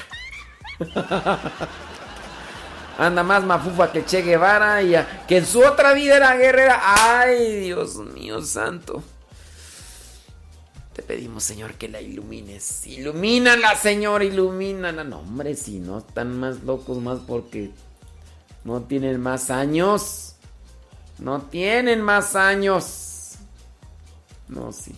[2.98, 6.80] anda más mafufa que Che Guevara y ya, que en su otra vida era guerrera.
[6.84, 9.02] Ay, Dios mío santo.
[10.94, 12.86] Te pedimos, Señor, que la ilumines.
[12.86, 15.02] Ilumínala, Señor, ilumínala.
[15.02, 17.72] No, hombre, si no están más locos, más porque
[18.64, 20.36] no tienen más años.
[21.18, 23.36] No tienen más años.
[24.48, 24.94] No, sí.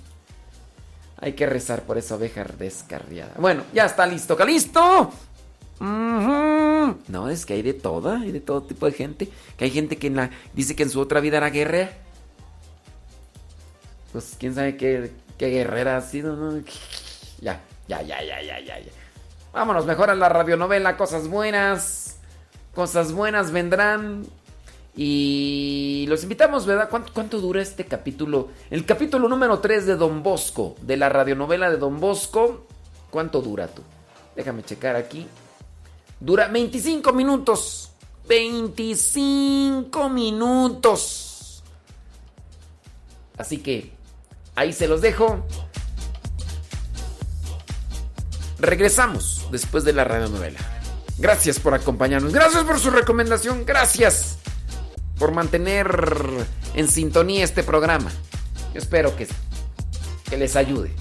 [1.18, 3.32] Hay que rezar por esa oveja descarriada.
[3.38, 4.36] Bueno, ya está listo.
[4.44, 5.12] ¿Listo?
[5.80, 9.28] No, es que hay de toda, hay de todo tipo de gente.
[9.56, 11.90] Que hay gente que dice que en su otra vida era guerrera.
[14.12, 16.62] Pues quién sabe qué, qué guerrera ha sido, ¿no?
[17.40, 18.80] Ya, ya, ya, ya, ya, ya.
[19.52, 22.05] Vámonos mejor a la radionovela, cosas buenas.
[22.76, 24.26] Cosas buenas vendrán.
[24.94, 26.90] Y los invitamos, ¿verdad?
[26.90, 28.50] ¿Cuánto, ¿Cuánto, dura este capítulo?
[28.70, 32.66] El capítulo número 3 de Don Bosco, de la radionovela de Don Bosco.
[33.10, 33.80] ¿Cuánto dura tú?
[34.36, 35.26] Déjame checar aquí.
[36.20, 37.92] Dura 25 minutos.
[38.28, 41.62] 25 minutos.
[43.38, 43.90] Así que
[44.54, 45.46] ahí se los dejo.
[48.58, 50.75] Regresamos después de la radionovela.
[51.18, 52.32] Gracias por acompañarnos.
[52.32, 53.64] Gracias por su recomendación.
[53.64, 54.38] Gracias
[55.18, 55.88] por mantener
[56.74, 58.10] en sintonía este programa.
[58.74, 59.26] Yo espero que,
[60.28, 60.92] que les ayude.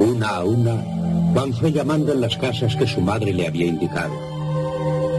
[0.00, 0.91] Una una
[1.32, 4.12] Juan fue llamando en las casas que su madre le había indicado.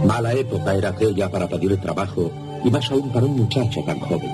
[0.05, 2.31] Mala época era aquella para pedir trabajo
[2.63, 4.29] y más aún para un muchacho tan joven.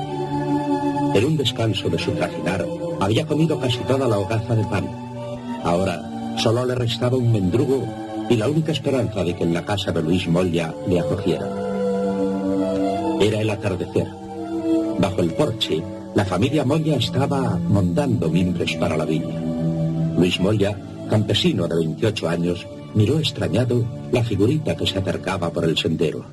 [1.15, 2.65] En un descanso de su trajinar
[2.99, 4.87] había comido casi toda la hogaza de pan.
[5.63, 7.85] Ahora solo le restaba un mendrugo
[8.29, 11.47] y la única esperanza de que en la casa de Luis Molla le acogiera.
[13.21, 14.07] Era el atardecer.
[14.99, 15.81] Bajo el porche,
[16.13, 19.39] la familia Molla estaba montando mimbres para la viña.
[20.17, 20.77] Luis Molla
[21.09, 26.25] campesino de 28 años, miró extrañado la figurita que se acercaba por el sendero.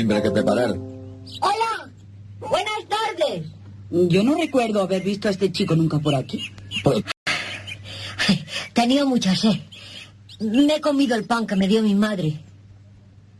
[0.00, 0.70] hombre que preparar.
[1.40, 1.90] Hola,
[2.40, 3.46] buenas tardes.
[3.90, 6.50] Yo no recuerdo haber visto a este chico nunca por aquí.
[8.72, 9.58] Tenía mucha sed.
[10.42, 12.40] Me he comido el pan que me dio mi madre.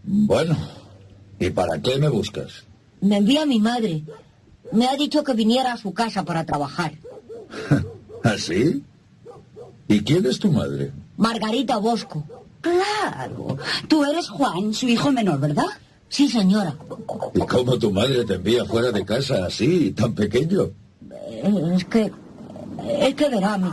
[0.04, 0.56] Bueno,
[1.38, 2.64] ¿y para qué me buscas?
[3.00, 4.02] Me envía mi madre.
[4.70, 6.92] Me ha dicho que viniera a su casa para trabajar.
[8.22, 8.82] ¿Así?
[9.88, 10.92] ¿Y quién es tu madre?
[11.16, 12.24] Margarita Bosco.
[12.60, 13.58] Claro.
[13.88, 15.66] Tú eres Juan, su hijo menor, ¿verdad?
[16.08, 16.76] Sí, señora.
[17.34, 20.70] ¿Y cómo tu madre te envía fuera de casa así, tan pequeño?
[21.74, 22.12] Es que...
[22.98, 23.70] Es que verá, mi,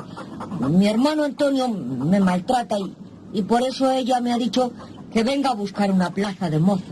[0.70, 2.94] mi hermano Antonio me maltrata y,
[3.34, 4.72] y por eso ella me ha dicho
[5.12, 6.84] que venga a buscar una plaza de mozo.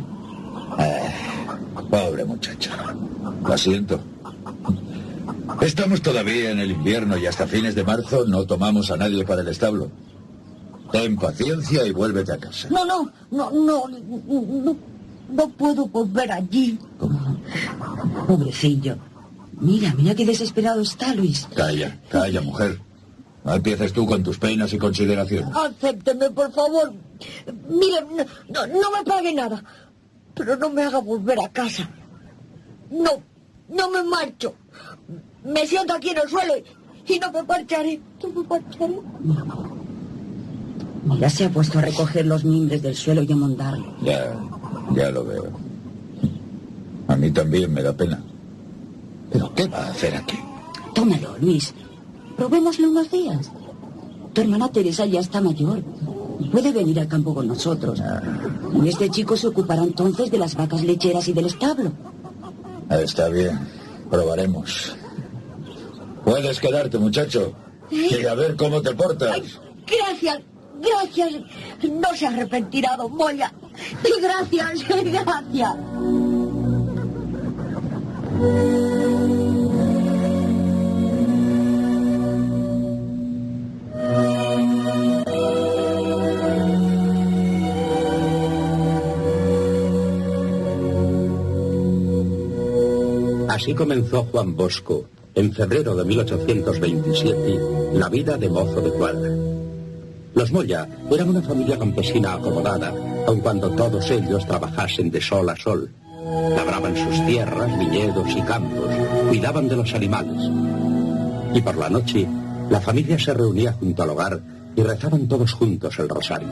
[1.90, 2.72] Pobre muchacha.
[3.46, 4.00] Lo siento.
[5.62, 9.42] Estamos todavía en el invierno y hasta fines de marzo no tomamos a nadie para
[9.42, 9.90] el establo.
[10.92, 12.70] Ten paciencia y vuélvete a casa.
[12.70, 14.76] No, no, no, no, no,
[15.30, 16.80] no puedo volver allí.
[18.28, 18.98] Pobrecillo.
[19.60, 21.48] Mira, mira qué desesperado está Luis.
[21.56, 22.80] Calla, calla, mujer.
[23.48, 25.56] No empieces tú con tus penas y consideraciones.
[25.56, 26.92] Acépteme, por favor.
[27.70, 28.02] Mire,
[28.50, 29.64] no, no, no me pague nada,
[30.36, 31.90] pero no me haga volver a casa.
[32.92, 33.10] No,
[33.70, 34.54] no me marcho.
[35.46, 38.02] Me siento aquí en el suelo y, y no me marcharé.
[38.22, 38.96] No me marcharé.
[41.06, 43.96] Mira, se ha puesto a recoger los mimbres del suelo y a montarlo.
[44.02, 44.36] Ya,
[44.94, 45.46] ya lo veo.
[47.08, 48.22] A mí también me da pena.
[49.32, 50.38] ¿Pero qué va a hacer aquí?
[50.94, 51.74] Tómalo, Luis.
[52.38, 53.52] Probémoslo unos días.
[54.34, 55.82] Tu hermana Teresa ya está mayor.
[56.52, 58.02] Puede venir al campo con nosotros.
[58.82, 61.92] Y este chico se ocupará entonces de las vacas lecheras y del establo.
[62.90, 63.60] Está bien,
[64.10, 64.96] probaremos.
[66.24, 67.54] Puedes quedarte, muchacho.
[67.90, 69.60] Y a ver cómo te portas.
[69.88, 70.42] Gracias,
[70.80, 71.42] gracias.
[71.90, 73.52] No se arrepentirá, don Moya.
[74.22, 75.76] Gracias, gracias.
[93.58, 97.60] Así comenzó Juan Bosco, en febrero de 1827,
[97.94, 99.32] la vida de mozo de cuadra.
[100.36, 102.94] Los Moya eran una familia campesina acomodada,
[103.26, 105.90] aun cuando todos ellos trabajasen de sol a sol.
[106.56, 108.92] Labraban sus tierras, viñedos y campos,
[109.28, 110.52] cuidaban de los animales.
[111.56, 112.28] Y por la noche,
[112.70, 114.40] la familia se reunía junto al hogar
[114.76, 116.50] y rezaban todos juntos el rosario.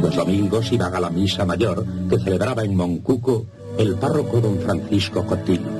[0.00, 3.46] Los domingos iban a la misa mayor que celebraba en Moncuco
[3.78, 5.77] el párroco don Francisco Cotillo.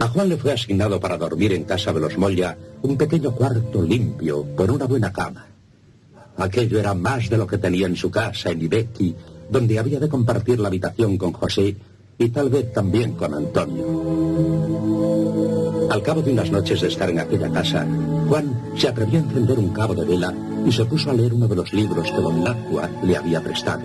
[0.00, 3.82] A Juan le fue asignado para dormir en casa de los Moya un pequeño cuarto
[3.82, 5.44] limpio con una buena cama.
[6.36, 9.16] Aquello era más de lo que tenía en su casa en Ibequi,
[9.50, 11.76] donde había de compartir la habitación con José
[12.16, 13.86] y tal vez también con Antonio.
[15.90, 17.84] Al cabo de unas noches de estar en aquella casa,
[18.28, 20.32] Juan se atrevió a encender un cabo de vela
[20.64, 23.82] y se puso a leer uno de los libros que don Lacua le había prestado.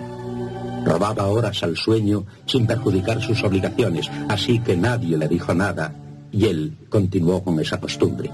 [0.84, 5.92] Robaba horas al sueño sin perjudicar sus obligaciones, así que nadie le dijo nada
[6.34, 8.28] y él continuó con esa costumbre.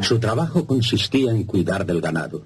[0.00, 2.42] Su trabajo consistía en cuidar del ganado.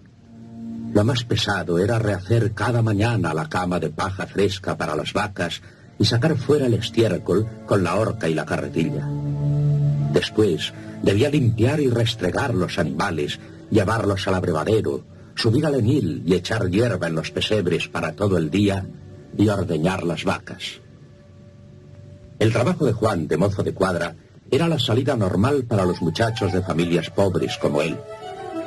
[0.95, 5.61] Lo más pesado era rehacer cada mañana la cama de paja fresca para las vacas
[5.99, 9.07] y sacar fuera el estiércol con la horca y la carretilla.
[10.15, 10.73] Después
[11.03, 13.39] debía limpiar y restregar los animales,
[13.71, 15.05] llevarlos al abrevadero,
[15.35, 18.87] subir al enil y echar hierba en los pesebres para todo el día
[19.37, 20.81] y ordeñar las vacas.
[22.39, 24.15] El trabajo de Juan, de mozo de cuadra,
[24.51, 27.99] era la salida normal para los muchachos de familias pobres como él.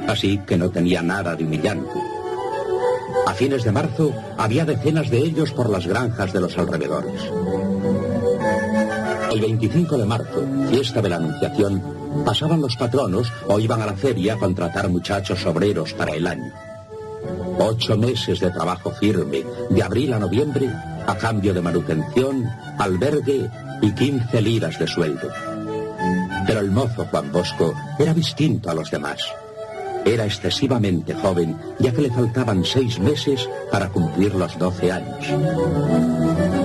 [0.08, 2.00] Así que no tenía nada de humillante.
[3.26, 7.22] A fines de marzo había decenas de ellos por las granjas de los alrededores.
[9.32, 11.82] El 25 de marzo, fiesta de la Anunciación,
[12.26, 16.52] pasaban los patronos o iban a la feria a contratar muchachos obreros para el año.
[17.58, 20.70] Ocho meses de trabajo firme, de abril a noviembre,
[21.12, 23.50] a cambio de manutención, albergue
[23.82, 25.30] y 15 liras de sueldo.
[26.48, 29.22] Pero el mozo Juan Bosco era distinto a los demás.
[30.06, 36.61] Era excesivamente joven, ya que le faltaban seis meses para cumplir los 12 años.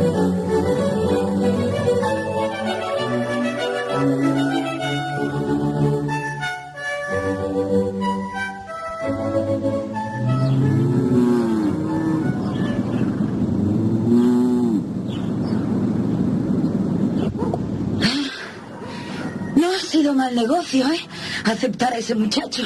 [20.27, 20.99] Mal negocio, ¿eh?
[21.45, 22.63] Aceptar a ese muchacho.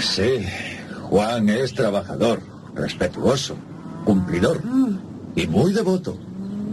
[0.00, 0.44] Sí,
[1.08, 2.40] Juan es trabajador,
[2.74, 3.56] respetuoso,
[4.04, 4.62] cumplidor.
[5.34, 6.16] Y muy devoto.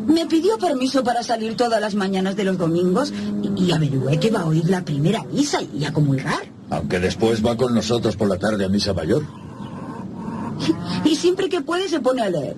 [0.08, 3.12] Me pidió permiso para salir todas las mañanas de los domingos
[3.42, 6.44] y, y averigüé que va a oír la primera misa y a comulgar.
[6.70, 9.24] Aunque después va con nosotros por la tarde a misa mayor.
[11.04, 12.56] Y siempre que puede se pone a leer.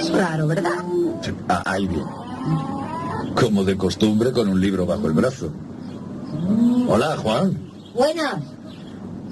[0.00, 0.72] Es raro, ¿verdad?
[1.48, 2.04] Ah, ahí viene.
[3.34, 5.52] Como de costumbre con un libro bajo el brazo.
[6.88, 7.58] Hola, Juan.
[7.94, 8.36] Buenas.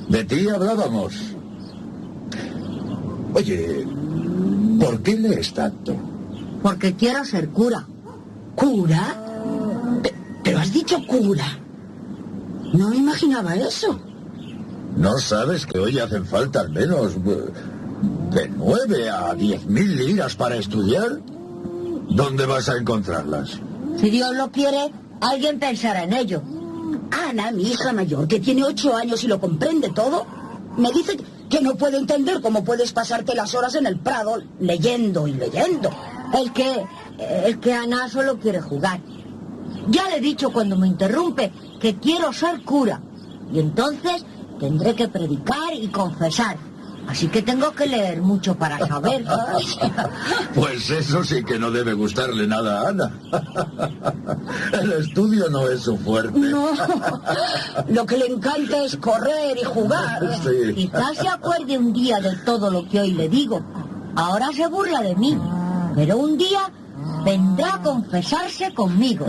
[0.08, 1.14] De ti hablábamos.
[3.34, 3.86] Oye,
[4.80, 5.96] ¿por qué lees tanto?
[6.62, 7.86] Porque quiero ser cura.
[8.54, 9.16] ¿Cura?
[10.02, 11.58] Pe- Pero has dicho cura.
[12.72, 13.98] No me imaginaba eso.
[14.96, 17.44] ¿No sabes que hoy hacen falta al menos eh,
[18.32, 21.20] de nueve a diez mil liras para estudiar?
[22.10, 23.58] ¿Dónde vas a encontrarlas?
[24.00, 26.42] Si Dios lo quiere, alguien pensará en ello.
[27.10, 30.26] Ana, mi hija mayor, que tiene ocho años y lo comprende todo,
[30.76, 31.16] me dice
[31.48, 35.90] que no puede entender cómo puedes pasarte las horas en el prado leyendo y leyendo.
[36.32, 36.84] Es que,
[37.46, 39.00] es que Ana solo quiere jugar.
[39.88, 43.00] Ya le he dicho cuando me interrumpe que quiero ser cura.
[43.52, 44.24] Y entonces
[44.58, 46.56] tendré que predicar y confesar.
[47.08, 49.24] Así que tengo que leer mucho para saber.
[50.54, 53.12] Pues eso sí que no debe gustarle nada a Ana.
[54.72, 56.38] El estudio no es su fuerte.
[56.38, 56.68] No,
[57.88, 60.22] lo que le encanta es correr y jugar.
[60.44, 60.74] Sí.
[60.74, 63.62] Quizás se acuerde un día de todo lo que hoy le digo.
[64.16, 65.38] Ahora se burla de mí.
[65.94, 66.70] Pero un día
[67.24, 69.26] vendrá a confesarse conmigo.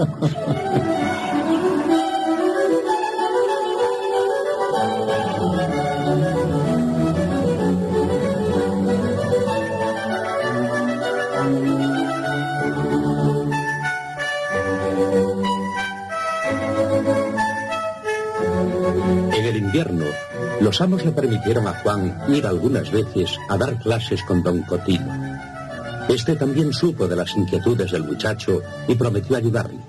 [20.62, 25.12] Los amos le permitieron a Juan ir algunas veces a dar clases con don Cotino.
[26.08, 29.80] Este también supo de las inquietudes del muchacho y prometió ayudarle,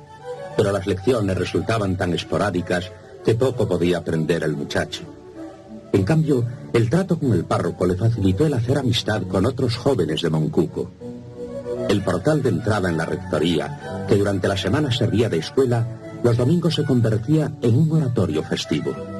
[0.56, 2.90] pero las lecciones resultaban tan esporádicas
[3.24, 5.04] que poco podía aprender el muchacho.
[5.92, 10.20] En cambio, el trato con el párroco le facilitó el hacer amistad con otros jóvenes
[10.20, 10.90] de Moncuco.
[11.88, 15.86] El portal de entrada en la rectoría, que durante la semana servía de escuela,
[16.24, 19.15] los domingos se convertía en un oratorio festivo.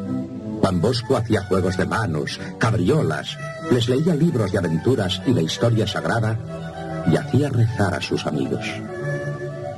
[0.67, 3.39] Juan Bosco hacía juegos de manos, cabriolas,
[3.71, 8.67] les leía libros de aventuras y la historia sagrada y hacía rezar a sus amigos.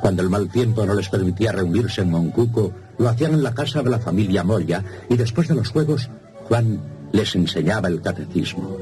[0.01, 3.82] Cuando el mal tiempo no les permitía reunirse en Moncuco, lo hacían en la casa
[3.82, 6.09] de la familia Moya y después de los juegos,
[6.44, 6.81] Juan
[7.12, 8.74] les enseñaba el catecismo.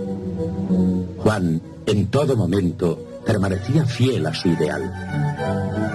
[1.18, 5.85] Juan, en todo momento, permanecía fiel a su ideal.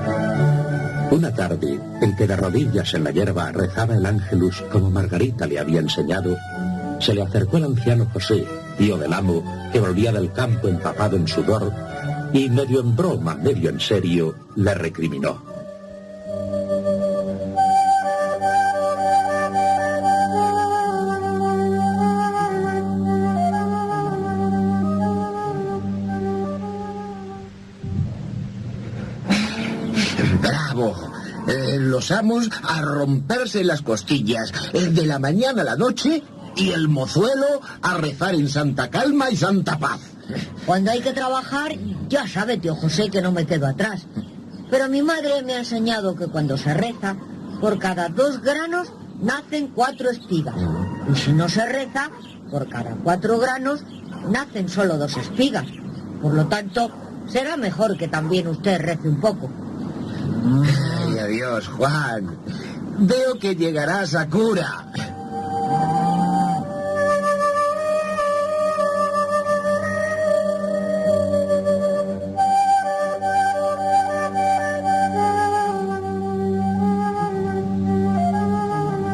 [1.11, 5.59] Una tarde, en que de rodillas en la hierba rezaba el ángelus como Margarita le
[5.59, 6.37] había enseñado,
[7.01, 8.47] se le acercó el anciano José,
[8.77, 9.43] tío del amo,
[9.73, 11.73] que volvía del campo empapado en sudor,
[12.31, 15.50] y medio en broma, medio en serio, le recriminó.
[32.11, 36.21] A romperse las costillas de la mañana a la noche
[36.57, 40.01] y el mozuelo a rezar en santa calma y santa paz.
[40.65, 41.71] Cuando hay que trabajar,
[42.09, 44.07] ya sabe, tío José, que no me quedo atrás.
[44.69, 47.15] Pero mi madre me ha enseñado que cuando se reza,
[47.61, 50.55] por cada dos granos nacen cuatro espigas.
[51.11, 52.11] Y si no se reza,
[52.49, 53.85] por cada cuatro granos
[54.29, 55.65] nacen solo dos espigas.
[56.21, 56.91] Por lo tanto,
[57.27, 59.49] será mejor que también usted rece un poco.
[61.31, 62.37] Adiós, Juan.
[62.99, 64.91] Veo que llegarás a cura.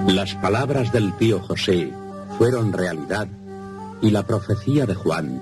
[0.07, 1.93] Las palabras del tío José
[2.39, 3.27] fueron realidad
[4.01, 5.39] y la profecía de Juan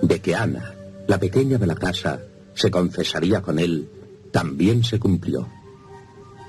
[0.00, 0.72] de que Ana,
[1.06, 2.18] la pequeña de la casa,
[2.54, 3.90] se confesaría con él,
[4.32, 5.46] también se cumplió.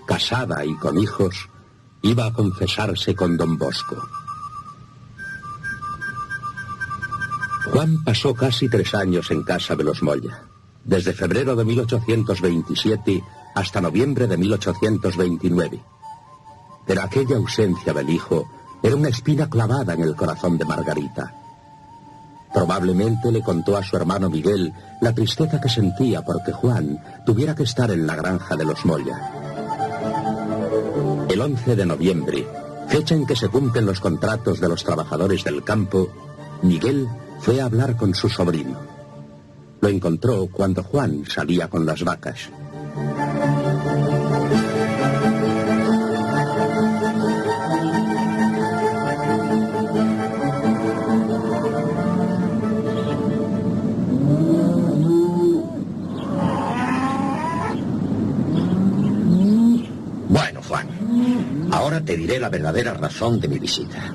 [0.06, 1.50] Casada y con hijos,
[2.02, 3.98] iba a confesarse con don Bosco.
[7.72, 10.44] Juan pasó casi tres años en casa de los Moya,
[10.84, 13.24] desde febrero de 1827
[13.56, 15.84] hasta noviembre de 1829.
[16.86, 18.48] Pero aquella ausencia del hijo
[18.84, 21.34] era una espina clavada en el corazón de Margarita.
[22.54, 24.72] Probablemente le contó a su hermano Miguel
[25.02, 29.45] la tristeza que sentía porque Juan tuviera que estar en la granja de los Moya.
[31.36, 32.48] El 11 de noviembre,
[32.88, 36.08] fecha en que se cumplen los contratos de los trabajadores del campo,
[36.62, 37.10] Miguel
[37.42, 38.80] fue a hablar con su sobrino.
[39.82, 42.50] Lo encontró cuando Juan salía con las vacas.
[62.06, 64.14] Te diré la verdadera razón de mi visita.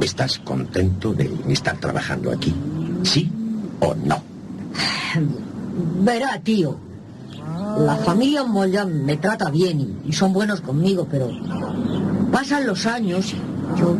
[0.00, 2.54] ¿Estás contento de estar trabajando aquí?
[3.02, 3.30] ¿Sí
[3.80, 4.22] o no?
[6.02, 6.76] Verá, tío.
[7.78, 11.30] La familia Moya me trata bien y, son buenos conmigo, pero
[12.30, 13.96] pasan los años y yo,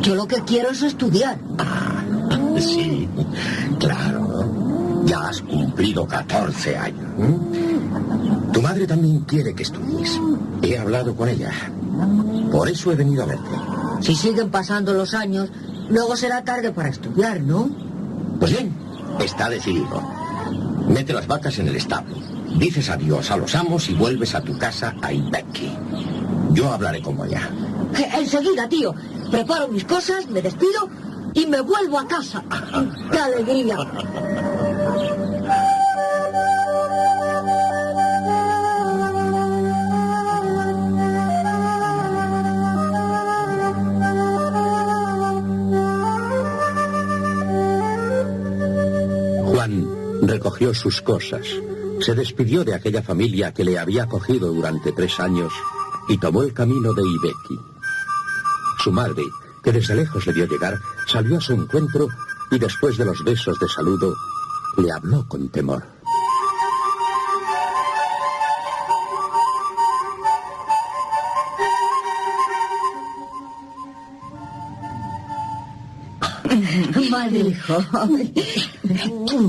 [0.00, 1.38] yo lo que quiero es estudiar.
[2.58, 3.08] Sí,
[3.78, 4.44] claro.
[5.04, 7.06] Ya has cumplido 14 años.
[7.18, 7.38] ¿m?
[8.52, 10.20] Tu madre también quiere que estudies.
[10.62, 11.52] He hablado con ella.
[12.50, 13.50] Por eso he venido a verte.
[14.00, 15.50] Si siguen pasando los años,
[15.88, 17.68] luego será tarde para estudiar, ¿no?
[18.38, 18.72] Pues bien,
[19.20, 20.02] está decidido.
[20.88, 22.16] Mete las vacas en el establo.
[22.56, 25.70] Dices adiós a los amos y vuelves a tu casa a Ibeki.
[26.52, 27.50] Yo hablaré con ella.
[28.14, 28.94] Enseguida, tío.
[29.30, 30.88] Preparo mis cosas, me despido
[31.34, 32.42] y me vuelvo a casa.
[33.12, 33.76] ¡Qué alegría!
[50.48, 51.46] Recogió sus cosas,
[52.00, 55.52] se despidió de aquella familia que le había acogido durante tres años
[56.08, 57.60] y tomó el camino de Ibeki.
[58.82, 59.24] Su madre,
[59.62, 62.08] que desde lejos le vio llegar, salió a su encuentro
[62.50, 64.14] y después de los besos de saludo,
[64.78, 65.84] le habló con temor.
[77.10, 77.54] Madre,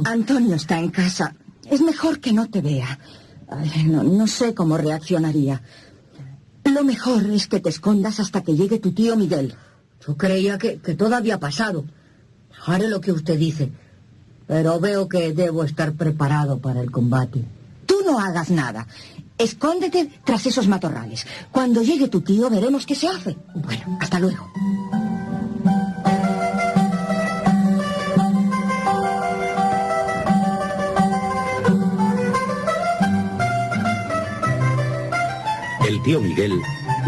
[0.06, 1.36] Antonio está en casa.
[1.70, 3.00] Es mejor que no te vea.
[3.84, 5.62] No sé cómo reaccionaría.
[6.66, 9.56] Lo mejor es que te escondas hasta que llegue tu tío Miguel.
[10.06, 11.86] Yo creía que, que todo había pasado.
[12.66, 13.72] Haré lo que usted dice.
[14.48, 17.44] Pero veo que debo estar preparado para el combate.
[17.86, 18.88] Tú no hagas nada.
[19.38, 21.26] Escóndete tras esos matorrales.
[21.52, 23.38] Cuando llegue tu tío veremos qué se hace.
[23.56, 24.52] Bueno, hasta luego.
[36.00, 36.62] El tío Miguel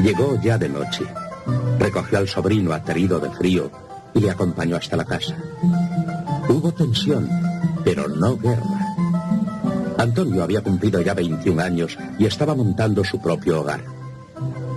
[0.03, 1.05] llegó ya de noche.
[1.79, 3.71] Recogió al sobrino aterido de frío
[4.13, 5.33] y le acompañó hasta la casa.
[6.49, 7.29] Hubo tensión,
[7.85, 8.95] pero no guerra.
[9.97, 13.81] Antonio había cumplido ya 21 años y estaba montando su propio hogar.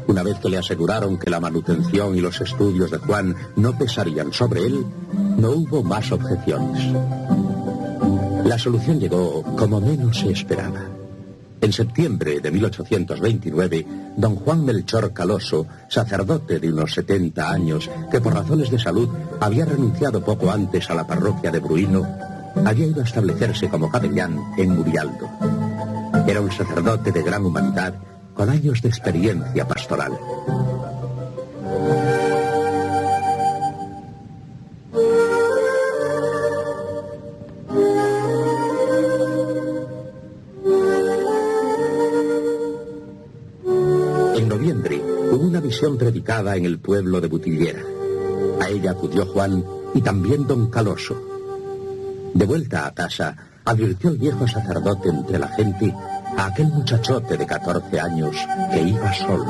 [0.07, 4.33] Una vez que le aseguraron que la manutención y los estudios de Juan no pesarían
[4.33, 4.87] sobre él,
[5.37, 6.95] no hubo más objeciones.
[8.45, 11.04] La solución llegó como menos se esperaba.
[11.65, 13.87] En septiembre de 1829,
[14.19, 19.09] don Juan Melchor Caloso, sacerdote de unos 70 años, que por razones de salud
[19.41, 22.07] había renunciado poco antes a la parroquia de Bruino,
[22.67, 25.27] había ido a establecerse como capellán en Murialdo.
[26.29, 27.95] Era un sacerdote de gran humanidad,
[28.35, 30.13] con años de experiencia pastoral.
[45.93, 47.83] Predicada en el pueblo de Butillera.
[48.61, 49.63] A ella acudió Juan
[49.93, 51.15] y también don Caloso.
[52.33, 55.95] De vuelta a casa, advirtió el viejo sacerdote entre la gente
[56.37, 58.35] a aquel muchachote de 14 años
[58.73, 59.45] que iba solo.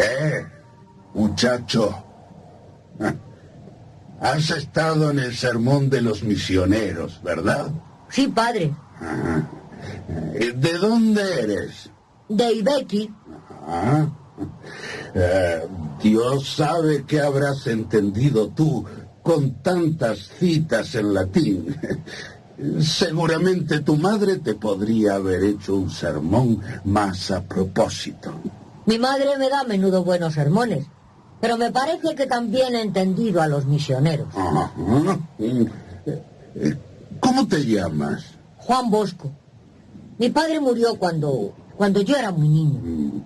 [0.00, 0.46] Eh,
[1.14, 2.07] muchacho.
[4.20, 7.70] Has estado en el sermón de los misioneros, ¿verdad?
[8.10, 8.74] Sí, padre.
[9.00, 9.48] Ajá.
[10.54, 11.90] ¿De dónde eres?
[12.28, 13.10] De.
[13.66, 14.06] Ah.
[15.14, 15.66] Eh,
[16.02, 18.84] Dios sabe que habrás entendido tú
[19.22, 21.76] con tantas citas en latín.
[22.80, 28.32] Seguramente tu madre te podría haber hecho un sermón más a propósito.
[28.86, 30.86] Mi madre me da a menudo buenos sermones.
[31.40, 34.28] Pero me parece que también he entendido a los misioneros.
[34.34, 34.72] Ajá.
[35.38, 36.76] Eh,
[37.20, 38.24] ¿Cómo te llamas?
[38.58, 39.30] Juan Bosco.
[40.18, 43.22] Mi padre murió cuando, cuando yo era muy niño.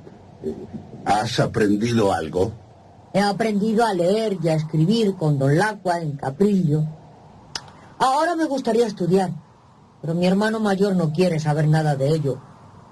[1.05, 2.53] ¿Has aprendido algo?
[3.15, 6.85] He aprendido a leer y a escribir con Don Lacua en Caprillo.
[7.99, 9.31] Ahora me gustaría estudiar,
[10.01, 12.39] pero mi hermano mayor no quiere saber nada de ello.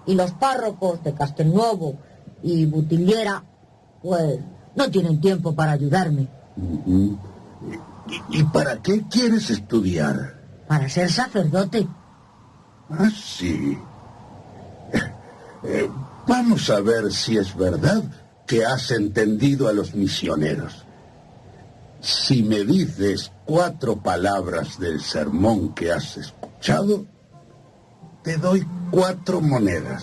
[0.06, 1.96] Y los párrocos de Castelnuovo
[2.42, 3.44] y Butillera,
[4.02, 4.38] pues
[4.74, 6.28] no tienen tiempo para ayudarme.
[6.86, 10.40] ¿Y, y para qué quieres estudiar?
[10.66, 11.86] Para ser sacerdote.
[12.90, 13.78] Ah, sí.
[15.62, 15.90] Eh,
[16.26, 18.02] vamos a ver si es verdad
[18.46, 20.84] que has entendido a los misioneros.
[22.00, 27.04] Si me dices cuatro palabras del sermón que has escuchado,
[28.22, 30.02] te doy cuatro monedas.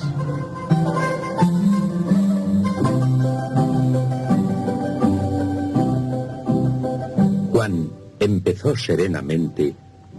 [8.28, 9.76] Empezó serenamente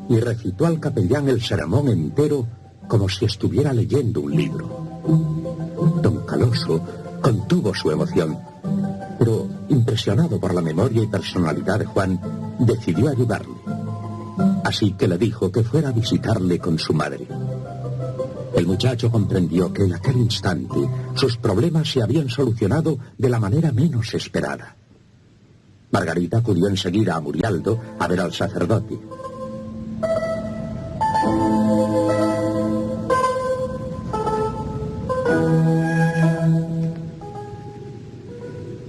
[0.08, 2.46] y recitó al capellán el sermón entero
[2.88, 5.00] como si estuviera leyendo un libro.
[6.02, 6.80] Don Caloso
[7.20, 8.38] contuvo su emoción,
[9.18, 12.20] pero impresionado por la memoria y personalidad de Juan,
[12.58, 13.54] decidió ayudarle.
[14.64, 17.26] Así que le dijo que fuera a visitarle con su madre.
[18.54, 23.70] El muchacho comprendió que en aquel instante sus problemas se habían solucionado de la manera
[23.72, 24.77] menos esperada.
[25.90, 28.98] Margarita acudió enseguida a Murialdo a ver al sacerdote.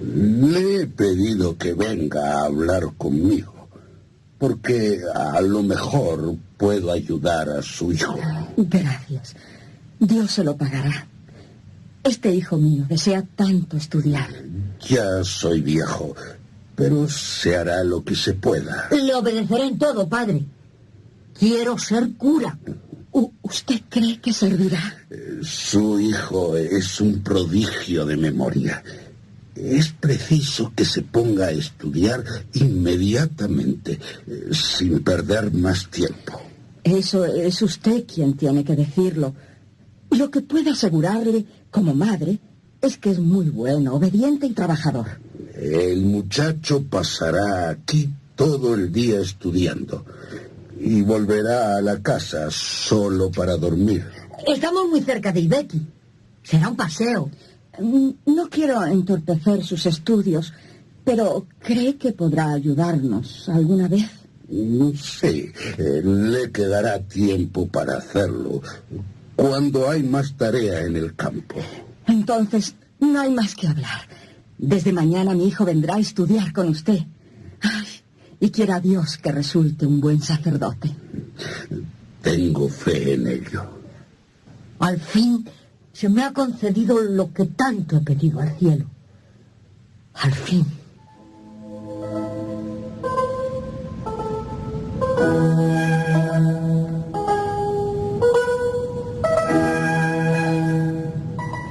[0.02, 3.70] Le he pedido que venga a hablar conmigo,
[4.38, 8.18] porque a lo mejor puedo ayudar a su hijo.
[8.58, 9.36] Gracias.
[10.00, 11.08] Dios se lo pagará.
[12.04, 14.30] Este hijo mío desea tanto estudiar.
[14.88, 16.16] Ya soy viejo,
[16.80, 18.88] pero se hará lo que se pueda.
[18.90, 20.46] Le obedeceré en todo, padre.
[21.38, 22.58] Quiero ser cura.
[23.42, 24.98] ¿Usted cree que servirá?
[25.42, 28.82] Su hijo es un prodigio de memoria.
[29.56, 32.24] Es preciso que se ponga a estudiar
[32.54, 36.40] inmediatamente, eh, sin perder más tiempo.
[36.86, 39.36] Eso es usted quien tiene que decirlo.
[40.12, 42.40] Lo que puedo asegurarle, como madre,
[42.82, 45.08] es que es muy bueno, obediente y trabajador.
[45.62, 50.06] El muchacho pasará aquí todo el día estudiando
[50.80, 54.06] y volverá a la casa solo para dormir.
[54.48, 55.82] Estamos muy cerca de Ibeki.
[56.44, 57.30] Será un paseo.
[57.78, 60.54] Mm, No quiero entorpecer sus estudios,
[61.04, 64.10] pero ¿cree que podrá ayudarnos alguna vez?
[64.48, 68.62] No sé, eh, le quedará tiempo para hacerlo
[69.36, 71.56] cuando hay más tarea en el campo.
[72.08, 74.08] Entonces, no hay más que hablar.
[74.60, 77.00] Desde mañana mi hijo vendrá a estudiar con usted.
[77.62, 77.88] Ay,
[78.42, 80.94] y quiera Dios que resulte un buen sacerdote.
[82.22, 83.64] Tengo fe en ello.
[84.80, 85.48] Al fin
[85.94, 88.86] se me ha concedido lo que tanto he pedido al cielo.
[90.16, 90.66] Al fin.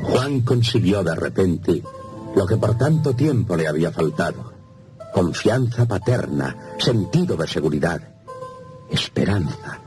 [0.05, 1.82] Juan consiguió de repente
[2.39, 4.52] lo que por tanto tiempo le había faltado.
[5.12, 8.01] Confianza paterna, sentido de seguridad,
[8.89, 9.81] esperanza.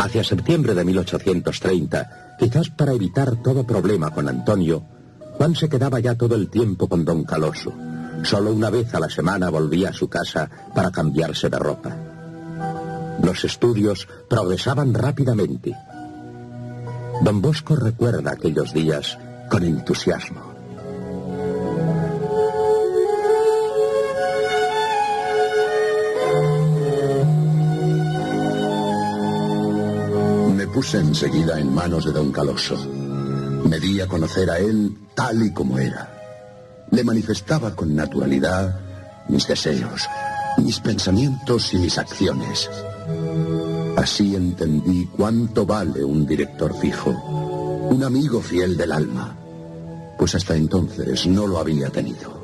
[0.00, 4.82] Hacia septiembre de 1830, quizás para evitar todo problema con Antonio,
[5.36, 7.74] Juan se quedaba ya todo el tiempo con don Caloso.
[8.22, 11.94] Solo una vez a la semana volvía a su casa para cambiarse de ropa.
[13.22, 15.76] Los estudios progresaban rápidamente.
[17.20, 19.18] Don Bosco recuerda aquellos días
[19.50, 20.51] con entusiasmo.
[30.72, 32.76] Puse enseguida en manos de don Caloso.
[33.68, 36.86] Me di a conocer a él tal y como era.
[36.90, 38.80] Le manifestaba con naturalidad
[39.28, 40.08] mis deseos,
[40.58, 42.70] mis pensamientos y mis acciones.
[43.96, 49.36] Así entendí cuánto vale un director fijo, un amigo fiel del alma,
[50.18, 52.42] pues hasta entonces no lo había tenido.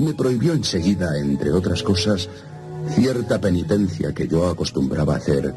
[0.00, 2.28] Me prohibió enseguida, entre otras cosas,
[2.90, 5.54] cierta penitencia que yo acostumbraba hacer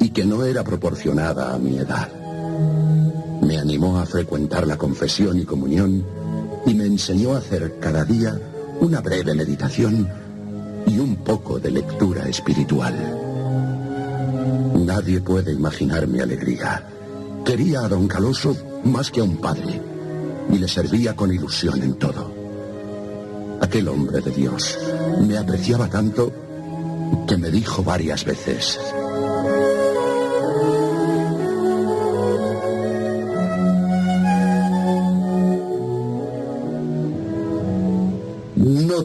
[0.00, 2.08] y que no era proporcionada a mi edad.
[3.42, 6.04] Me animó a frecuentar la confesión y comunión
[6.66, 8.38] y me enseñó a hacer cada día
[8.80, 10.08] una breve meditación
[10.86, 12.94] y un poco de lectura espiritual.
[14.84, 16.84] Nadie puede imaginar mi alegría.
[17.44, 19.80] Quería a don Caloso más que a un padre
[20.50, 22.32] y le servía con ilusión en todo.
[23.60, 24.78] Aquel hombre de Dios
[25.26, 26.32] me apreciaba tanto
[27.26, 28.78] que me dijo varias veces,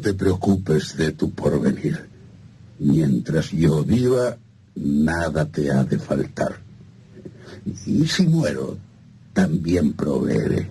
[0.04, 2.10] te preocupes de tu porvenir.
[2.80, 4.38] Mientras yo viva,
[4.76, 6.60] nada te ha de faltar.
[7.86, 8.78] Y si muero,
[9.32, 10.70] también proveeré.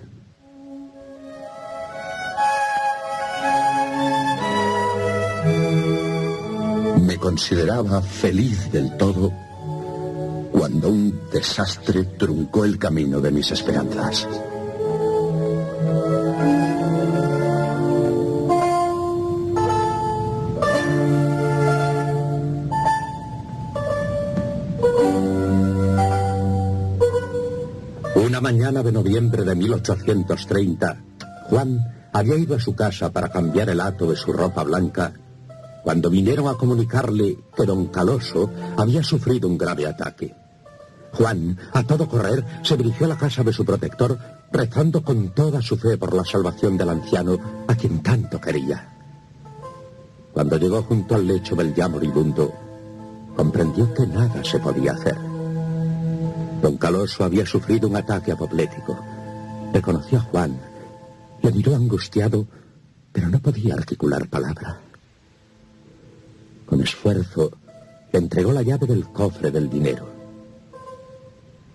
[7.07, 9.33] Me consideraba feliz del todo
[10.53, 14.29] cuando un desastre truncó el camino de mis esperanzas.
[29.12, 30.97] Noviembre de 1830,
[31.51, 35.12] Juan había ido a su casa para cambiar el hato de su ropa blanca
[35.84, 40.34] cuando vinieron a comunicarle que don Caloso había sufrido un grave ataque.
[41.12, 44.18] Juan, a todo correr, se dirigió a la casa de su protector,
[44.51, 47.36] rezando con toda su fe por la salvación del anciano,
[47.68, 48.97] a quien tanto quería.
[50.32, 52.51] Cuando llegó junto al lecho del ya moribundo,
[53.36, 55.32] comprendió que nada se podía hacer.
[56.62, 58.97] Don Caloso había sufrido un ataque apoplético.
[59.72, 60.60] Reconoció a Juan,
[61.43, 62.47] le miró angustiado,
[63.12, 64.80] pero no podía articular palabra.
[66.64, 67.51] Con esfuerzo,
[68.12, 70.06] le entregó la llave del cofre del dinero.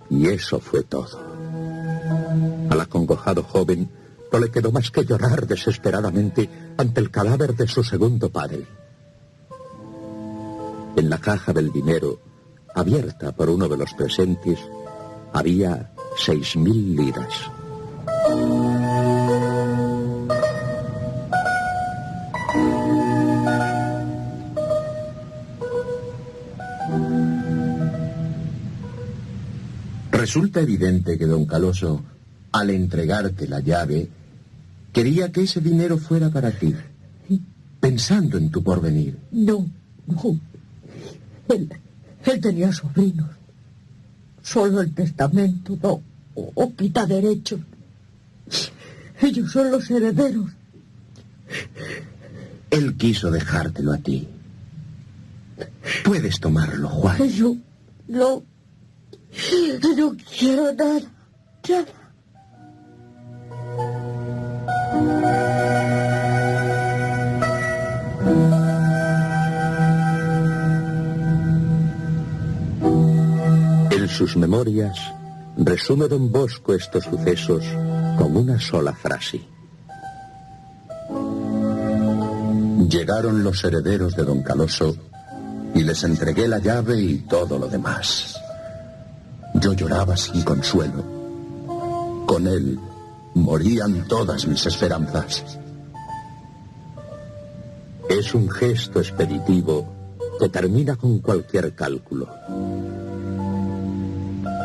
[0.09, 1.19] Y eso fue todo.
[2.69, 3.89] Al acongojado joven
[4.31, 8.65] no le quedó más que llorar desesperadamente ante el cadáver de su segundo padre.
[10.95, 12.19] En la caja del dinero,
[12.77, 14.59] abierta por uno de los presentes,
[15.33, 17.33] había seis mil liras.
[30.11, 32.03] Resulta evidente que don Caloso,
[32.51, 34.09] al entregarte la llave,
[34.93, 36.75] quería que ese dinero fuera para ti,
[37.79, 39.17] pensando en tu porvenir.
[39.31, 39.65] No,
[40.05, 40.39] no.
[41.49, 41.69] Él,
[42.25, 43.29] él tenía sobrinos.
[44.41, 46.01] Solo el testamento no,
[46.35, 47.59] o, o quita derechos.
[49.21, 50.51] Ellos son los herederos.
[52.69, 54.27] Él quiso dejártelo a ti.
[56.03, 57.27] Puedes tomarlo, Juan.
[57.29, 57.55] Yo
[58.07, 58.43] no,
[59.97, 61.01] no quiero nada.
[61.67, 62.07] nada.
[74.17, 74.97] Sus memorias
[75.57, 77.63] resume don Bosco estos sucesos
[78.17, 79.39] con una sola frase.
[82.89, 84.95] Llegaron los herederos de don Caloso
[85.75, 88.41] y les entregué la llave y todo lo demás.
[89.53, 91.03] Yo lloraba sin consuelo.
[92.25, 92.79] Con él
[93.35, 95.59] morían todas mis esperanzas.
[98.09, 99.85] Es un gesto expeditivo
[100.39, 102.27] que termina con cualquier cálculo.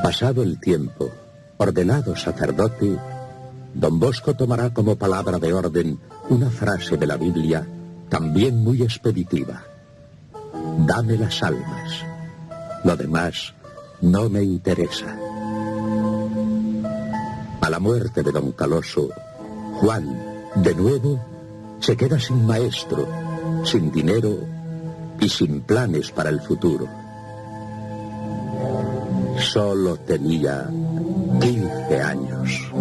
[0.02, 1.10] Pasado el tiempo,
[1.58, 2.98] ordenado sacerdote,
[3.72, 7.64] don Bosco tomará como palabra de orden una frase de la Biblia
[8.08, 9.62] también muy expeditiva.
[10.86, 12.04] Dame las almas.
[12.84, 13.54] Lo demás
[14.00, 15.16] no me interesa.
[17.60, 19.08] A la muerte de don Caloso,
[19.74, 20.18] Juan,
[20.56, 21.24] de nuevo,
[21.78, 23.06] se queda sin maestro,
[23.64, 24.36] sin dinero
[25.20, 27.01] y sin planes para el futuro.
[29.42, 30.68] Solo tenía
[31.40, 32.72] 15 años.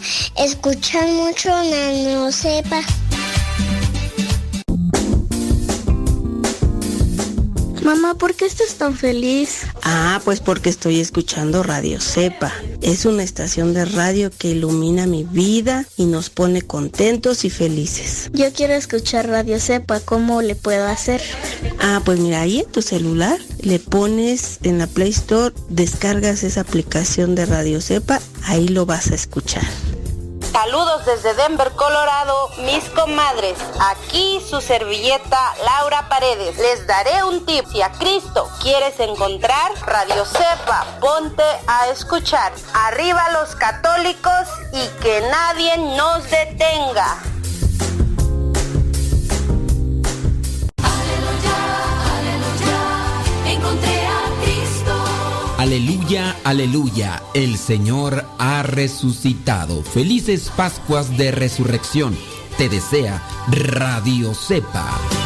[0.00, 2.80] Gusta escuchar mucho Nano Sepa.
[7.82, 9.66] Mamá, ¿por qué estás tan feliz?
[9.82, 12.52] Ah, pues porque estoy escuchando Radio Cepa.
[12.82, 18.30] Es una estación de radio que ilumina mi vida y nos pone contentos y felices.
[18.32, 21.22] Yo quiero escuchar Radio Sepa, ¿cómo le puedo hacer?
[21.80, 26.62] Ah, pues mira, ahí en tu celular le pones en la Play Store, descargas esa
[26.62, 29.64] aplicación de Radio Cepa, ahí lo vas a escuchar.
[30.62, 33.56] Saludos desde Denver, Colorado, mis comadres.
[33.80, 36.58] Aquí su servilleta Laura Paredes.
[36.58, 37.64] Les daré un tip.
[37.72, 42.52] Si a Cristo quieres encontrar, Radio Cepa, ponte a escuchar.
[42.74, 47.16] Arriba los católicos y que nadie nos detenga.
[53.46, 55.04] Encontré a Cristo.
[55.56, 59.82] Aleluya, aleluya, el Señor ha resucitado.
[59.82, 62.16] Felices Pascuas de Resurrección.
[62.58, 65.19] Te desea Radio Cepa.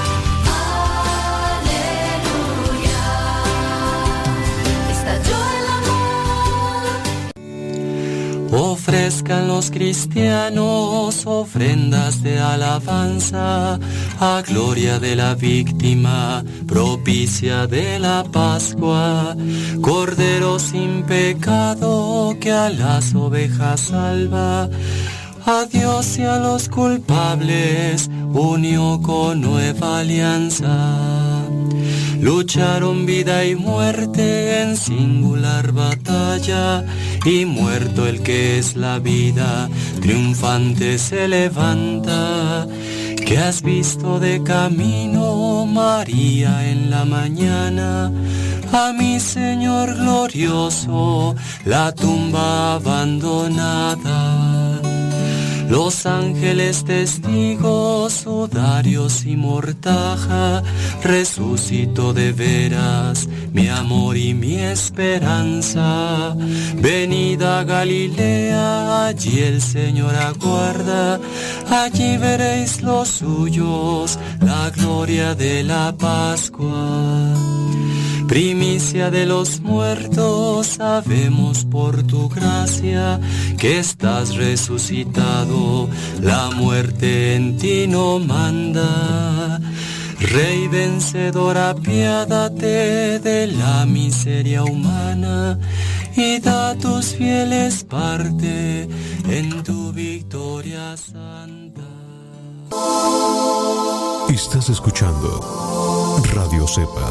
[8.86, 13.78] Ofrezcan los cristianos ofrendas de alabanza
[14.20, 19.34] a gloria de la víctima propicia de la Pascua,
[19.80, 24.68] Cordero sin pecado que a las ovejas salva.
[25.46, 31.46] A Dios y a los culpables unió con nueva alianza.
[32.20, 36.84] Lucharon vida y muerte en singular batalla
[37.24, 39.70] y muerto el que es la vida,
[40.00, 42.66] triunfante se levanta.
[43.26, 48.12] Que has visto de camino, María, en la mañana?
[48.72, 51.34] A mi Señor glorioso,
[51.64, 54.83] la tumba abandonada.
[55.74, 60.62] Los ángeles testigos, sudarios y mortaja,
[61.02, 66.36] resucitó de veras mi amor y mi esperanza.
[66.76, 71.18] Venida Galilea, allí el Señor aguarda,
[71.68, 77.34] allí veréis los suyos, la gloria de la Pascua.
[78.34, 83.20] Primicia de los muertos, sabemos por tu gracia
[83.56, 85.88] que estás resucitado,
[86.20, 89.60] la muerte en ti no manda.
[90.18, 95.56] Rey vencedor, apiádate de la miseria humana
[96.16, 98.88] y da a tus fieles parte
[99.28, 101.93] en tu victoria santa.
[104.28, 105.40] Estás escuchando
[106.32, 107.10] Radio Cepa,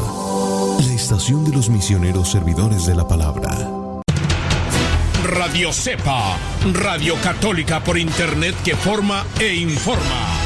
[0.86, 3.50] la estación de los misioneros servidores de la palabra.
[5.24, 6.36] Radio Cepa,
[6.72, 10.43] radio católica por internet que forma e informa.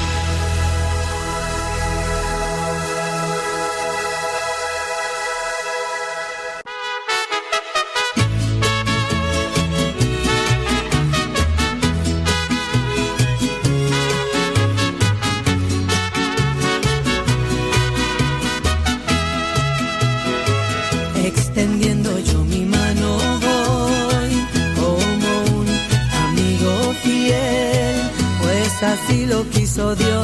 [29.68, 30.17] Así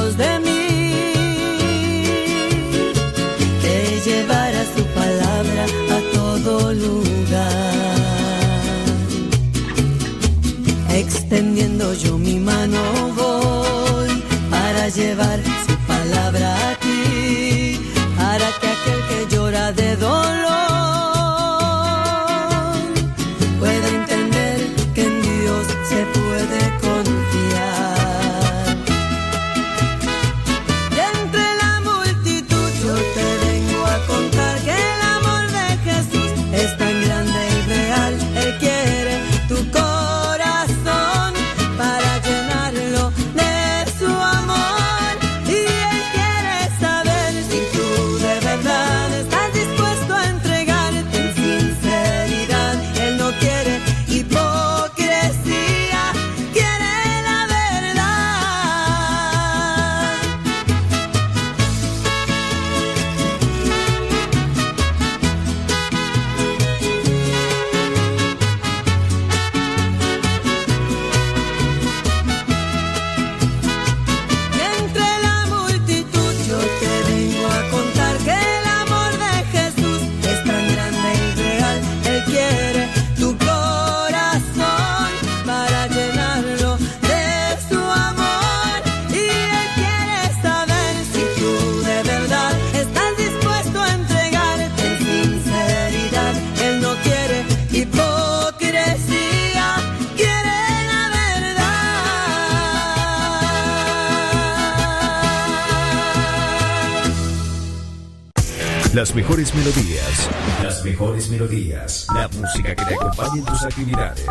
[108.95, 110.29] Las mejores melodías.
[110.63, 112.07] Las mejores melodías.
[112.15, 114.25] La música que te acompañe en tus actividades.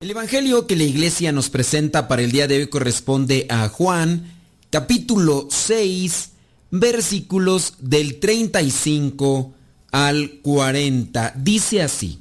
[0.00, 4.32] El Evangelio que la iglesia nos presenta para el día de hoy corresponde a Juan,
[4.70, 6.30] capítulo 6,
[6.70, 9.52] versículos del 35
[9.92, 11.34] al 40.
[11.36, 12.20] Dice así,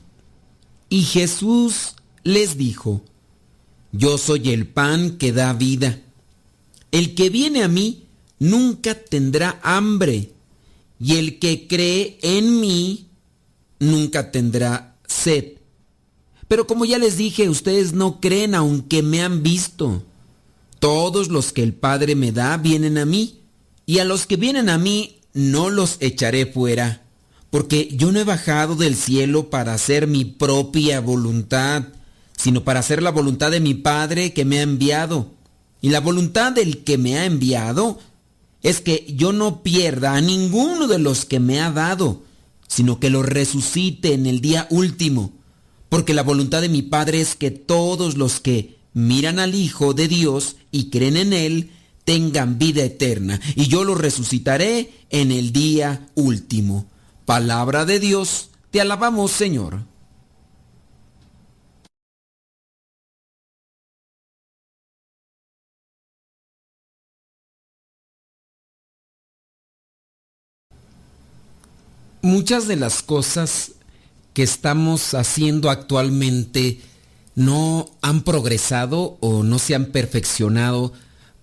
[0.90, 3.02] y Jesús les dijo,
[3.98, 6.00] yo soy el pan que da vida.
[6.92, 8.04] El que viene a mí
[8.40, 10.32] nunca tendrá hambre,
[11.00, 13.08] y el que cree en mí
[13.80, 15.54] nunca tendrá sed.
[16.48, 20.04] Pero como ya les dije, ustedes no creen aunque me han visto.
[20.80, 23.40] Todos los que el Padre me da vienen a mí,
[23.86, 27.02] y a los que vienen a mí no los echaré fuera,
[27.50, 31.84] porque yo no he bajado del cielo para hacer mi propia voluntad,
[32.38, 35.32] sino para hacer la voluntad de mi Padre que me ha enviado.
[35.82, 38.00] Y la voluntad del que me ha enviado
[38.64, 42.24] es que yo no pierda a ninguno de los que me ha dado,
[42.68, 45.34] sino que lo resucite en el día último.
[45.90, 50.08] Porque la voluntad de mi Padre es que todos los que miran al Hijo de
[50.08, 51.72] Dios y creen en Él,
[52.06, 56.86] tengan vida eterna, y yo los resucitaré en el día último.
[57.26, 59.82] Palabra de Dios, te alabamos Señor.
[72.26, 73.74] Muchas de las cosas
[74.34, 76.82] que estamos haciendo actualmente
[77.36, 80.92] no han progresado o no se han perfeccionado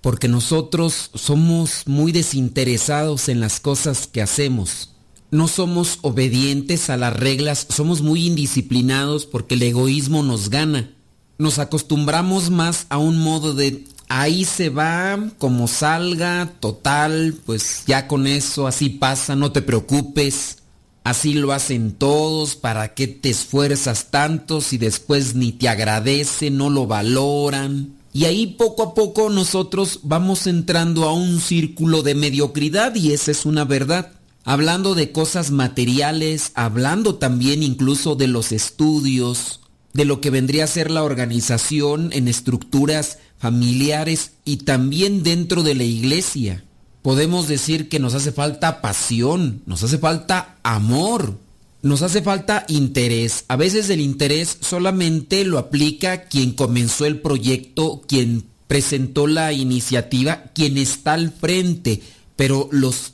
[0.01, 4.91] porque nosotros somos muy desinteresados en las cosas que hacemos.
[5.31, 10.91] No somos obedientes a las reglas, somos muy indisciplinados porque el egoísmo nos gana.
[11.39, 18.09] Nos acostumbramos más a un modo de ahí se va, como salga, total, pues ya
[18.09, 20.57] con eso así pasa, no te preocupes.
[21.05, 26.71] Así lo hacen todos, ¿para qué te esfuerzas tanto si después ni te agradecen, no
[26.71, 27.95] lo valoran?
[28.13, 33.33] Y ahí poco a poco nosotros vamos entrando a un círculo de mediocridad y esa
[33.33, 34.13] es una verdad.
[34.45, 39.61] Hablando de cosas materiales, hablando también incluso de los estudios,
[39.95, 45.75] de lo que vendría a ser la organización en estructuras familiares y también dentro de
[45.75, 46.65] la iglesia
[47.03, 51.37] podemos decir que nos hace falta pasión, nos hace falta amor,
[51.83, 53.45] nos hace falta interés.
[53.49, 60.45] A veces el interés solamente lo aplica quien comenzó el proyecto, quien presentó la iniciativa,
[60.55, 62.01] quien está al frente,
[62.37, 63.13] pero los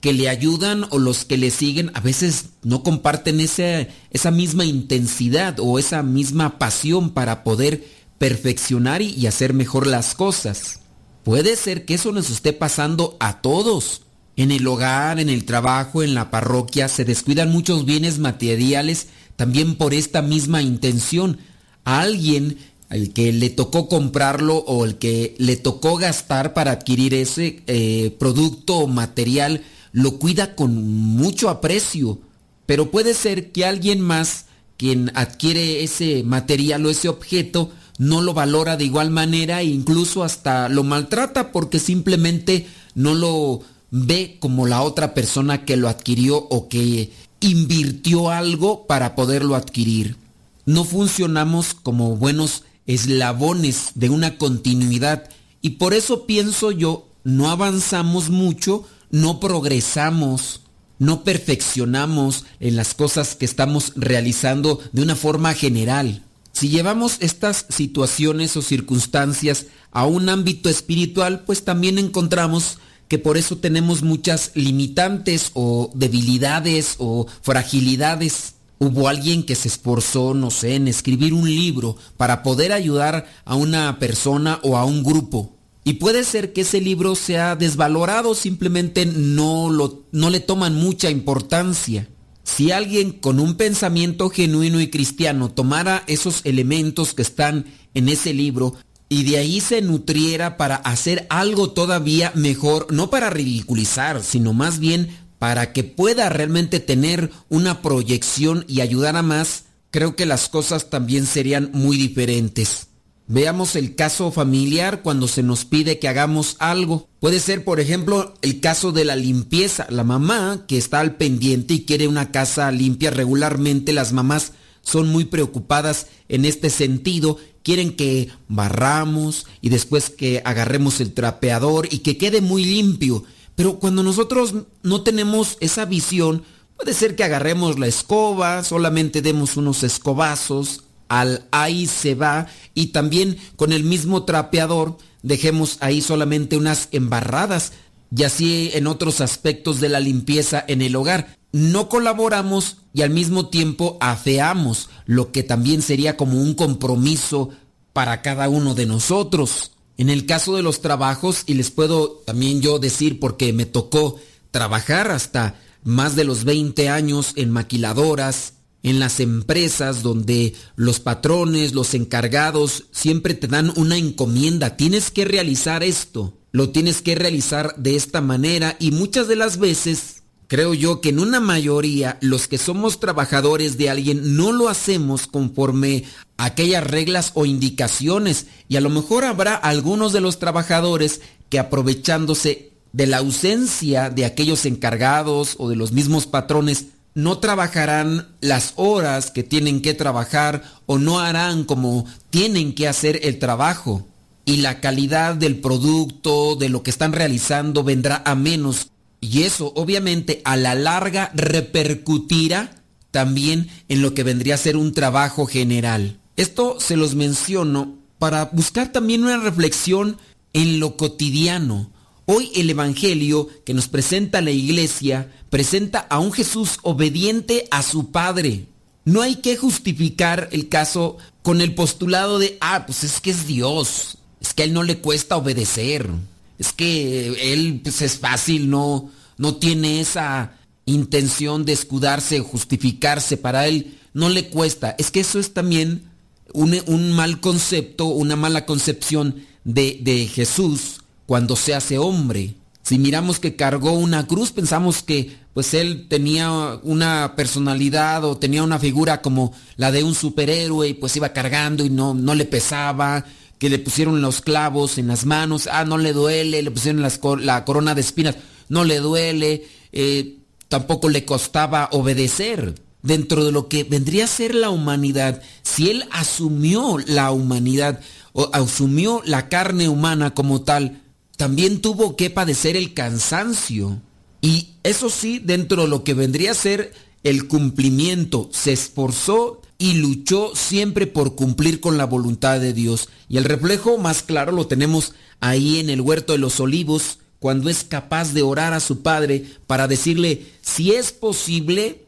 [0.00, 4.64] que le ayudan o los que le siguen a veces no comparten esa, esa misma
[4.64, 7.84] intensidad o esa misma pasión para poder
[8.18, 10.80] perfeccionar y, y hacer mejor las cosas.
[11.26, 14.02] Puede ser que eso nos esté pasando a todos.
[14.36, 19.74] En el hogar, en el trabajo, en la parroquia, se descuidan muchos bienes materiales también
[19.74, 21.38] por esta misma intención.
[21.82, 22.58] A alguien
[22.90, 28.14] al que le tocó comprarlo o el que le tocó gastar para adquirir ese eh,
[28.20, 32.20] producto o material, lo cuida con mucho aprecio.
[32.66, 34.44] Pero puede ser que alguien más,
[34.76, 40.24] quien adquiere ese material o ese objeto, no lo valora de igual manera e incluso
[40.24, 43.60] hasta lo maltrata porque simplemente no lo
[43.90, 50.16] ve como la otra persona que lo adquirió o que invirtió algo para poderlo adquirir.
[50.64, 55.28] No funcionamos como buenos eslabones de una continuidad
[55.62, 60.60] y por eso pienso yo, no avanzamos mucho, no progresamos,
[60.98, 66.22] no perfeccionamos en las cosas que estamos realizando de una forma general.
[66.56, 72.78] Si llevamos estas situaciones o circunstancias a un ámbito espiritual, pues también encontramos
[73.08, 78.54] que por eso tenemos muchas limitantes o debilidades o fragilidades.
[78.78, 83.54] Hubo alguien que se esforzó, no sé, en escribir un libro para poder ayudar a
[83.54, 85.52] una persona o a un grupo.
[85.84, 91.10] Y puede ser que ese libro sea desvalorado, simplemente no, lo, no le toman mucha
[91.10, 92.08] importancia.
[92.46, 98.32] Si alguien con un pensamiento genuino y cristiano tomara esos elementos que están en ese
[98.32, 98.76] libro
[99.08, 104.78] y de ahí se nutriera para hacer algo todavía mejor, no para ridiculizar, sino más
[104.78, 105.08] bien
[105.40, 110.88] para que pueda realmente tener una proyección y ayudar a más, creo que las cosas
[110.88, 112.85] también serían muy diferentes.
[113.28, 117.08] Veamos el caso familiar cuando se nos pide que hagamos algo.
[117.18, 119.86] Puede ser, por ejemplo, el caso de la limpieza.
[119.90, 125.08] La mamá que está al pendiente y quiere una casa limpia regularmente, las mamás son
[125.08, 127.38] muy preocupadas en este sentido.
[127.64, 133.24] Quieren que barramos y después que agarremos el trapeador y que quede muy limpio.
[133.56, 136.44] Pero cuando nosotros no tenemos esa visión,
[136.76, 142.88] puede ser que agarremos la escoba, solamente demos unos escobazos, al ahí se va y
[142.88, 147.72] también con el mismo trapeador dejemos ahí solamente unas embarradas
[148.14, 151.36] y así en otros aspectos de la limpieza en el hogar.
[151.52, 157.50] No colaboramos y al mismo tiempo afeamos, lo que también sería como un compromiso
[157.92, 159.72] para cada uno de nosotros.
[159.98, 164.20] En el caso de los trabajos, y les puedo también yo decir porque me tocó
[164.50, 171.74] trabajar hasta más de los 20 años en maquiladoras, en las empresas donde los patrones,
[171.74, 174.76] los encargados siempre te dan una encomienda.
[174.76, 179.58] Tienes que realizar esto, lo tienes que realizar de esta manera y muchas de las
[179.58, 184.68] veces creo yo que en una mayoría los que somos trabajadores de alguien no lo
[184.68, 186.04] hacemos conforme
[186.36, 191.58] a aquellas reglas o indicaciones y a lo mejor habrá algunos de los trabajadores que
[191.58, 198.74] aprovechándose de la ausencia de aquellos encargados o de los mismos patrones no trabajarán las
[198.76, 204.06] horas que tienen que trabajar o no harán como tienen que hacer el trabajo.
[204.44, 208.90] Y la calidad del producto, de lo que están realizando, vendrá a menos.
[209.22, 214.92] Y eso obviamente a la larga repercutirá también en lo que vendría a ser un
[214.92, 216.18] trabajo general.
[216.36, 220.18] Esto se los menciono para buscar también una reflexión
[220.52, 221.90] en lo cotidiano.
[222.28, 228.10] Hoy el Evangelio que nos presenta la iglesia presenta a un Jesús obediente a su
[228.10, 228.66] Padre.
[229.04, 233.46] No hay que justificar el caso con el postulado de, ah, pues es que es
[233.46, 236.10] Dios, es que a él no le cuesta obedecer,
[236.58, 243.68] es que él pues es fácil, no, no tiene esa intención de escudarse, justificarse, para
[243.68, 244.96] él no le cuesta.
[244.98, 246.10] Es que eso es también
[246.52, 252.54] un, un mal concepto, una mala concepción de, de Jesús cuando se hace hombre.
[252.82, 258.62] Si miramos que cargó una cruz, pensamos que pues él tenía una personalidad o tenía
[258.62, 262.44] una figura como la de un superhéroe y pues iba cargando y no, no le
[262.44, 263.24] pesaba,
[263.58, 267.64] que le pusieron los clavos en las manos, ah, no le duele, le pusieron la
[267.64, 268.36] corona de espinas,
[268.68, 270.38] no le duele, eh,
[270.68, 272.74] tampoco le costaba obedecer.
[273.02, 278.00] Dentro de lo que vendría a ser la humanidad, si él asumió la humanidad
[278.32, 281.02] o asumió la carne humana como tal,
[281.36, 284.00] también tuvo que padecer el cansancio.
[284.40, 286.92] Y eso sí, dentro de lo que vendría a ser
[287.22, 293.08] el cumplimiento, se esforzó y luchó siempre por cumplir con la voluntad de Dios.
[293.28, 297.68] Y el reflejo más claro lo tenemos ahí en el huerto de los olivos, cuando
[297.68, 302.04] es capaz de orar a su Padre para decirle, si es posible,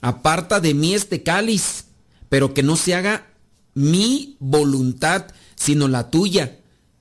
[0.00, 1.86] aparta de mí este cáliz,
[2.28, 3.26] pero que no se haga
[3.74, 5.26] mi voluntad,
[5.56, 6.58] sino la tuya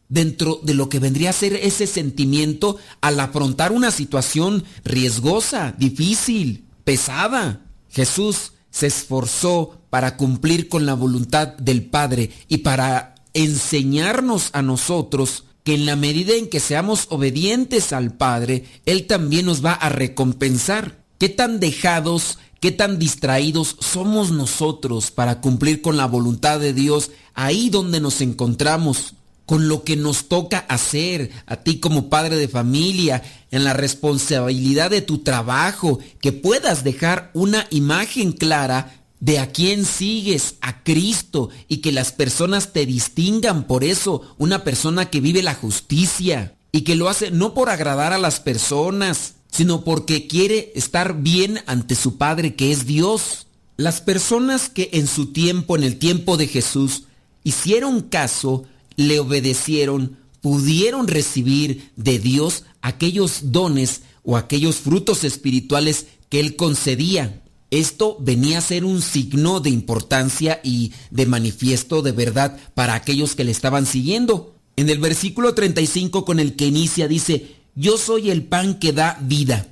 [0.09, 6.65] dentro de lo que vendría a ser ese sentimiento al afrontar una situación riesgosa, difícil,
[6.83, 7.65] pesada.
[7.89, 15.45] Jesús se esforzó para cumplir con la voluntad del Padre y para enseñarnos a nosotros
[15.63, 19.89] que en la medida en que seamos obedientes al Padre, Él también nos va a
[19.89, 21.03] recompensar.
[21.17, 27.11] ¿Qué tan dejados, qué tan distraídos somos nosotros para cumplir con la voluntad de Dios
[27.33, 29.15] ahí donde nos encontramos?
[29.48, 34.92] Con lo que nos toca hacer a ti como padre de familia, en la responsabilidad
[34.92, 41.50] de tu trabajo, que puedas dejar una imagen clara de a quién sigues, a Cristo,
[41.69, 46.82] y que las personas te distingan por eso, una persona que vive la justicia y
[46.82, 51.95] que lo hace no por agradar a las personas, sino porque quiere estar bien ante
[51.95, 53.48] su Padre que es Dios.
[53.77, 57.03] Las personas que en su tiempo, en el tiempo de Jesús,
[57.45, 58.66] hicieron caso,
[58.98, 67.42] le obedecieron, pudieron recibir de Dios aquellos dones o aquellos frutos espirituales que Él concedía.
[67.69, 73.35] Esto venía a ser un signo de importancia y de manifiesto de verdad para aquellos
[73.35, 74.56] que le estaban siguiendo.
[74.76, 79.17] En el versículo 35 con el que inicia dice, yo soy el pan que da
[79.22, 79.67] vida.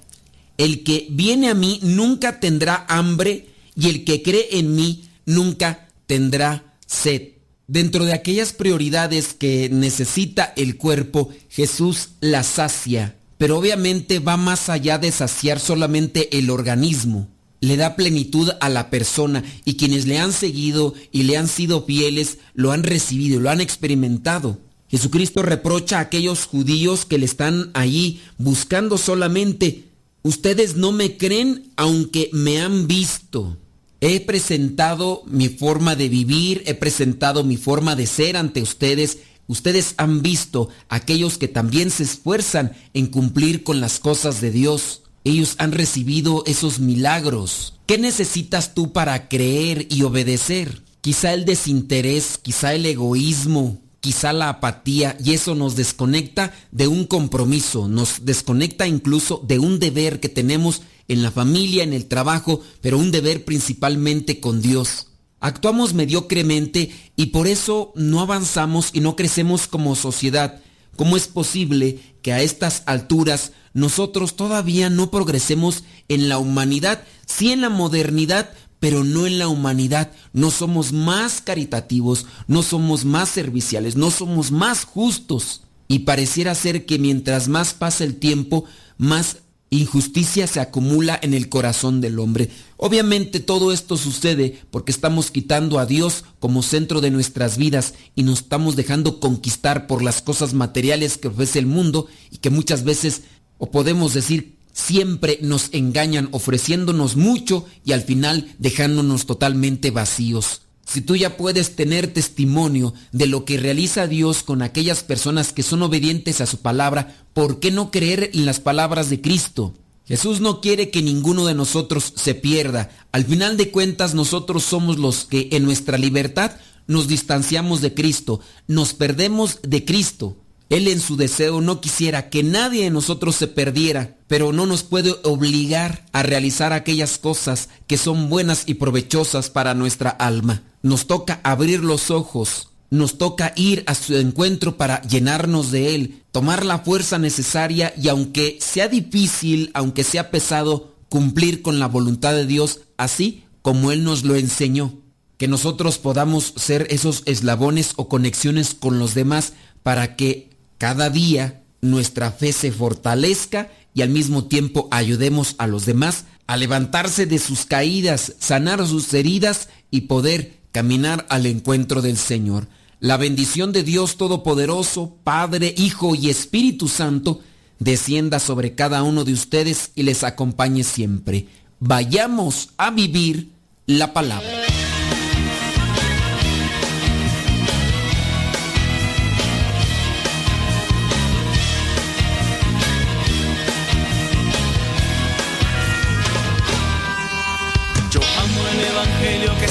[0.57, 5.89] El que viene a mí nunca tendrá hambre y el que cree en mí nunca
[6.05, 7.34] tendrá sed.
[7.67, 14.69] Dentro de aquellas prioridades que necesita el cuerpo, Jesús la sacia, pero obviamente va más
[14.69, 17.27] allá de saciar solamente el organismo.
[17.61, 21.83] Le da plenitud a la persona y quienes le han seguido y le han sido
[21.83, 24.59] fieles lo han recibido, lo han experimentado.
[24.87, 29.85] Jesucristo reprocha a aquellos judíos que le están ahí buscando solamente,
[30.21, 33.57] ustedes no me creen aunque me han visto.
[34.01, 39.19] He presentado mi forma de vivir, he presentado mi forma de ser ante ustedes.
[39.47, 45.03] Ustedes han visto aquellos que también se esfuerzan en cumplir con las cosas de Dios.
[45.23, 47.73] Ellos han recibido esos milagros.
[47.85, 50.83] ¿Qué necesitas tú para creer y obedecer?
[51.01, 57.05] Quizá el desinterés, quizá el egoísmo, quizá la apatía y eso nos desconecta de un
[57.05, 62.61] compromiso, nos desconecta incluso de un deber que tenemos en la familia, en el trabajo,
[62.81, 65.07] pero un deber principalmente con Dios.
[65.39, 70.61] Actuamos mediocremente y por eso no avanzamos y no crecemos como sociedad.
[70.95, 77.03] ¿Cómo es posible que a estas alturas nosotros todavía no progresemos en la humanidad?
[77.27, 80.11] Sí en la modernidad, pero no en la humanidad.
[80.33, 85.61] No somos más caritativos, no somos más serviciales, no somos más justos.
[85.87, 88.65] Y pareciera ser que mientras más pasa el tiempo,
[88.97, 89.37] más
[89.79, 92.49] injusticia se acumula en el corazón del hombre.
[92.77, 98.23] Obviamente todo esto sucede porque estamos quitando a Dios como centro de nuestras vidas y
[98.23, 102.83] nos estamos dejando conquistar por las cosas materiales que ofrece el mundo y que muchas
[102.83, 103.21] veces,
[103.57, 110.64] o podemos decir, siempre nos engañan ofreciéndonos mucho y al final dejándonos totalmente vacíos.
[110.85, 115.63] Si tú ya puedes tener testimonio de lo que realiza Dios con aquellas personas que
[115.63, 119.73] son obedientes a su palabra, ¿por qué no creer en las palabras de Cristo?
[120.05, 122.91] Jesús no quiere que ninguno de nosotros se pierda.
[123.11, 126.51] Al final de cuentas nosotros somos los que en nuestra libertad
[126.87, 130.37] nos distanciamos de Cristo, nos perdemos de Cristo.
[130.69, 134.83] Él en su deseo no quisiera que nadie de nosotros se perdiera, pero no nos
[134.83, 140.63] puede obligar a realizar aquellas cosas que son buenas y provechosas para nuestra alma.
[140.81, 146.23] Nos toca abrir los ojos, nos toca ir a su encuentro para llenarnos de Él,
[146.31, 152.33] tomar la fuerza necesaria y aunque sea difícil, aunque sea pesado, cumplir con la voluntad
[152.33, 154.93] de Dios así como Él nos lo enseñó.
[155.37, 159.53] Que nosotros podamos ser esos eslabones o conexiones con los demás
[159.83, 165.85] para que cada día nuestra fe se fortalezca y al mismo tiempo ayudemos a los
[165.85, 172.17] demás a levantarse de sus caídas, sanar sus heridas y poder caminar al encuentro del
[172.17, 172.67] Señor.
[172.99, 177.41] La bendición de Dios Todopoderoso, Padre, Hijo y Espíritu Santo,
[177.79, 181.47] descienda sobre cada uno de ustedes y les acompañe siempre.
[181.79, 183.51] Vayamos a vivir
[183.85, 184.84] la palabra.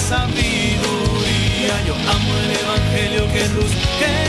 [0.08, 4.23] Sabiduría, yo amo el Evangelio que luz, que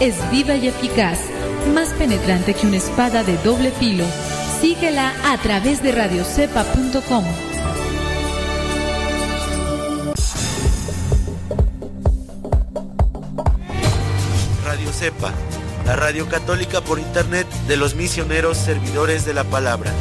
[0.00, 1.18] es viva y eficaz,
[1.72, 4.04] más penetrante que una espada de doble filo.
[4.60, 7.24] Síguela a través de radiocepa.com.
[14.64, 15.32] Radio Cepa,
[15.86, 19.92] la radio católica por internet de los misioneros servidores de la palabra.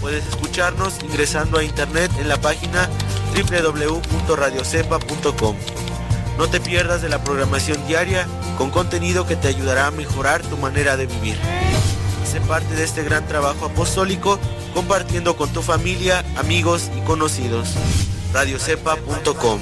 [0.00, 2.88] Puedes escucharnos ingresando a internet en la página
[3.34, 5.56] www.radiocepa.com.
[6.38, 8.26] No te pierdas de la programación diaria
[8.56, 11.36] con contenido que te ayudará a mejorar tu manera de vivir.
[12.30, 14.38] Sé parte de este gran trabajo apostólico
[14.74, 17.74] compartiendo con tu familia, amigos y conocidos.
[18.32, 19.60] radiocepa.com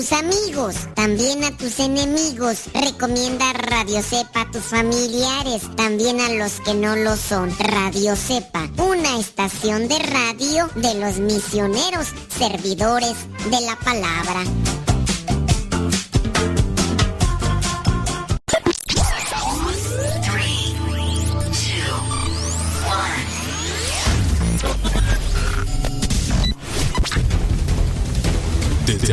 [0.00, 2.70] tus amigos, también a tus enemigos.
[2.72, 7.54] Recomienda Radio Cepa a tus familiares, también a los que no lo son.
[7.58, 13.14] Radio Cepa, una estación de radio de los misioneros, servidores
[13.50, 14.79] de la palabra.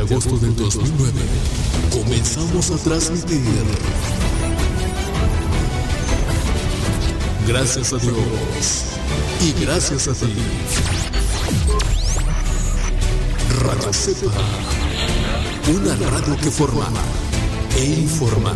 [0.10, 1.11] Agosto del 2009
[1.92, 3.42] comenzamos a transmitir.
[7.45, 8.16] Gracias a Dios
[9.42, 10.34] y gracias a ti.
[13.60, 14.32] Radio Cepa,
[15.74, 16.88] una radio que forma
[17.76, 18.53] e informa.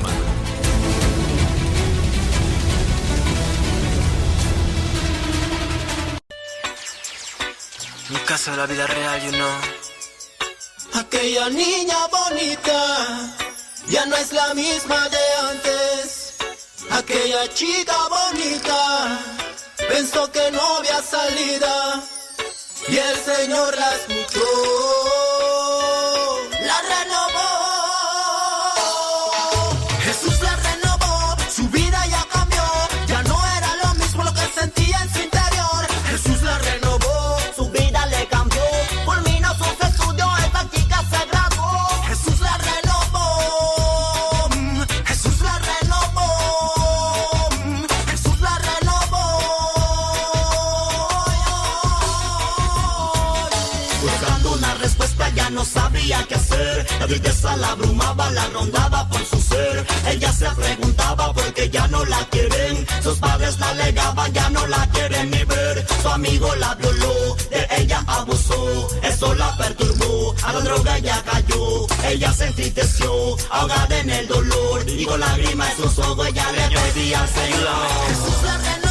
[8.10, 9.91] Mi caso de la vida real, you know.
[10.94, 13.36] Aquella niña bonita
[13.88, 15.18] ya no es la misma de
[15.50, 16.34] antes.
[16.90, 19.20] Aquella chica bonita
[19.90, 22.03] pensó que no había salida
[22.88, 24.45] y el Señor la escuchó,
[57.57, 59.85] la abrumaba, la rondaba por su ser.
[60.07, 62.85] Ella se preguntaba por qué ya no la quieren.
[63.03, 65.85] Sus padres la alegaban, ya no la quieren ni ver.
[66.01, 68.88] Su amigo la violó, de ella abusó.
[69.03, 71.88] Eso la perturbó, a la droga ella cayó.
[72.06, 73.11] Ella se entristeció,
[73.49, 74.90] ahogada en el dolor.
[74.90, 78.91] Y con lágrimas en sus ojos ella le pedía al Señor.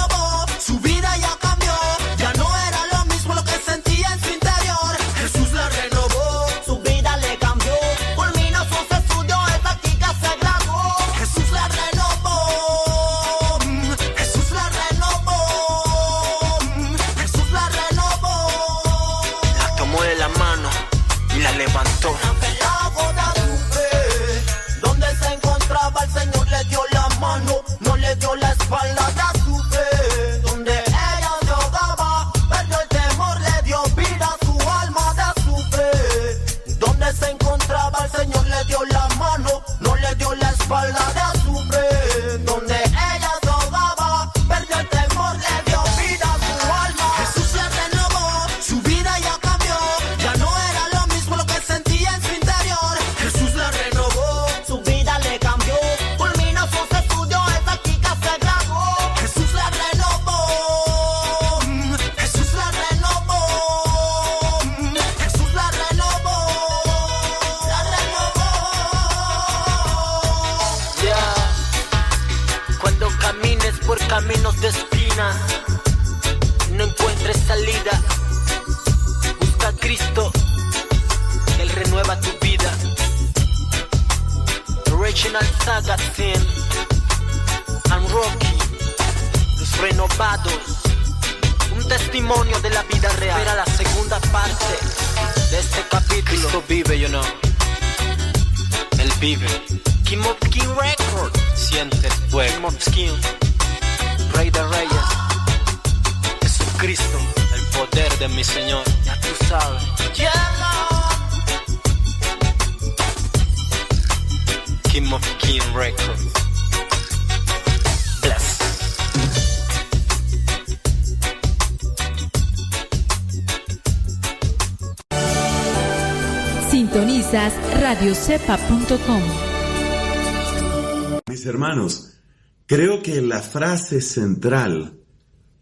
[131.29, 132.21] Mis hermanos,
[132.67, 134.99] creo que la frase central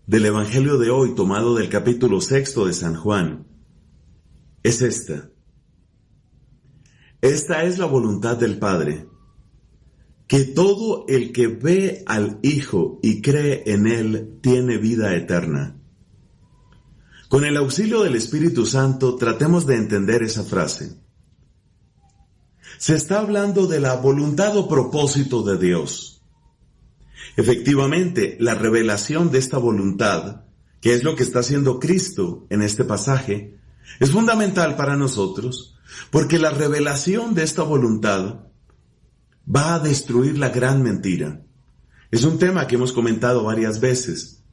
[0.06, 3.46] del Evangelio de hoy, tomado del capítulo sexto de San Juan,
[4.62, 5.28] es esta.
[7.20, 9.06] Esta es la voluntad del Padre,
[10.26, 15.76] que todo el que ve al Hijo y cree en Él tiene vida eterna.
[17.28, 21.07] Con el auxilio del Espíritu Santo tratemos de entender esa frase.
[22.78, 26.22] Se está hablando de la voluntad o propósito de Dios.
[27.36, 30.42] Efectivamente, la revelación de esta voluntad,
[30.80, 33.58] que es lo que está haciendo Cristo en este pasaje,
[33.98, 35.76] es fundamental para nosotros,
[36.10, 38.44] porque la revelación de esta voluntad
[39.44, 41.42] va a destruir la gran mentira.
[42.12, 44.44] Es un tema que hemos comentado varias veces.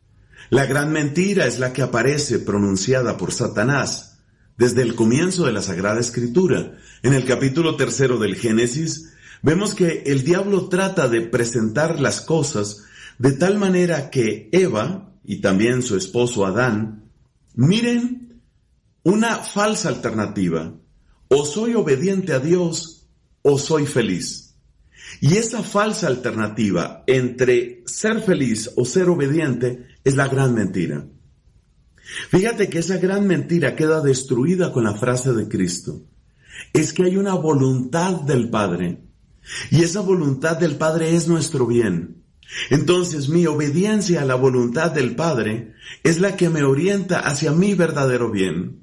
[0.49, 4.14] La gran mentira es la que aparece pronunciada por Satanás
[4.57, 6.77] desde el comienzo de la Sagrada Escritura.
[7.03, 12.83] En el capítulo tercero del Génesis, vemos que el diablo trata de presentar las cosas
[13.17, 17.09] de tal manera que Eva y también su esposo Adán
[17.53, 18.41] miren
[19.03, 20.73] una falsa alternativa.
[21.27, 23.07] O soy obediente a Dios
[23.41, 24.55] o soy feliz.
[25.21, 31.05] Y esa falsa alternativa entre ser feliz o ser obediente es la gran mentira.
[32.29, 36.03] Fíjate que esa gran mentira queda destruida con la frase de Cristo.
[36.73, 39.01] Es que hay una voluntad del Padre.
[39.71, 42.23] Y esa voluntad del Padre es nuestro bien.
[42.69, 47.73] Entonces mi obediencia a la voluntad del Padre es la que me orienta hacia mi
[47.73, 48.81] verdadero bien.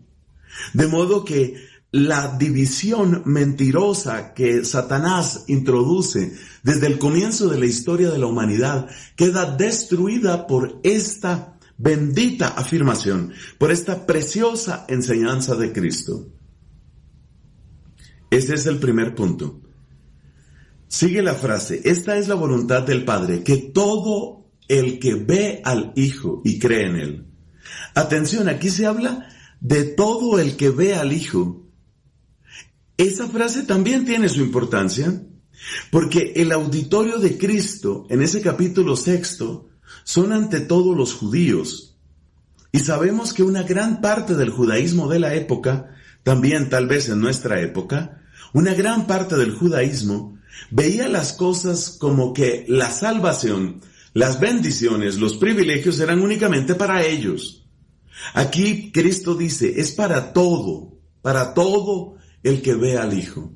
[0.72, 8.10] De modo que la división mentirosa que Satanás introduce desde el comienzo de la historia
[8.10, 16.28] de la humanidad queda destruida por esta bendita afirmación, por esta preciosa enseñanza de Cristo.
[18.30, 19.60] Ese es el primer punto.
[20.88, 25.92] Sigue la frase, esta es la voluntad del Padre, que todo el que ve al
[25.96, 27.26] Hijo y cree en Él.
[27.94, 29.28] Atención, aquí se habla
[29.60, 31.62] de todo el que ve al Hijo
[32.96, 35.26] esa frase también tiene su importancia,
[35.90, 39.68] porque el auditorio de Cristo en ese capítulo sexto
[40.04, 41.96] son ante todo los judíos.
[42.72, 47.20] Y sabemos que una gran parte del judaísmo de la época, también tal vez en
[47.20, 48.22] nuestra época,
[48.52, 50.38] una gran parte del judaísmo
[50.70, 53.80] veía las cosas como que la salvación,
[54.14, 57.66] las bendiciones, los privilegios eran únicamente para ellos.
[58.34, 63.52] Aquí Cristo dice, es para todo, para todo el que ve al Hijo.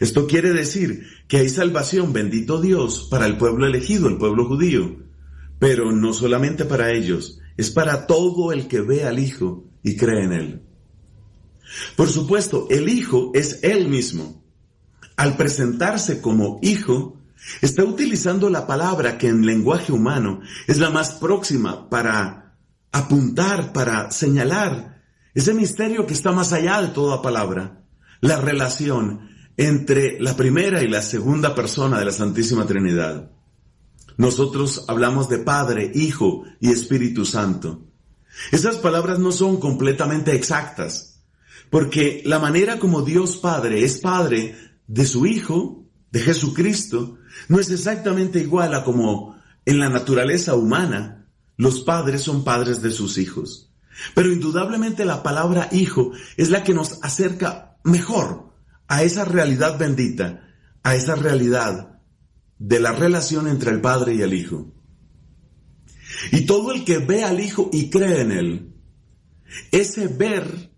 [0.00, 4.96] Esto quiere decir que hay salvación, bendito Dios, para el pueblo elegido, el pueblo judío,
[5.58, 10.24] pero no solamente para ellos, es para todo el que ve al Hijo y cree
[10.24, 10.62] en Él.
[11.96, 14.44] Por supuesto, el Hijo es Él mismo.
[15.16, 17.20] Al presentarse como Hijo,
[17.62, 22.56] está utilizando la palabra que en lenguaje humano es la más próxima para
[22.92, 25.02] apuntar, para señalar
[25.34, 27.82] ese misterio que está más allá de toda palabra,
[28.20, 33.30] la relación entre la primera y la segunda persona de la Santísima Trinidad.
[34.16, 37.82] Nosotros hablamos de Padre, Hijo y Espíritu Santo.
[38.52, 41.20] Esas palabras no son completamente exactas,
[41.70, 44.54] porque la manera como Dios Padre es Padre
[44.86, 47.18] de su Hijo, de Jesucristo,
[47.48, 51.26] no es exactamente igual a como en la naturaleza humana
[51.56, 53.72] los padres son padres de sus hijos.
[54.14, 58.45] Pero indudablemente la palabra hijo es la que nos acerca mejor
[58.88, 60.48] a esa realidad bendita,
[60.82, 62.00] a esa realidad
[62.58, 64.72] de la relación entre el Padre y el Hijo.
[66.32, 68.74] Y todo el que ve al Hijo y cree en Él,
[69.72, 70.70] ese ver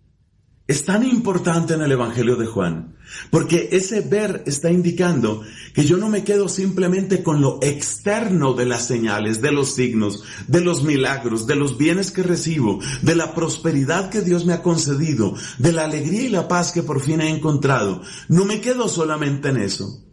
[0.69, 2.95] es tan importante en el Evangelio de Juan,
[3.31, 5.41] porque ese ver está indicando
[5.73, 10.23] que yo no me quedo simplemente con lo externo de las señales, de los signos,
[10.47, 14.61] de los milagros, de los bienes que recibo, de la prosperidad que Dios me ha
[14.61, 18.03] concedido, de la alegría y la paz que por fin he encontrado.
[18.27, 20.05] No me quedo solamente en eso.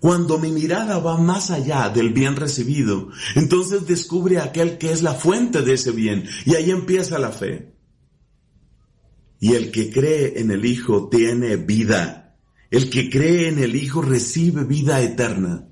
[0.00, 5.14] Cuando mi mirada va más allá del bien recibido, entonces descubre aquel que es la
[5.14, 7.73] fuente de ese bien y ahí empieza la fe.
[9.44, 12.34] Y el que cree en el Hijo tiene vida.
[12.70, 15.68] El que cree en el Hijo recibe vida eterna.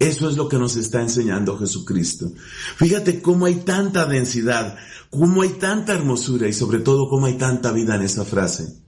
[0.00, 2.32] Eso es lo que nos está enseñando Jesucristo.
[2.74, 4.76] Fíjate cómo hay tanta densidad,
[5.10, 8.82] cómo hay tanta hermosura y sobre todo cómo hay tanta vida en esa frase.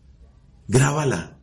[0.67, 1.39] Grábala,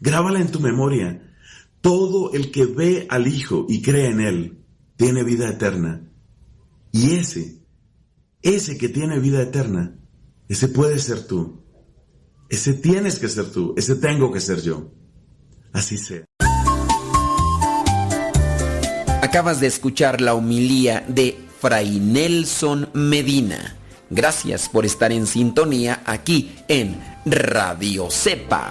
[0.00, 1.36] grábala en tu memoria.
[1.82, 4.64] Todo el que ve al Hijo y cree en Él
[4.96, 6.10] tiene vida eterna.
[6.90, 7.62] Y ese,
[8.42, 10.00] ese que tiene vida eterna,
[10.48, 11.63] ese puede ser tú.
[12.54, 14.92] Ese tienes que ser tú, ese tengo que ser yo.
[15.72, 16.24] Así sea.
[19.20, 23.76] Acabas de escuchar la homilía de Fray Nelson Medina.
[24.08, 28.70] Gracias por estar en sintonía aquí en Radio Cepa.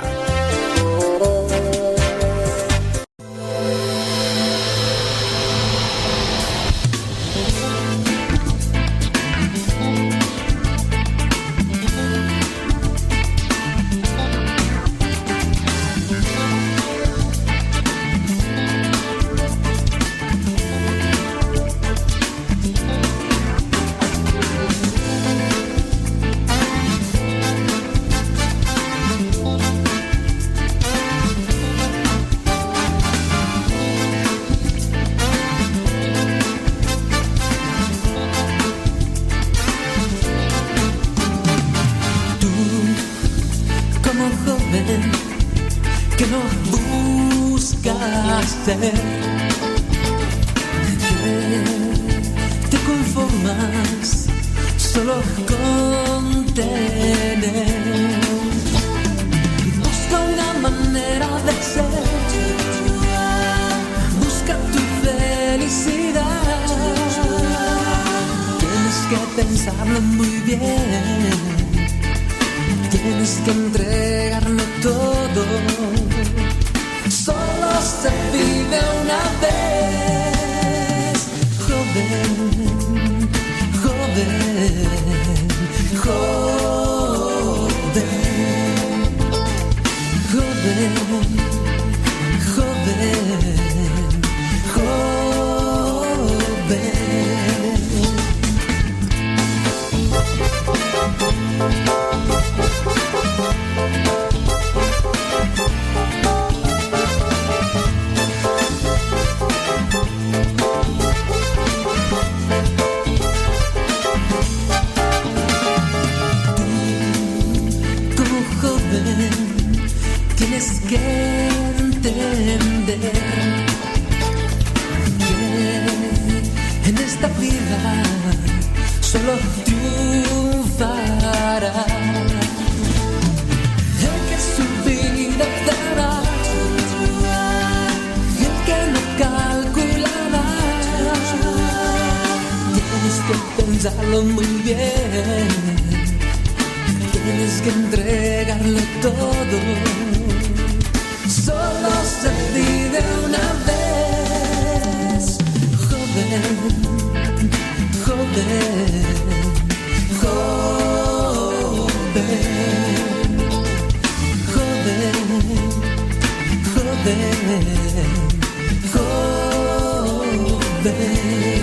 [170.83, 171.62] volver.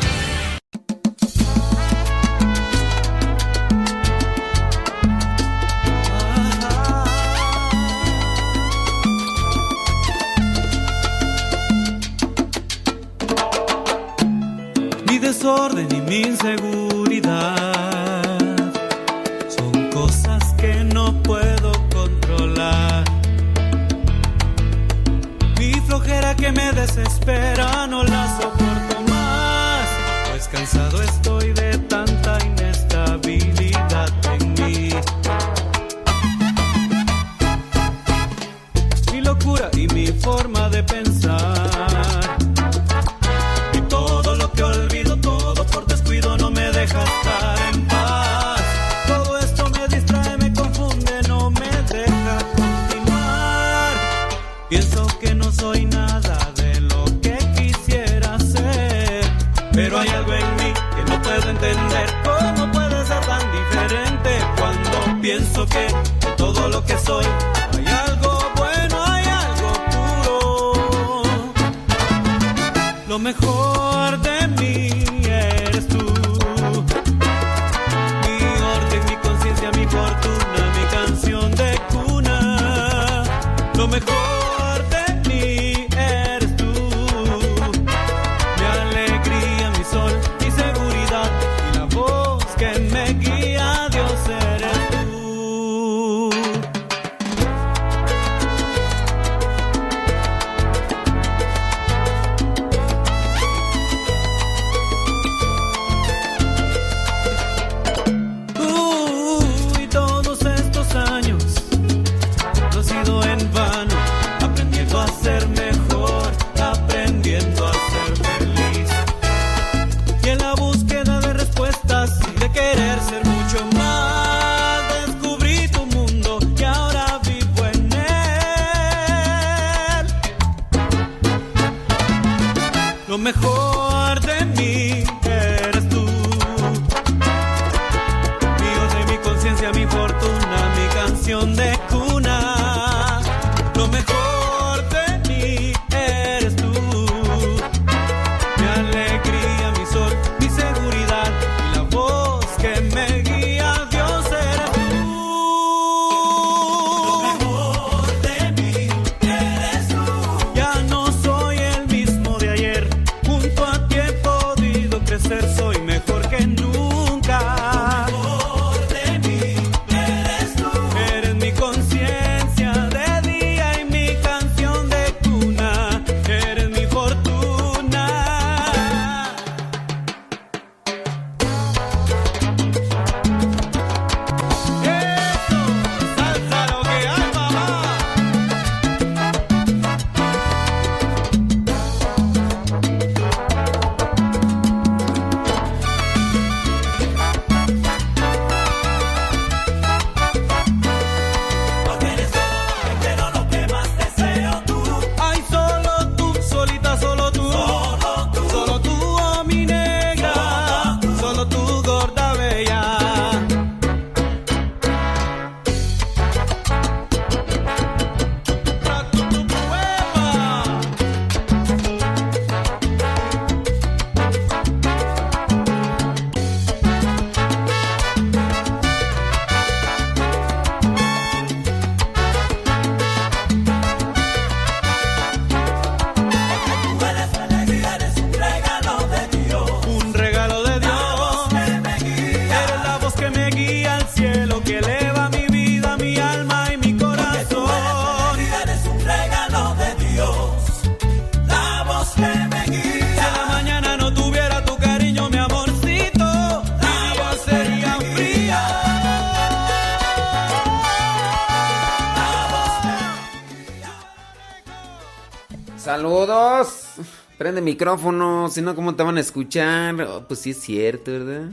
[267.61, 270.01] Prende micrófono, si no, ¿cómo te van a escuchar?
[270.01, 271.51] Oh, pues sí es cierto, ¿verdad?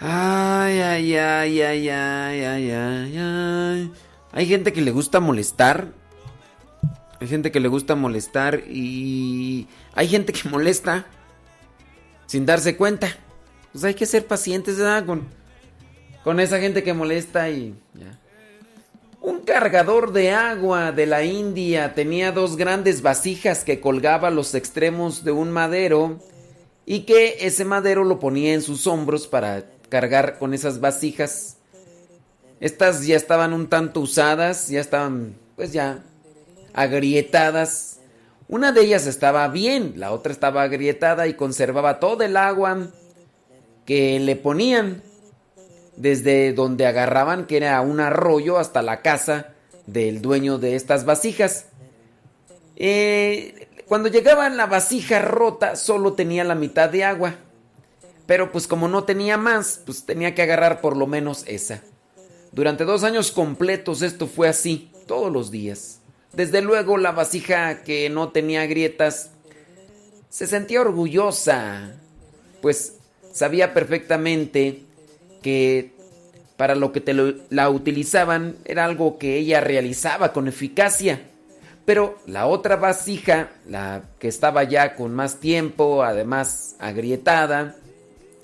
[0.00, 3.92] Ay, ay, ay, ay, ay, ay, ay, ay.
[4.32, 5.92] Hay gente que le gusta molestar.
[7.20, 11.04] Hay gente que le gusta molestar y hay gente que molesta
[12.24, 13.08] sin darse cuenta.
[13.72, 15.04] Pues hay que ser pacientes, ¿verdad?
[15.04, 15.28] Con,
[16.24, 17.74] con esa gente que molesta y
[19.46, 25.24] cargador de agua de la India tenía dos grandes vasijas que colgaba a los extremos
[25.24, 26.18] de un madero
[26.84, 31.56] y que ese madero lo ponía en sus hombros para cargar con esas vasijas.
[32.60, 36.02] Estas ya estaban un tanto usadas, ya estaban pues ya
[36.74, 38.00] agrietadas.
[38.48, 42.88] Una de ellas estaba bien, la otra estaba agrietada y conservaba todo el agua
[43.84, 45.02] que le ponían
[45.96, 49.54] desde donde agarraban, que era un arroyo, hasta la casa
[49.86, 51.66] del dueño de estas vasijas.
[52.76, 57.36] Eh, cuando llegaban la vasija rota, solo tenía la mitad de agua.
[58.26, 61.82] Pero pues como no tenía más, pues tenía que agarrar por lo menos esa.
[62.50, 66.00] Durante dos años completos esto fue así, todos los días.
[66.32, 69.30] Desde luego la vasija que no tenía grietas
[70.28, 71.94] se sentía orgullosa,
[72.60, 72.94] pues
[73.32, 74.85] sabía perfectamente
[75.42, 75.92] que
[76.56, 77.02] para lo que
[77.50, 81.20] la utilizaban era algo que ella realizaba con eficacia.
[81.84, 87.76] Pero la otra vasija, la que estaba ya con más tiempo, además agrietada,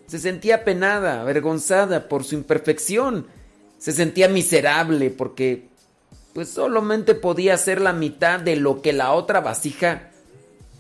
[0.07, 3.27] se sentía penada, avergonzada por su imperfección.
[3.79, 5.69] Se sentía miserable porque
[6.35, 10.11] pues solamente podía hacer la mitad de lo que la otra vasija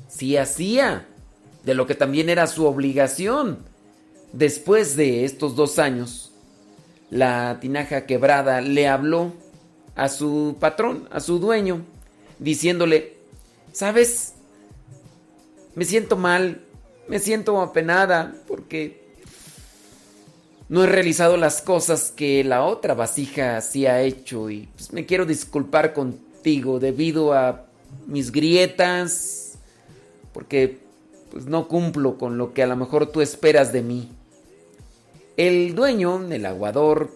[0.08, 1.06] sí hacía,
[1.64, 3.58] de lo que también era su obligación.
[4.32, 6.32] Después de estos dos años,
[7.10, 9.32] la tinaja quebrada le habló
[9.94, 11.82] a su patrón, a su dueño,
[12.38, 13.18] diciéndole,
[13.72, 14.34] ¿sabes?
[15.74, 16.62] Me siento mal,
[17.08, 19.02] me siento apenada porque
[20.70, 25.04] no he realizado las cosas que la otra vasija sí ha hecho y pues, me
[25.04, 27.66] quiero disculpar contigo debido a
[28.06, 29.58] mis grietas,
[30.32, 30.78] porque
[31.30, 34.08] pues no cumplo con lo que a lo mejor tú esperas de mí.
[35.36, 37.10] El dueño, el aguador,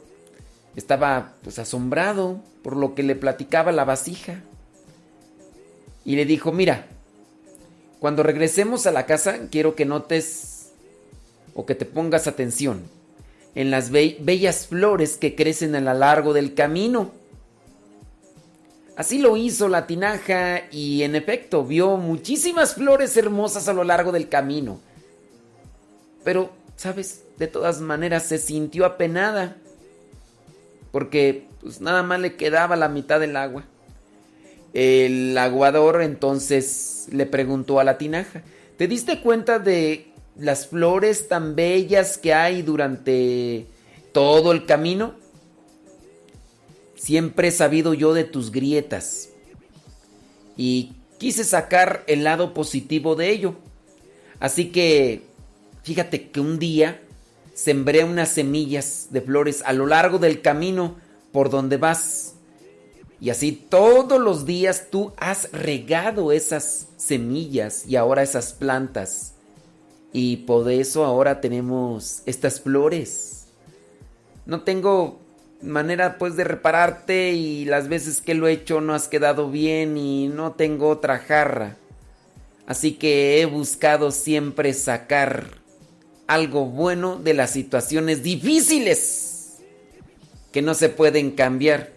[0.75, 4.43] estaba pues asombrado por lo que le platicaba la vasija.
[6.05, 6.87] Y le dijo, mira,
[7.99, 10.71] cuando regresemos a la casa quiero que notes
[11.55, 12.83] o que te pongas atención
[13.55, 17.11] en las bellas flores que crecen a lo largo del camino.
[18.97, 24.13] Así lo hizo la tinaja y en efecto vio muchísimas flores hermosas a lo largo
[24.13, 24.79] del camino.
[26.23, 27.23] Pero, ¿sabes?
[27.39, 29.57] de todas maneras se sintió apenada
[30.91, 33.65] porque pues nada más le quedaba la mitad del agua.
[34.73, 38.43] El aguador entonces le preguntó a la tinaja,
[38.77, 43.67] ¿te diste cuenta de las flores tan bellas que hay durante
[44.13, 45.15] todo el camino?
[46.95, 49.31] Siempre he sabido yo de tus grietas
[50.57, 53.57] y quise sacar el lado positivo de ello.
[54.41, 55.23] Así que
[55.87, 57.01] fíjate que un día
[57.55, 60.97] sembré unas semillas de flores a lo largo del camino
[61.31, 62.35] por donde vas.
[63.21, 69.35] Y así todos los días tú has regado esas semillas y ahora esas plantas.
[70.13, 73.45] Y por eso ahora tenemos estas flores.
[74.45, 75.21] No tengo
[75.63, 79.97] manera pues de repararte y las veces que lo he hecho no has quedado bien
[79.97, 81.77] y no tengo otra jarra.
[82.67, 85.65] Así que he buscado siempre sacar
[86.27, 89.59] algo bueno de las situaciones difíciles
[90.53, 91.93] que no se pueden cambiar.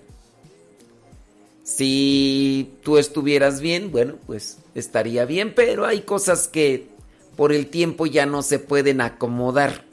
[1.64, 6.88] Si tú estuvieras bien, bueno, pues estaría bien, pero hay cosas que
[7.36, 9.86] por el tiempo ya no se pueden acomodar.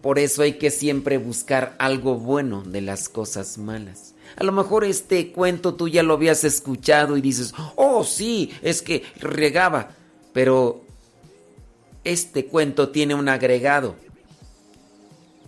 [0.00, 4.14] Por eso hay que siempre buscar algo bueno de las cosas malas.
[4.36, 8.82] A lo mejor este cuento tú ya lo habías escuchado y dices, oh sí, es
[8.82, 9.90] que regaba,
[10.32, 10.85] pero
[12.06, 13.96] este cuento tiene un agregado.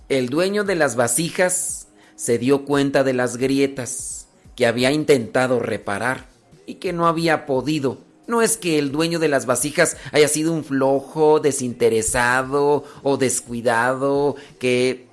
[0.08, 6.26] El dueño de las vasijas se dio cuenta de las grietas que había intentado reparar
[6.66, 7.98] y que no había podido.
[8.26, 14.34] No es que el dueño de las vasijas haya sido un flojo, desinteresado o descuidado,
[14.58, 15.06] que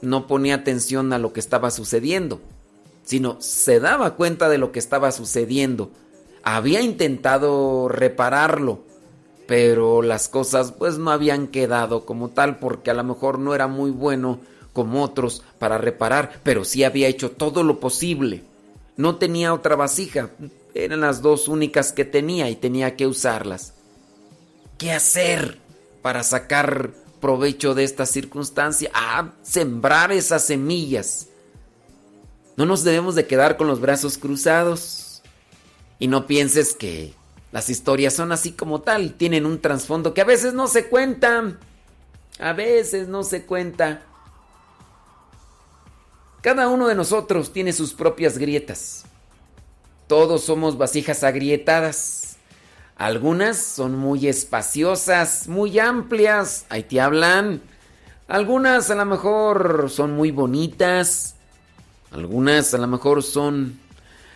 [0.00, 2.40] no ponía atención a lo que estaba sucediendo,
[3.04, 5.90] sino se daba cuenta de lo que estaba sucediendo.
[6.42, 8.89] Había intentado repararlo,
[9.50, 13.66] pero las cosas pues no habían quedado como tal porque a lo mejor no era
[13.66, 14.38] muy bueno
[14.72, 18.44] como otros para reparar, pero sí había hecho todo lo posible.
[18.96, 20.30] No tenía otra vasija,
[20.72, 23.72] eran las dos únicas que tenía y tenía que usarlas.
[24.78, 25.58] ¿Qué hacer
[26.00, 28.88] para sacar provecho de esta circunstancia?
[28.94, 31.26] Ah, sembrar esas semillas.
[32.56, 35.22] No nos debemos de quedar con los brazos cruzados.
[35.98, 37.14] Y no pienses que
[37.52, 41.58] las historias son así como tal, tienen un trasfondo que a veces no se cuentan.
[42.38, 44.02] A veces no se cuenta.
[46.40, 49.04] Cada uno de nosotros tiene sus propias grietas.
[50.06, 52.36] Todos somos vasijas agrietadas.
[52.96, 56.66] Algunas son muy espaciosas, muy amplias.
[56.68, 57.60] Ahí te hablan.
[58.26, 61.34] Algunas a lo mejor son muy bonitas.
[62.12, 63.79] Algunas a lo mejor son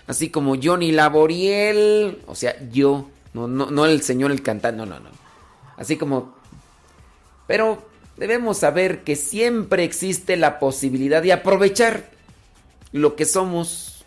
[0.07, 2.23] así como Johnny Laboriel.
[2.26, 3.08] O sea, yo.
[3.33, 4.76] No, no, no el señor el cantante.
[4.76, 5.10] No, no, no.
[5.76, 6.34] Así como...
[7.47, 12.10] Pero debemos saber que siempre existe la posibilidad de aprovechar
[12.92, 14.05] lo que somos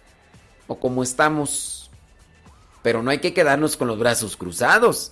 [0.67, 1.91] o como estamos.
[2.81, 5.11] Pero no hay que quedarnos con los brazos cruzados.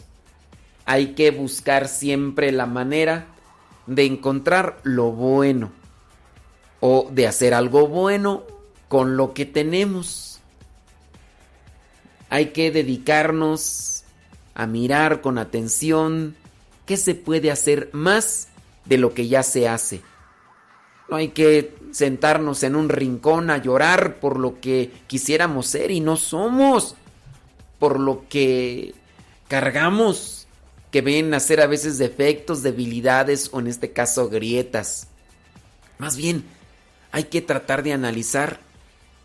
[0.86, 3.28] Hay que buscar siempre la manera
[3.86, 5.72] de encontrar lo bueno
[6.80, 8.44] o de hacer algo bueno
[8.88, 10.25] con lo que tenemos.
[12.36, 14.04] Hay que dedicarnos
[14.56, 16.36] a mirar con atención
[16.86, 18.50] qué se puede hacer más
[18.84, 20.02] de lo que ya se hace.
[21.08, 26.02] No hay que sentarnos en un rincón a llorar por lo que quisiéramos ser y
[26.02, 26.96] no somos,
[27.80, 28.94] por lo que
[29.48, 30.46] cargamos,
[30.92, 35.08] que ven a ser a veces defectos, debilidades o en este caso grietas.
[36.00, 36.44] Más bien,
[37.14, 38.60] hay que tratar de analizar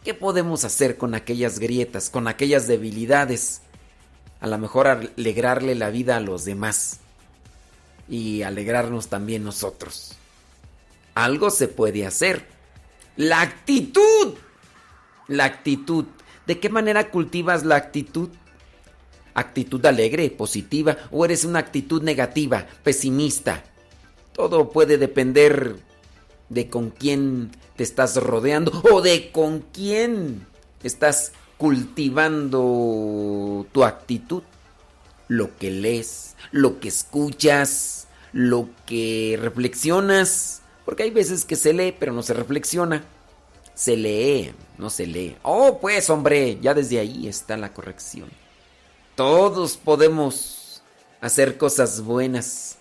[0.04, 3.62] qué podemos hacer con aquellas grietas, con aquellas debilidades.
[4.40, 7.00] A lo mejor alegrarle la vida a los demás
[8.08, 10.16] y alegrarnos también nosotros.
[11.14, 12.46] Algo se puede hacer.
[13.16, 14.34] La actitud.
[15.28, 16.06] La actitud.
[16.46, 18.30] ¿De qué manera cultivas la actitud?
[19.34, 23.62] Actitud alegre, positiva, o eres una actitud negativa, pesimista.
[24.32, 25.76] Todo puede depender
[26.48, 30.46] de con quién te estás rodeando o de con quién
[30.82, 34.42] estás cultivando tu actitud.
[35.28, 41.96] Lo que lees, lo que escuchas, lo que reflexionas, porque hay veces que se lee,
[41.98, 43.02] pero no se reflexiona.
[43.72, 45.38] Se lee, no se lee.
[45.42, 48.28] Oh, pues hombre, ya desde ahí está la corrección.
[49.14, 50.82] Todos podemos
[51.22, 52.76] hacer cosas buenas.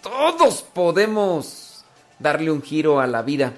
[0.00, 1.84] Todos podemos
[2.20, 3.52] darle un giro a la vida.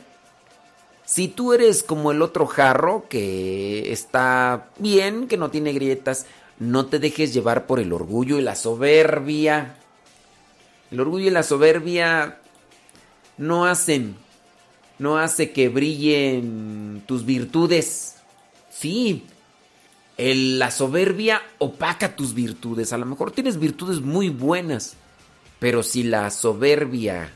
[1.06, 6.26] Si tú eres como el otro jarro que está bien, que no tiene grietas,
[6.58, 9.76] no te dejes llevar por el orgullo y la soberbia.
[10.90, 12.40] El orgullo y la soberbia
[13.38, 14.16] no hacen,
[14.98, 18.16] no hace que brillen tus virtudes.
[18.68, 19.26] Sí,
[20.18, 22.92] la soberbia opaca tus virtudes.
[22.92, 24.96] A lo mejor tienes virtudes muy buenas,
[25.60, 27.32] pero si la soberbia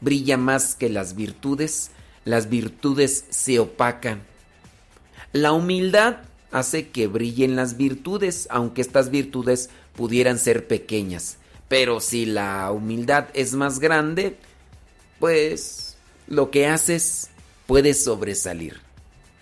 [0.00, 1.92] brilla más que las virtudes,
[2.24, 4.22] las virtudes se opacan.
[5.32, 6.18] La humildad
[6.50, 11.38] hace que brillen las virtudes, aunque estas virtudes pudieran ser pequeñas.
[11.68, 14.36] Pero si la humildad es más grande,
[15.18, 17.30] pues lo que haces
[17.66, 18.80] puede sobresalir.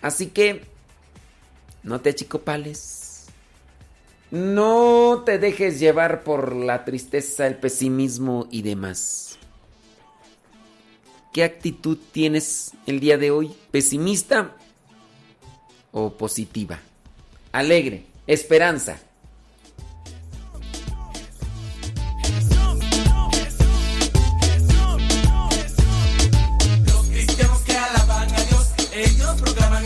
[0.01, 0.63] Así que
[1.83, 3.25] no te achicopales.
[4.31, 9.30] No te dejes llevar por la tristeza, el pesimismo y demás.
[11.33, 13.51] ¿Qué actitud tienes el día de hoy?
[13.71, 14.55] ¿Pesimista
[15.91, 16.79] o positiva?
[17.51, 18.99] Alegre, esperanza.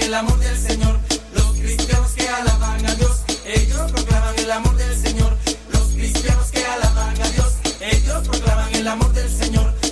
[0.06, 1.00] el amor del Señor.
[1.34, 5.38] Los cristianos que alaban a Dios, ellos proclaman el amor del Señor.
[5.74, 9.85] Los cristianos que alaban a Dios, ellos proclaman el amor del Señor.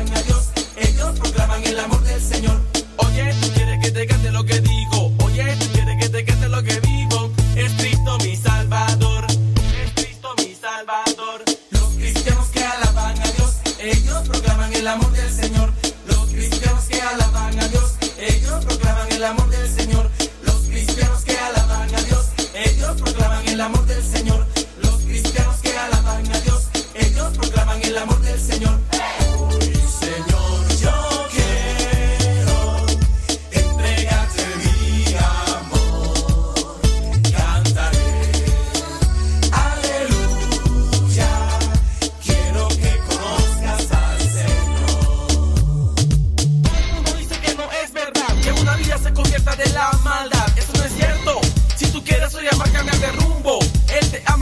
[0.00, 2.58] A Dios, ellos proclaman el amor del Señor.
[2.96, 5.12] Oye, tú quieres que te cante lo que digo.
[5.22, 7.30] Oye, tú quieres que te cante lo que digo.
[7.54, 9.26] Es Cristo mi Salvador.
[9.28, 11.44] Es Cristo mi Salvador.
[11.70, 15.70] Los cristianos que alaban a Dios, ellos proclaman el amor del Señor.
[16.06, 20.10] Los cristianos que alaban a Dios, ellos proclaman el amor del Señor.
[20.42, 24.46] Los cristianos que alaban a Dios, ellos proclaman el amor del Señor.
[24.82, 28.89] Los cristianos que alaban a Dios, ellos proclaman el amor del Señor.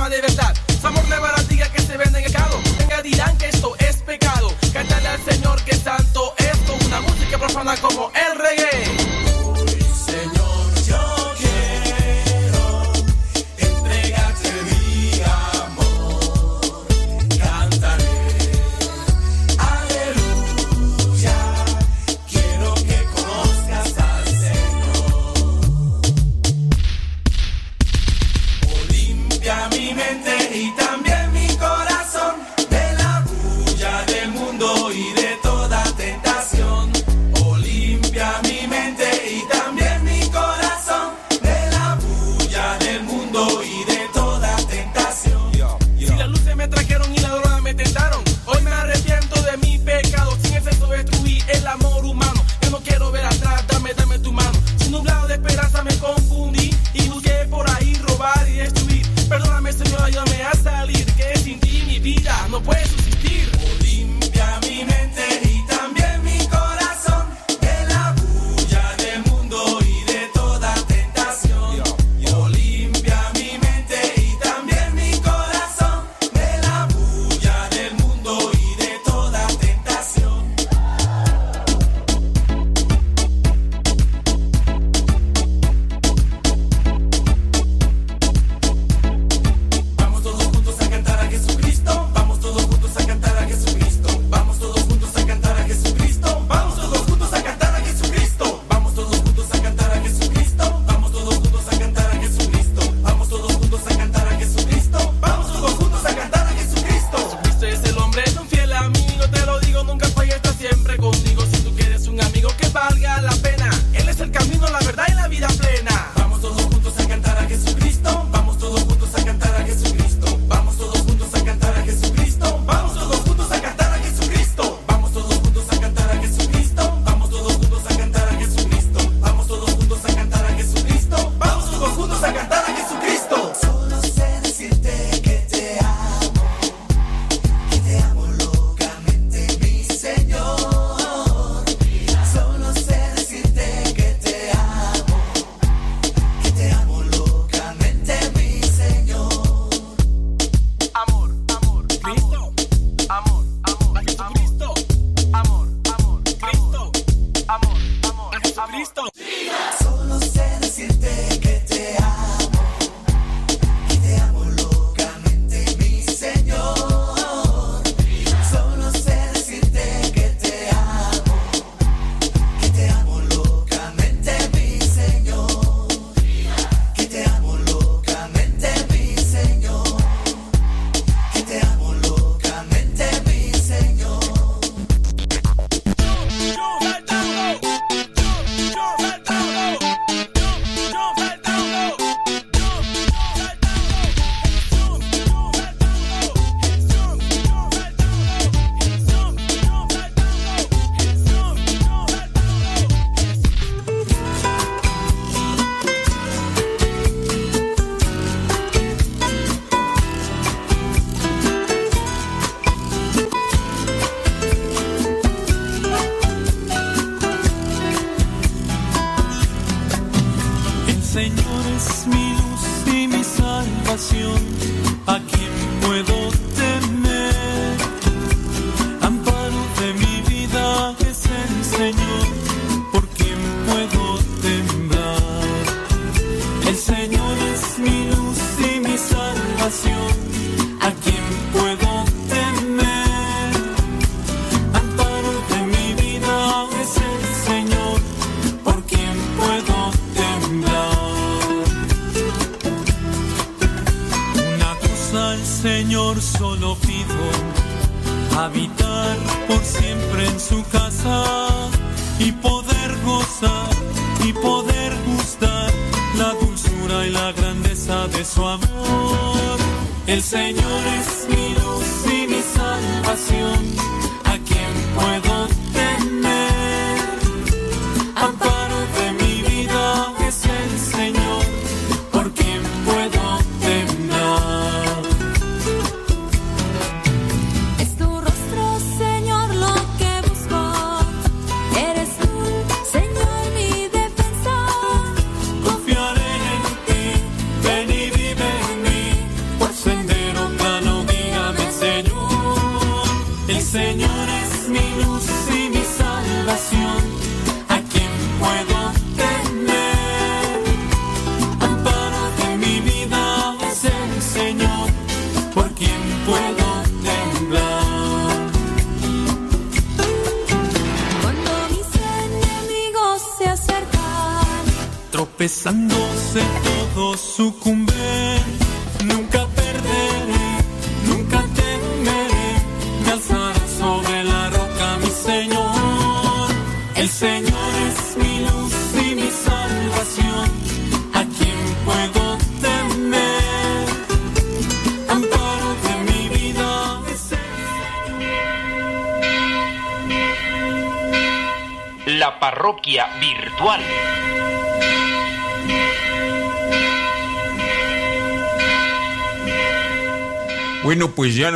[0.08, 0.54] de verdad.
[0.80, 2.58] Su amor me garantía que se vende en el mercado.
[2.78, 4.48] Venga, dirán que esto es pecado.
[4.72, 8.57] Cántale al Señor que santo es con una música profana como el rey.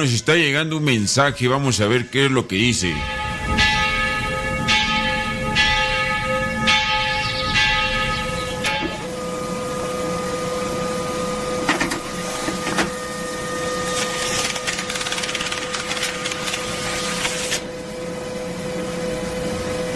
[0.02, 2.92] Nos está llegando un mensaje, vamos a ver qué es lo que dice.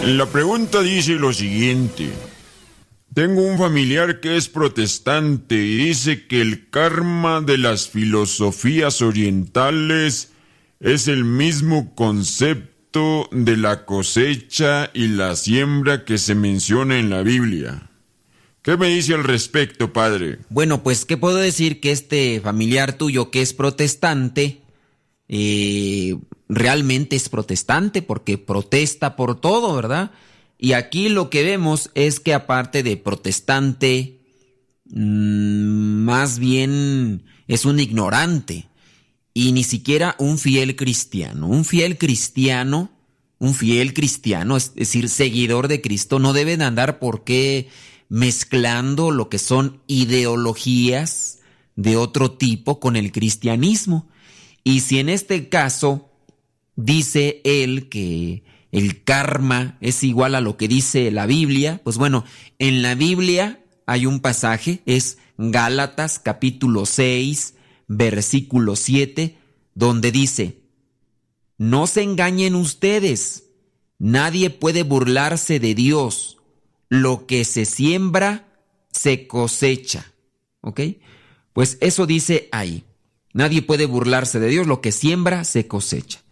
[0.05, 2.13] La pregunta dice lo siguiente.
[3.17, 10.33] Tengo un familiar que es protestante y dice que el karma de las filosofías orientales
[10.81, 17.23] es el mismo concepto de la cosecha y la siembra que se menciona en la
[17.23, 17.89] Biblia.
[18.61, 20.41] ¿Qué me dice al respecto, padre?
[20.51, 21.81] Bueno, pues, ¿qué puedo decir?
[21.81, 24.61] Que este familiar tuyo que es protestante,
[25.31, 26.19] eh,
[26.51, 30.11] realmente es protestante porque protesta por todo, ¿verdad?
[30.59, 34.21] Y aquí lo que vemos es que aparte de protestante,
[34.87, 38.69] mm, más bien es un ignorante
[39.35, 41.47] y ni siquiera un fiel cristiano.
[41.47, 42.91] Un fiel cristiano,
[43.39, 47.69] un fiel cristiano, es decir, seguidor de Cristo, no debe de andar por qué
[48.09, 51.41] mezclando lo que son ideologías
[51.75, 54.09] de otro tipo con el cristianismo.
[54.65, 56.11] Y si en este caso
[56.77, 62.25] dice él que el karma es igual a lo que dice la Biblia, pues bueno,
[62.59, 67.55] en la Biblia hay un pasaje, es Gálatas capítulo 6,
[67.89, 69.39] versículo 7,
[69.75, 70.63] donde dice,
[71.59, 73.45] no se engañen ustedes,
[73.99, 76.39] nadie puede burlarse de Dios,
[76.89, 78.47] lo que se siembra,
[78.91, 80.13] se cosecha.
[80.61, 80.81] ¿Ok?
[81.53, 82.85] Pues eso dice ahí.
[83.33, 86.23] Nadie puede burlarse de Dios, lo que siembra, se cosecha.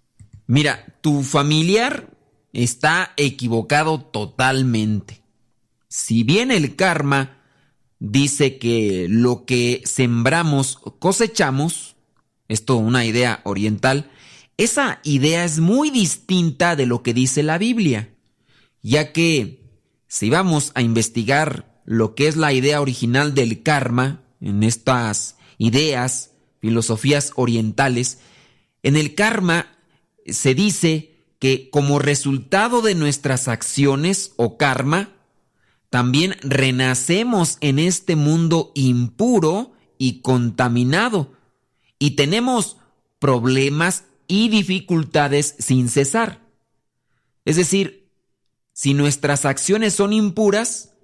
[0.47, 2.14] Mira, tu familiar
[2.55, 5.21] está equivocado totalmente.
[5.89, 7.37] Si bien el karma
[7.99, 11.97] dice que lo que sembramos cosechamos,
[12.49, 14.11] esto una idea oriental,
[14.57, 18.15] esa idea es muy distinta de lo que dice la Biblia,
[18.83, 19.65] ya que
[20.07, 26.31] si vamos a investigar lo que es la idea original del karma en estas ideas,
[26.61, 28.19] filosofías orientales,
[28.85, 29.77] en el karma
[30.27, 31.14] se dice
[31.45, 35.11] que como resultado de nuestras acciones o karma,
[35.91, 41.35] también renacemos en este mundo impuro y contaminado
[41.99, 42.79] y tenemos
[43.19, 46.41] problemas y dificultades sin cesar.
[47.45, 48.09] Es decir,
[48.73, 50.95] si nuestras acciones son impuras,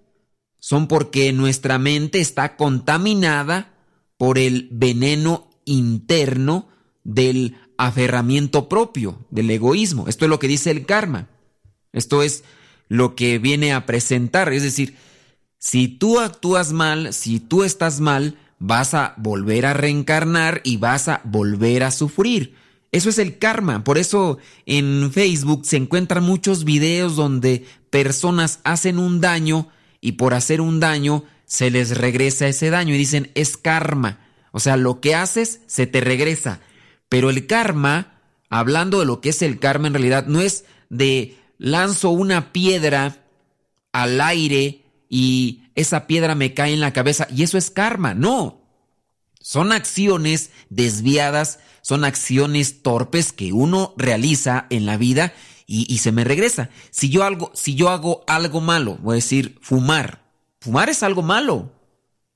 [0.59, 3.75] son porque nuestra mente está contaminada
[4.17, 6.69] por el veneno interno
[7.05, 10.07] del aferramiento propio, del egoísmo.
[10.07, 11.28] Esto es lo que dice el karma.
[11.92, 12.44] Esto es
[12.89, 14.52] lo que viene a presentar.
[14.52, 14.97] Es decir,
[15.59, 21.09] si tú actúas mal, si tú estás mal, vas a volver a reencarnar y vas
[21.09, 22.55] a volver a sufrir.
[22.92, 23.83] Eso es el karma.
[23.83, 29.68] Por eso en Facebook se encuentran muchos videos donde personas hacen un daño
[30.00, 34.18] y por hacer un daño se les regresa ese daño y dicen es karma.
[34.52, 36.60] O sea, lo que haces se te regresa.
[37.11, 41.37] Pero el karma, hablando de lo que es el karma en realidad, no es de
[41.59, 43.19] lanzo una piedra
[43.93, 48.15] al aire y esa piedra me cae en la cabeza y eso es karma.
[48.15, 48.63] No.
[49.41, 55.35] Son acciones desviadas, son acciones torpes que uno realiza en la vida
[55.67, 56.71] y, se me regresa.
[56.91, 60.25] Si yo, algo, si yo hago algo malo, voy a decir fumar.
[60.61, 61.73] Fumar es algo malo.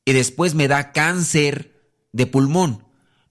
[0.05, 2.84] Y después me da cáncer de pulmón.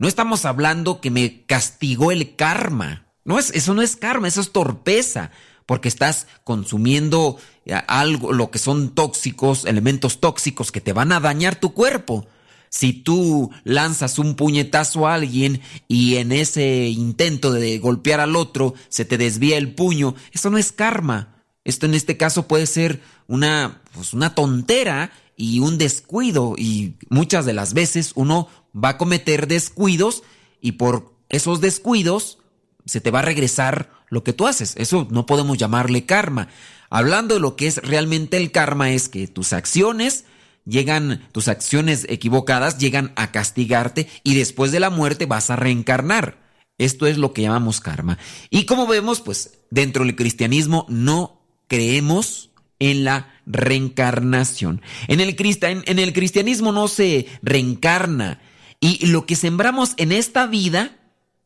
[0.04, 3.08] No estamos hablando que me castigó el karma.
[3.24, 5.32] No es, eso no es karma, eso es torpeza.
[5.66, 11.22] Porque estás consumiendo eh, algo, lo que son tóxicos, elementos tóxicos que te van a
[11.22, 12.28] dañar tu cuerpo.
[12.68, 18.74] Si tú lanzas un puñetazo a alguien y en ese intento de golpear al otro
[18.90, 21.46] se te desvía el puño, eso no es karma.
[21.64, 27.46] Esto en este caso puede ser una, pues una tontera y un descuido y muchas
[27.46, 30.24] de las veces uno va a cometer descuidos
[30.62, 32.40] y por esos descuidos
[32.86, 34.76] se te va a regresar lo que tú haces.
[34.78, 36.50] Eso no podemos llamarle karma.
[36.90, 40.26] Hablando de lo que es realmente el karma es que tus acciones
[40.66, 46.44] llegan, tus acciones equivocadas llegan a castigarte y después de la muerte vas a reencarnar.
[46.78, 48.18] Esto es lo que llamamos karma.
[48.50, 54.82] Y como vemos, pues dentro del cristianismo no creemos en la reencarnación.
[55.08, 58.42] En el, en el cristianismo no se reencarna.
[58.84, 60.98] Y lo que sembramos en esta vida,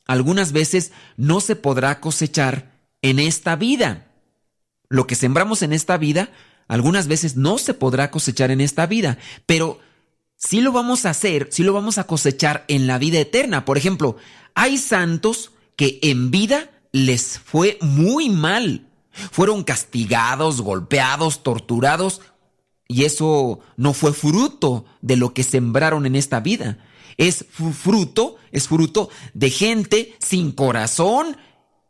[0.08, 2.72] algunas veces no se podrá cosechar
[3.04, 4.08] en esta vida.
[4.90, 6.32] Lo que sembramos en esta vida,
[6.68, 9.78] algunas veces no se podrá cosechar en esta vida, pero
[10.36, 13.66] sí lo vamos a hacer, sí lo vamos a cosechar en la vida eterna.
[13.66, 14.18] Por ejemplo,
[14.56, 18.88] hay santos que en vida les fue muy mal.
[19.12, 22.22] Fueron castigados, golpeados, torturados,
[22.88, 26.80] y eso no fue fruto de lo que sembraron en esta vida.
[27.18, 31.38] Es fruto, es fruto de gente sin corazón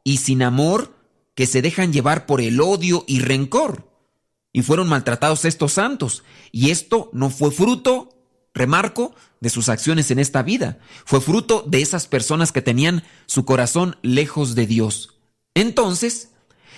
[0.03, 0.95] y sin amor
[1.35, 3.87] que se dejan llevar por el odio y rencor
[4.57, 6.23] y fueron maltratados estos santos.
[6.51, 8.09] Y esto no fue fruto,
[8.55, 10.79] remarco, de sus acciones en esta vida.
[11.05, 15.19] Fue fruto de esas personas que tenían su corazón lejos de Dios.
[15.53, 16.31] Entonces,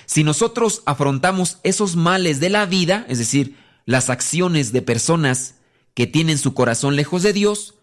[0.05, 3.55] si nosotros afrontamos esos males de la vida, es decir,
[3.85, 5.55] las acciones de personas
[5.93, 7.75] que tienen su corazón lejos de Dios,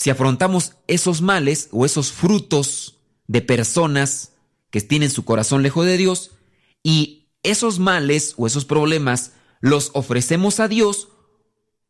[0.00, 2.96] si afrontamos esos males o esos frutos
[3.26, 4.32] de personas
[4.70, 6.30] que tienen su corazón lejos de Dios
[6.82, 11.08] y esos males o esos problemas los ofrecemos a Dios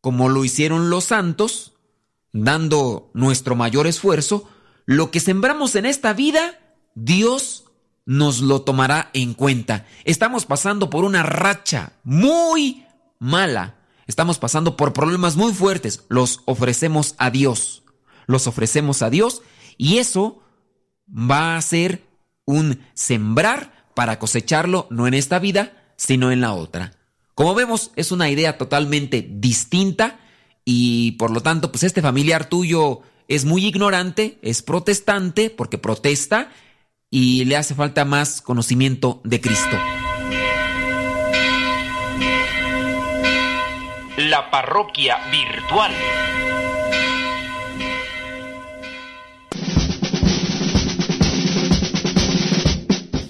[0.01, 1.75] como lo hicieron los santos,
[2.33, 4.49] dando nuestro mayor esfuerzo,
[4.87, 6.59] lo que sembramos en esta vida,
[6.97, 7.67] Dios
[8.07, 9.87] nos lo tomará en cuenta.
[10.05, 12.87] Estamos pasando por una racha muy
[13.21, 13.77] mala.
[14.09, 16.03] Estamos pasando por problemas muy fuertes.
[16.09, 17.80] Los ofrecemos a Dios.
[18.31, 19.42] Los ofrecemos a Dios
[19.76, 20.41] y eso
[21.09, 22.05] va a ser
[22.44, 26.92] un sembrar para cosecharlo no en esta vida, sino en la otra.
[27.34, 30.20] Como vemos, es una idea totalmente distinta
[30.65, 36.50] y por lo tanto, pues este familiar tuyo es muy ignorante, es protestante porque protesta
[37.10, 39.76] y le hace falta más conocimiento de Cristo.
[44.18, 45.92] La parroquia virtual.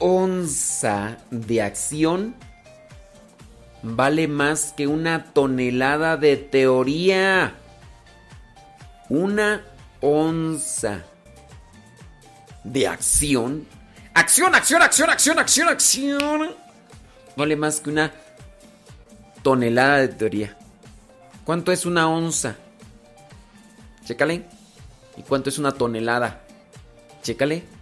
[0.00, 2.34] onza de acción
[3.82, 7.54] vale más que una tonelada de teoría.
[9.08, 9.64] Una
[10.00, 11.04] onza
[12.64, 13.66] de acción.
[14.14, 16.56] Acción, acción, acción, acción, acción, acción.
[17.36, 18.12] Vale más que una
[19.42, 20.56] tonelada de teoría.
[21.44, 22.56] ¿Cuánto es una onza?
[24.04, 24.44] Chécale.
[25.16, 26.42] ¿Y cuánto es una tonelada?
[27.22, 27.79] Chécale.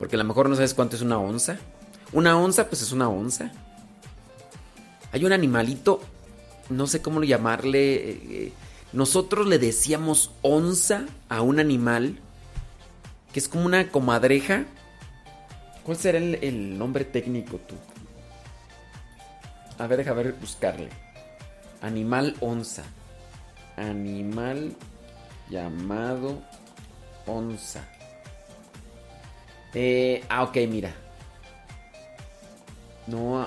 [0.00, 1.58] Porque a lo mejor no sabes cuánto es una onza.
[2.12, 3.52] Una onza, pues es una onza.
[5.12, 6.00] Hay un animalito,
[6.70, 7.94] no sé cómo llamarle.
[7.94, 8.52] Eh, eh,
[8.94, 12.18] nosotros le decíamos onza a un animal
[13.30, 14.64] que es como una comadreja.
[15.84, 17.74] ¿Cuál será el, nombre técnico tú?
[19.76, 20.88] A ver, deja ver buscarle.
[21.82, 22.84] Animal onza.
[23.76, 24.74] Animal
[25.50, 26.40] llamado
[27.26, 27.86] onza.
[29.74, 30.94] Eh, ah, ok, mira.
[33.06, 33.42] No,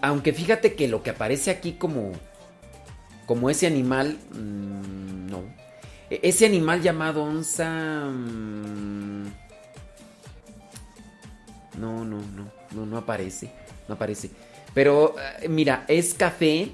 [0.00, 2.12] aunque fíjate que lo que aparece aquí como.
[3.26, 4.18] Como ese animal.
[4.32, 5.42] Mm, no.
[6.10, 8.04] E, ese animal llamado onza.
[8.10, 9.26] Mm,
[11.78, 12.50] no, no, no.
[12.72, 13.50] No, no aparece.
[13.88, 14.30] No aparece.
[14.74, 16.70] Pero, eh, mira, es café.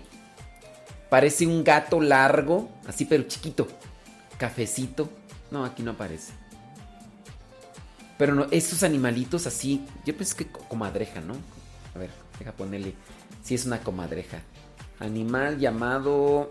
[1.08, 2.68] Parece un gato largo.
[2.86, 3.66] Así, pero chiquito.
[4.38, 5.08] Cafecito.
[5.50, 6.32] No, aquí no aparece.
[8.18, 9.86] Pero no, esos animalitos así.
[10.04, 11.34] Yo pensé que comadreja, ¿no?
[11.94, 12.94] A ver, deja ponerle.
[13.42, 14.40] Si es una comadreja.
[14.98, 16.50] Animal llamado.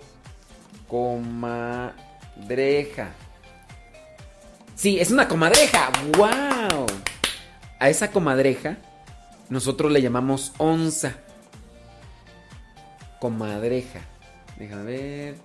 [0.88, 2.00] Comadreja.
[4.76, 5.92] Sí, es una comadreja.
[6.18, 6.86] ¡Wow!
[7.80, 8.78] A esa comadreja
[9.50, 11.16] nosotros le llamamos onza.
[13.20, 14.02] Comadreja.
[14.58, 15.36] Déjame ver.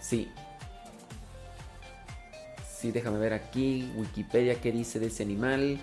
[0.00, 0.30] Sí.
[2.84, 3.90] Sí, déjame ver aquí.
[3.96, 5.80] Wikipedia, ¿qué dice de ese animal?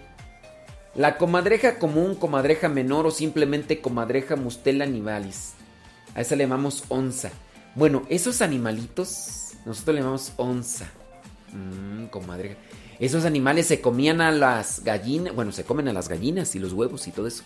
[0.94, 5.54] La comadreja común, comadreja menor o simplemente comadreja mustela nivalis.
[6.14, 7.32] A esa le llamamos onza.
[7.74, 10.92] Bueno, esos animalitos, nosotros le llamamos onza.
[11.52, 12.58] Mmm, comadreja.
[13.00, 16.72] Esos animales se comían a las gallinas, bueno, se comen a las gallinas y los
[16.72, 17.42] huevos y todo eso.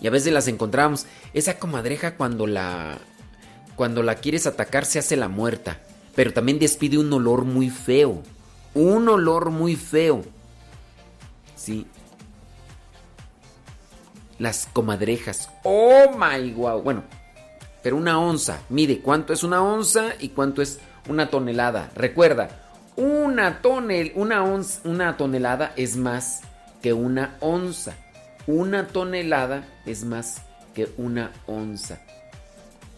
[0.00, 1.04] Y a veces las encontrábamos.
[1.34, 2.96] Esa comadreja cuando la
[3.76, 5.80] cuando la quieres atacar se hace la muerta,
[6.14, 8.22] pero también despide un olor muy feo.
[8.74, 10.22] Un olor muy feo.
[11.56, 11.86] Sí.
[14.38, 15.50] Las comadrejas.
[15.62, 16.82] Oh my wow.
[16.82, 17.04] Bueno,
[17.82, 18.60] pero una onza.
[18.68, 21.90] Mide cuánto es una onza y cuánto es una tonelada.
[21.94, 22.48] Recuerda,
[22.96, 24.42] una, tonel, una,
[24.84, 26.42] una tonelada es más
[26.82, 27.94] que una onza.
[28.46, 30.42] Una tonelada es más
[30.74, 32.00] que una onza.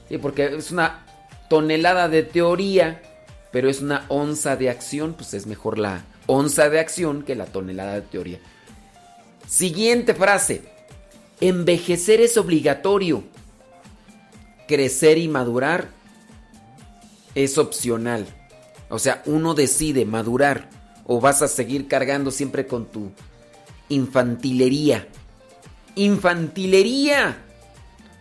[0.08, 1.04] Sí, porque es una
[1.48, 3.02] tonelada de teoría,
[3.56, 7.46] pero es una onza de acción, pues es mejor la onza de acción que la
[7.46, 8.38] tonelada de teoría.
[9.48, 10.60] Siguiente frase.
[11.40, 13.24] Envejecer es obligatorio.
[14.68, 15.88] Crecer y madurar
[17.34, 18.26] es opcional.
[18.90, 20.68] O sea, uno decide madurar
[21.06, 23.10] o vas a seguir cargando siempre con tu
[23.88, 25.08] infantilería.
[25.94, 27.42] Infantilería.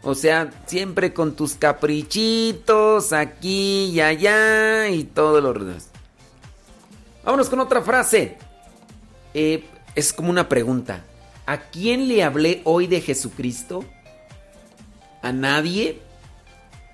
[0.08, 5.90] O sea, siempre con tus caprichitos aquí y allá y todo lo demás.
[7.24, 8.38] Vámonos con otra frase.
[9.34, 11.04] Eh, es como una pregunta.
[11.48, 13.84] ¿A quién le hablé hoy de Jesucristo?
[15.24, 16.00] ¿A nadie?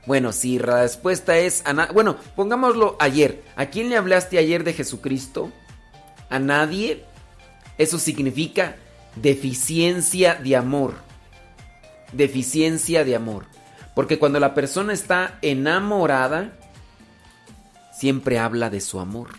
[0.06, 3.44] Bueno, si la respuesta es a Bueno, pongámoslo ayer.
[3.58, 5.52] ¿A quién le hablaste ayer de Jesucristo?
[6.30, 7.04] ¿A nadie?
[7.78, 8.78] Eso significa
[9.18, 11.11] deficiencia de amor.
[12.12, 13.46] Deficiencia de amor.
[13.96, 16.58] Porque cuando la persona está enamorada,
[17.94, 19.30] siempre habla de su amor.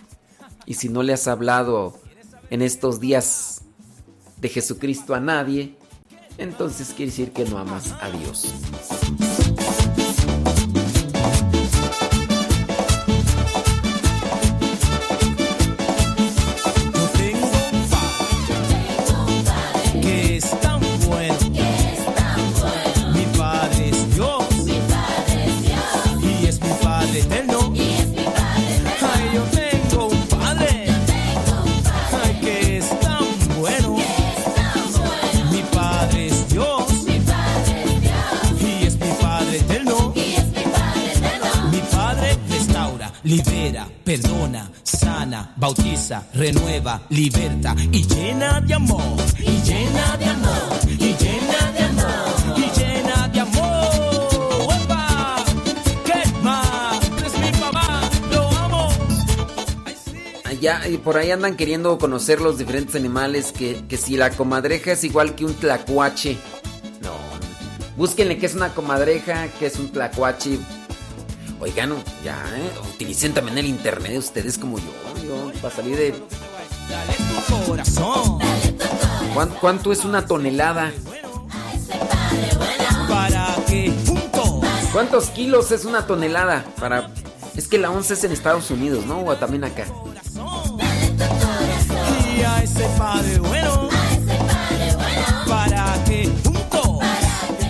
[0.67, 1.99] Y si no le has hablado
[2.51, 3.63] en estos días
[4.37, 5.77] de Jesucristo a nadie,
[6.39, 9.52] entonces quiere decir que no amas a Dios.
[44.05, 49.03] Perdona, sana, bautiza, renueva, liberta y llena de amor,
[49.39, 53.93] y llena de amor, y llena de amor, y llena de amor.
[56.05, 57.01] ¿Qué más?
[57.25, 58.01] Es mi papá,
[58.31, 58.89] lo amo.
[60.61, 64.93] Ya, y por ahí andan queriendo conocer los diferentes animales, que, que si la comadreja
[64.93, 66.37] es igual que un tlacuache.
[67.03, 67.13] No,
[67.97, 70.59] búsquenle que es una comadreja, que es un tlacuache
[71.63, 72.73] Oigan, ya, ¿eh?
[72.93, 74.91] Utilicen también el internet ustedes como yo.
[75.25, 76.15] Yo, para salir de.
[79.61, 80.91] ¿Cuánto, es una tonelada?
[84.93, 86.65] ¿Cuántos kilos es una tonelada?
[86.81, 87.09] Para.
[87.55, 89.25] Es que la onza es en Estados Unidos, ¿no?
[89.25, 89.87] O también acá.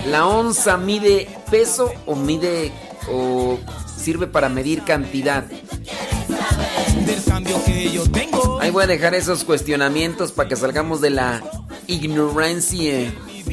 [0.07, 2.71] ¿La onza mide peso o mide
[3.07, 3.59] o
[4.03, 5.45] sirve para medir cantidad.
[8.59, 11.41] Ahí voy a dejar esos cuestionamientos para que salgamos de la
[11.87, 13.13] ignorancia.
[13.25, 13.43] Mi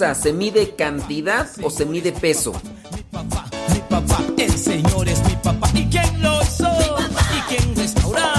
[0.00, 2.52] onza se mide cantidad o se mide peso?
[3.10, 5.68] papá, mi papá, el Señor es mi papá.
[5.74, 6.70] ¿Y quién lo hizo?
[7.36, 8.32] ¿Y quién restaura?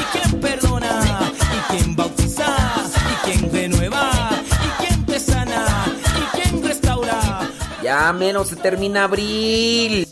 [0.00, 1.28] ¿Y quién perdona?
[1.56, 2.46] ¿Y quién bautiza?
[3.12, 4.30] ¿Y quién renueva?
[4.66, 5.66] ¿Y quién te sana?
[6.16, 7.50] ¿Y quién restaura?
[7.82, 10.08] Ya menos se termina abril.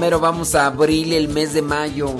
[0.00, 2.14] Mero vamos a abril el mes de mayo.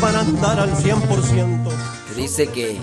[0.00, 1.70] Para andar al 100%.
[2.16, 2.78] Dice que,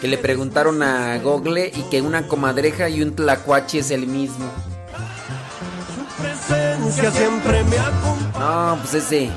[0.00, 4.46] que le preguntaron a Google y que una comadreja y un tlacuache es el mismo.
[6.20, 8.74] Presencia siempre me acompaña.
[8.74, 9.30] No, pues ese.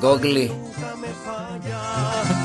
[0.00, 0.52] Google.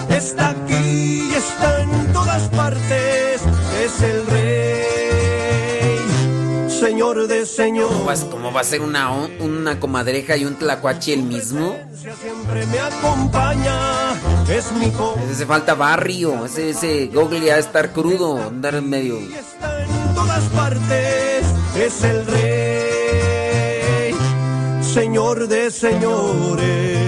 [0.10, 3.42] Está aquí y está en todas partes.
[3.84, 5.01] Es el rey,
[6.82, 7.90] señor de señor.
[7.90, 11.78] ¿Cómo va, cómo va a ser una, una comadreja y un tlacuache el mismo?
[11.94, 14.14] Siempre me acompaña.
[14.50, 14.92] Es mi
[15.32, 16.44] Ese falta barrio.
[16.46, 18.42] Ese, ese Google ya estar crudo.
[18.42, 19.20] Andar en medio.
[19.20, 21.46] en todas partes.
[21.78, 24.16] Es el rey,
[24.82, 27.01] señor de señores.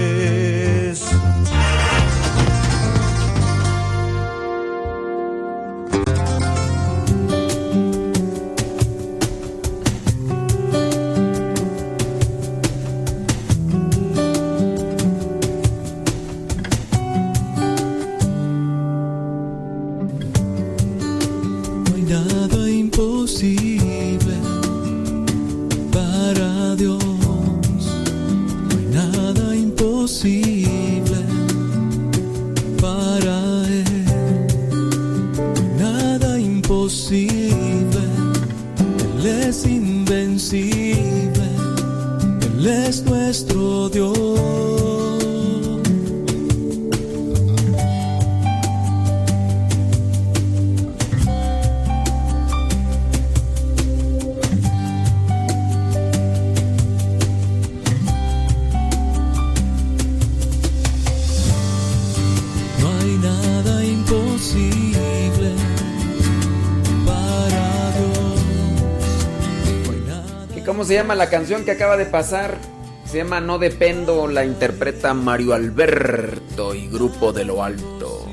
[71.62, 72.58] Que acaba de pasar?
[73.04, 78.26] Se llama No Dependo, la interpreta Mario Alberto y Grupo de lo Alto.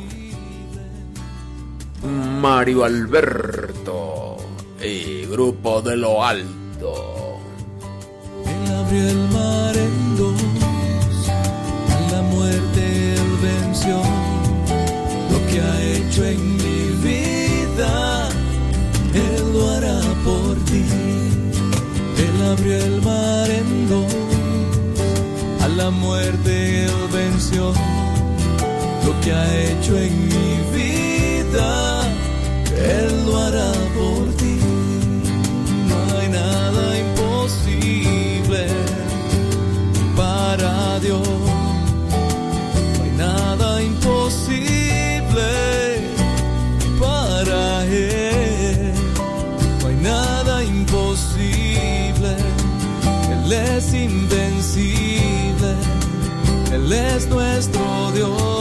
[2.04, 4.38] Mario Alberto
[4.84, 7.38] y Grupo de lo Alto.
[8.46, 9.21] Él abrió el
[27.52, 27.74] venció.
[29.06, 30.51] Lo que ha hecho en mi
[57.32, 58.52] nuestro Dios.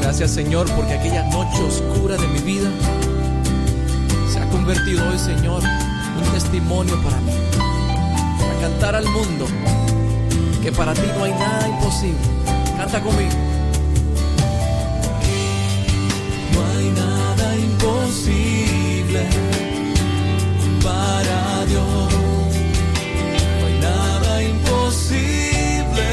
[0.00, 2.68] Gracias Señor porque aquella noche oscura de mi vida
[4.32, 7.32] se ha convertido hoy Señor un testimonio para mí.
[8.38, 9.46] Para cantar al mundo
[10.62, 12.39] que para ti no hay nada imposible.
[12.90, 13.30] Canta conmigo.
[16.52, 19.22] No hay nada imposible
[20.82, 22.12] para Dios.
[23.60, 26.08] No hay nada imposible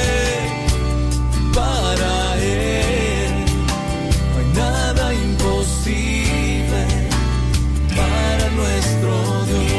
[1.52, 3.32] para Él.
[4.30, 6.82] No hay nada imposible
[7.96, 9.77] para nuestro Dios.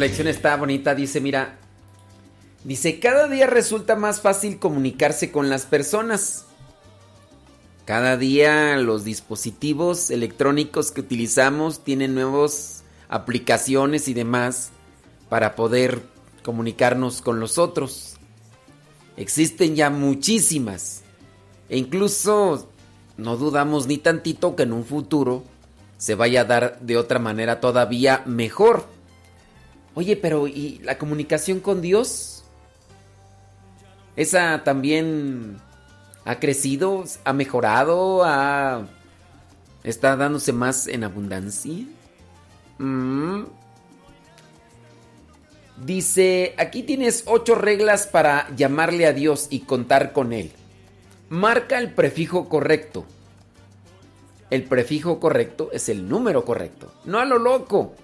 [0.00, 1.58] Reflexión está bonita, dice, mira,
[2.64, 6.46] dice, cada día resulta más fácil comunicarse con las personas.
[7.84, 14.70] Cada día los dispositivos electrónicos que utilizamos tienen nuevas aplicaciones y demás
[15.28, 16.00] para poder
[16.44, 18.16] comunicarnos con los otros.
[19.18, 21.02] Existen ya muchísimas.
[21.68, 22.70] E incluso
[23.18, 25.44] no dudamos ni tantito que en un futuro
[25.98, 28.99] se vaya a dar de otra manera todavía mejor.
[29.94, 32.44] Oye, pero ¿y la comunicación con Dios?
[34.16, 35.58] Esa también
[36.24, 38.86] ha crecido, ha mejorado, ha
[39.84, 41.84] está dándose más en abundancia.
[42.78, 43.44] Mm.
[45.84, 50.52] Dice, aquí tienes ocho reglas para llamarle a Dios y contar con Él.
[51.30, 53.06] Marca el prefijo correcto.
[54.50, 57.94] El prefijo correcto es el número correcto, no a lo loco.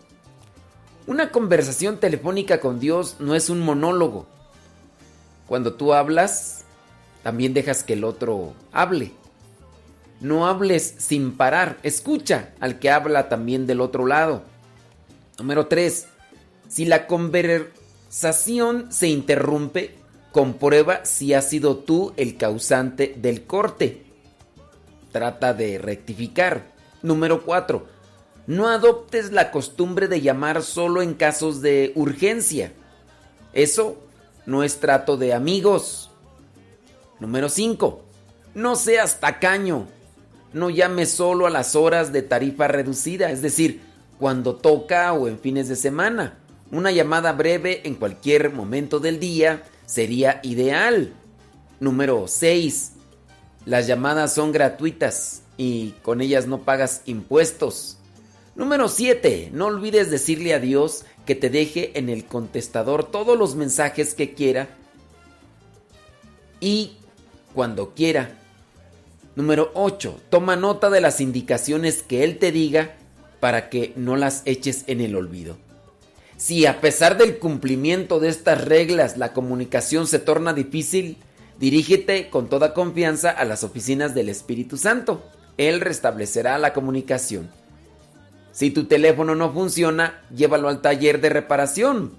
[1.06, 4.26] Una conversación telefónica con Dios no es un monólogo.
[5.46, 6.64] Cuando tú hablas,
[7.22, 9.12] también dejas que el otro hable.
[10.20, 14.42] No hables sin parar, escucha al que habla también del otro lado.
[15.38, 16.08] Número 3.
[16.68, 19.94] Si la conversación se interrumpe,
[20.32, 24.02] comprueba si has sido tú el causante del corte.
[25.12, 26.74] Trata de rectificar.
[27.02, 27.95] Número 4.
[28.46, 32.72] No adoptes la costumbre de llamar solo en casos de urgencia.
[33.52, 33.96] Eso
[34.46, 36.10] no es trato de amigos.
[37.18, 38.02] Número 5.
[38.54, 39.88] No seas tacaño.
[40.52, 43.82] No llames solo a las horas de tarifa reducida, es decir,
[44.18, 46.38] cuando toca o en fines de semana.
[46.70, 51.12] Una llamada breve en cualquier momento del día sería ideal.
[51.80, 52.92] Número 6.
[53.64, 57.95] Las llamadas son gratuitas y con ellas no pagas impuestos.
[58.56, 59.50] Número 7.
[59.52, 64.32] No olvides decirle a Dios que te deje en el contestador todos los mensajes que
[64.32, 64.68] quiera
[66.58, 66.92] y
[67.54, 68.38] cuando quiera.
[69.34, 70.20] Número 8.
[70.30, 72.96] Toma nota de las indicaciones que Él te diga
[73.40, 75.58] para que no las eches en el olvido.
[76.38, 81.18] Si a pesar del cumplimiento de estas reglas la comunicación se torna difícil,
[81.58, 85.22] dirígete con toda confianza a las oficinas del Espíritu Santo.
[85.58, 87.50] Él restablecerá la comunicación.
[88.56, 92.12] Si tu teléfono no funciona, llévalo al taller de reparación,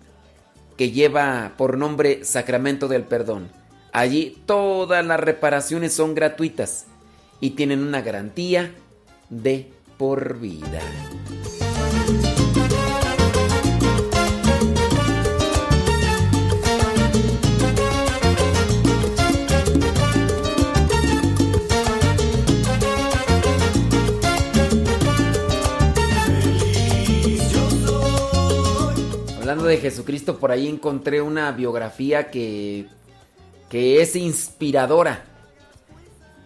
[0.77, 3.49] que lleva por nombre Sacramento del Perdón.
[3.91, 6.85] Allí todas las reparaciones son gratuitas
[7.39, 8.71] y tienen una garantía
[9.31, 10.79] de por vida.
[29.47, 32.89] Hablando de Jesucristo, por ahí encontré una biografía que,
[33.69, 35.23] que es inspiradora.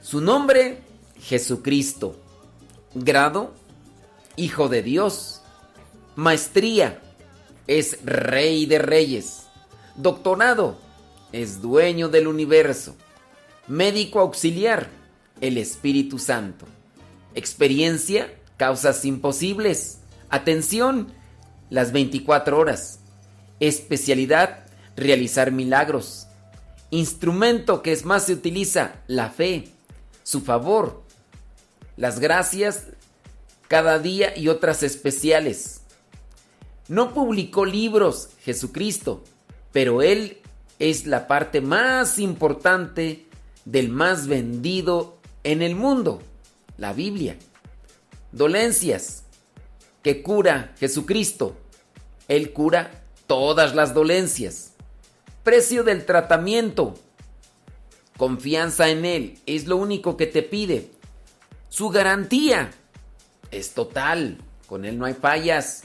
[0.04, 0.82] Su nombre,
[1.20, 2.16] Jesucristo.
[2.94, 3.56] Grado,
[4.36, 5.42] Hijo de Dios.
[6.16, 7.02] Maestría,
[7.66, 9.48] es Rey de Reyes.
[9.96, 10.78] Doctorado,
[11.32, 12.96] es dueño del universo.
[13.68, 14.92] Médico auxiliar,
[15.42, 16.68] el Espíritu Santo.
[17.34, 20.02] Experiencia, causas imposibles.
[20.30, 21.12] Atención,
[21.72, 23.00] las 24 horas.
[23.60, 26.28] Especialidad, realizar milagros.
[26.92, 29.70] Instrumento que es más se utiliza, la fe,
[30.22, 31.02] su favor,
[31.98, 32.88] las gracias
[33.68, 35.82] cada día y otras especiales.
[36.90, 39.24] No publicó libros, Jesucristo,
[39.72, 40.40] pero Él
[40.78, 43.28] es la parte más importante
[43.64, 46.22] del más vendido en el mundo,
[46.78, 47.38] la Biblia.
[48.34, 49.24] Dolencias
[50.02, 51.56] que cura Jesucristo.
[52.28, 54.74] Él cura todas las dolencias.
[55.44, 56.96] Precio del tratamiento.
[58.18, 60.92] Confianza en Él es lo único que te pide.
[61.70, 62.72] Su garantía
[63.50, 64.38] es total.
[64.68, 65.84] Con Él no hay fallas.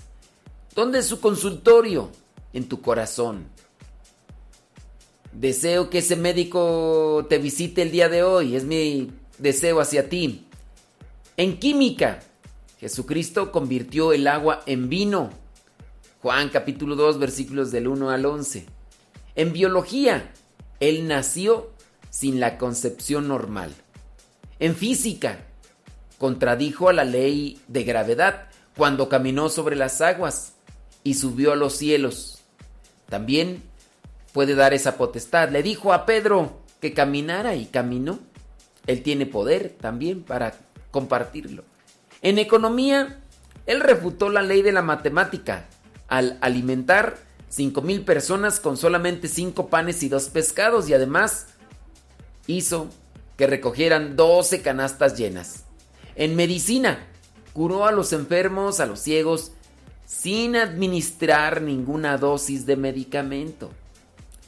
[0.74, 2.10] ¿Dónde es su consultorio?
[2.52, 3.46] En tu corazón.
[5.32, 8.56] Deseo que ese médico te visite el día de hoy.
[8.56, 10.46] Es mi deseo hacia ti.
[11.36, 12.22] En química,
[12.78, 15.30] Jesucristo convirtió el agua en vino.
[16.20, 18.66] Juan capítulo 2 versículos del 1 al 11.
[19.34, 20.32] En biología,
[20.80, 21.70] Él nació
[22.10, 23.74] sin la concepción normal.
[24.58, 25.38] En física,
[26.18, 30.54] contradijo a la ley de gravedad cuando caminó sobre las aguas
[31.02, 32.40] y subió a los cielos.
[33.08, 33.62] También
[34.32, 35.48] puede dar esa potestad.
[35.48, 38.18] Le dijo a Pedro que caminara y caminó.
[38.86, 40.54] Él tiene poder también para
[40.90, 41.64] compartirlo.
[42.22, 43.20] En economía,
[43.66, 45.66] él refutó la ley de la matemática
[46.08, 47.18] al alimentar
[47.52, 51.48] 5.000 personas con solamente 5 panes y 2 pescados y además
[52.46, 52.88] hizo
[53.36, 55.64] que recogieran 12 canastas llenas.
[56.14, 57.06] En medicina,
[57.52, 59.52] curó a los enfermos, a los ciegos,
[60.06, 63.70] sin administrar ninguna dosis de medicamento.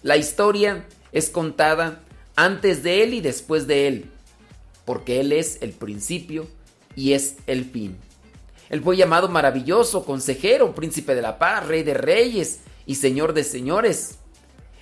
[0.02, 2.00] La historia es contada
[2.36, 4.10] antes de él y después de él,
[4.84, 6.46] porque él es el principio
[6.98, 7.96] y es el fin.
[8.70, 13.44] Él fue llamado maravilloso, consejero, príncipe de la paz, rey de reyes y señor de
[13.44, 14.18] señores.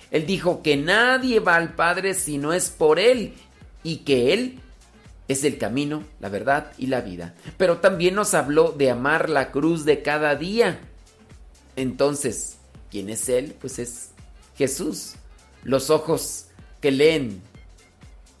[0.09, 3.35] Él dijo que nadie va al Padre si no es por Él
[3.83, 4.59] y que Él
[5.27, 7.35] es el camino, la verdad y la vida.
[7.57, 10.79] Pero también nos habló de amar la cruz de cada día.
[11.75, 12.57] Entonces,
[12.89, 13.55] ¿quién es Él?
[13.61, 14.09] Pues es
[14.57, 15.13] Jesús.
[15.61, 16.47] Los ojos
[16.81, 17.43] que leen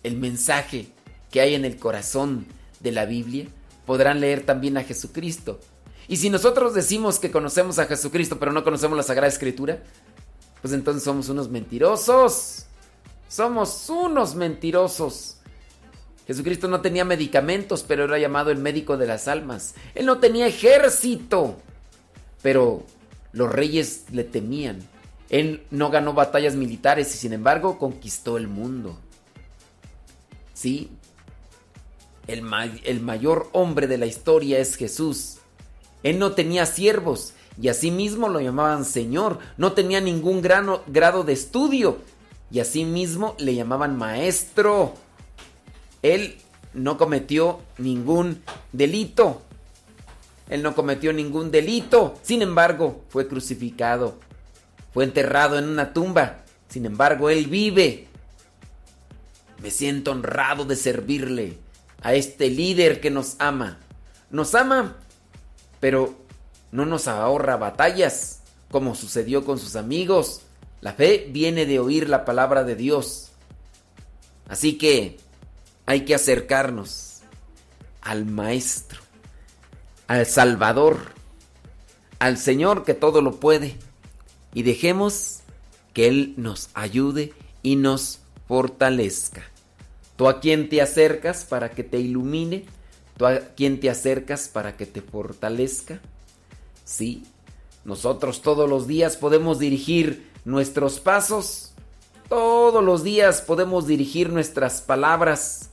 [0.01, 0.87] el mensaje
[1.29, 2.47] que hay en el corazón
[2.79, 3.45] de la Biblia
[3.87, 5.59] podrán leer también a Jesucristo.
[6.07, 9.81] Y si nosotros decimos que conocemos a Jesucristo pero no conocemos la Sagrada Escritura,
[10.61, 12.65] pues entonces somos unos mentirosos.
[13.27, 15.37] Somos unos mentirosos.
[16.27, 19.75] Jesucristo no tenía medicamentos, pero era llamado el médico de las almas.
[19.95, 21.57] Él no tenía ejército,
[22.41, 22.83] pero
[23.31, 24.79] los reyes le temían.
[25.29, 28.97] Él no ganó batallas militares y sin embargo conquistó el mundo.
[30.53, 30.89] Sí,
[32.27, 32.43] el,
[32.83, 35.37] el, mayor hombre de la historia es Jesús.
[36.03, 39.39] Él no tenía siervos y asimismo lo llamaban Señor.
[39.57, 41.97] No tenía ningún grado de estudio
[42.51, 44.93] y asimismo le llamaban Maestro.
[46.01, 46.37] Él
[46.73, 49.41] no cometió ningún delito.
[50.49, 52.15] Él no cometió ningún delito.
[52.21, 54.15] Sin embargo, fue crucificado.
[54.93, 56.43] Fue enterrado en una tumba.
[56.69, 58.07] Sin embargo, Él vive.
[59.61, 61.57] Me siento honrado de servirle
[62.01, 63.79] a este líder que nos ama.
[64.29, 64.97] Nos ama,
[65.79, 66.15] pero
[66.71, 70.41] no nos ahorra batallas, como sucedió con sus amigos.
[70.81, 73.31] La fe viene de oír la palabra de Dios.
[74.47, 75.17] Así que
[75.85, 77.21] hay que acercarnos
[78.01, 79.01] al Maestro,
[80.07, 80.97] al Salvador,
[82.19, 83.77] al Señor que todo lo puede.
[84.53, 85.39] Y dejemos
[85.93, 89.43] que Él nos ayude y nos fortalezca.
[90.17, 92.65] ¿Tú a quién te acercas para que te ilumine?
[93.17, 96.01] ¿Tú a quién te acercas para que te fortalezca?
[96.83, 97.23] Sí,
[97.85, 101.73] nosotros todos los días podemos dirigir nuestros pasos,
[102.29, 105.69] todos los días podemos dirigir nuestras palabras,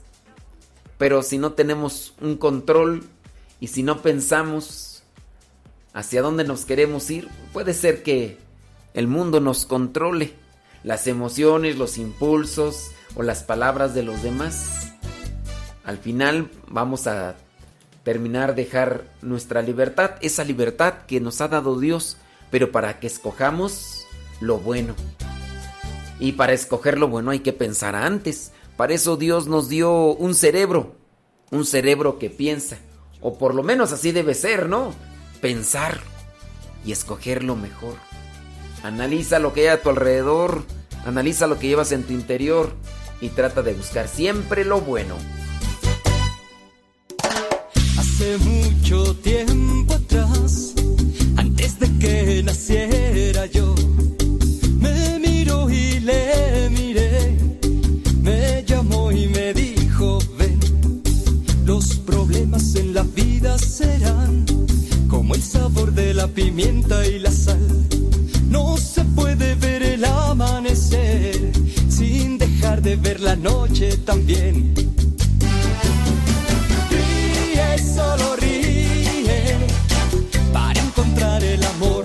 [0.97, 3.03] pero si no tenemos un control
[3.59, 5.03] y si no pensamos
[5.93, 8.37] hacia dónde nos queremos ir, puede ser que
[8.93, 10.33] el mundo nos controle,
[10.83, 14.93] las emociones, los impulsos o las palabras de los demás.
[15.83, 17.35] Al final vamos a
[18.03, 22.17] terminar dejar nuestra libertad, esa libertad que nos ha dado Dios,
[22.51, 24.05] pero para que escojamos
[24.39, 24.95] lo bueno.
[26.19, 28.51] Y para escoger lo bueno hay que pensar antes.
[28.77, 30.95] Para eso Dios nos dio un cerebro,
[31.51, 32.77] un cerebro que piensa,
[33.21, 34.93] o por lo menos así debe ser, ¿no?
[35.41, 35.99] Pensar
[36.85, 37.95] y escoger lo mejor.
[38.83, 40.63] Analiza lo que hay a tu alrededor,
[41.05, 42.73] analiza lo que llevas en tu interior
[43.21, 45.15] y trata de buscar siempre lo bueno.
[47.97, 50.73] Hace mucho tiempo atrás,
[51.37, 53.75] antes de que naciera yo,
[54.79, 57.37] me miró y le miré,
[58.21, 60.59] me llamó y me dijo, ven,
[61.65, 64.45] los problemas en la vida serán
[65.09, 67.85] como el sabor de la pimienta y la sal.
[68.49, 71.51] No se puede ver el amanecer
[72.81, 74.73] de ver la noche también.
[76.89, 79.57] Ríe, solo ríe,
[80.51, 82.03] para encontrar el amor.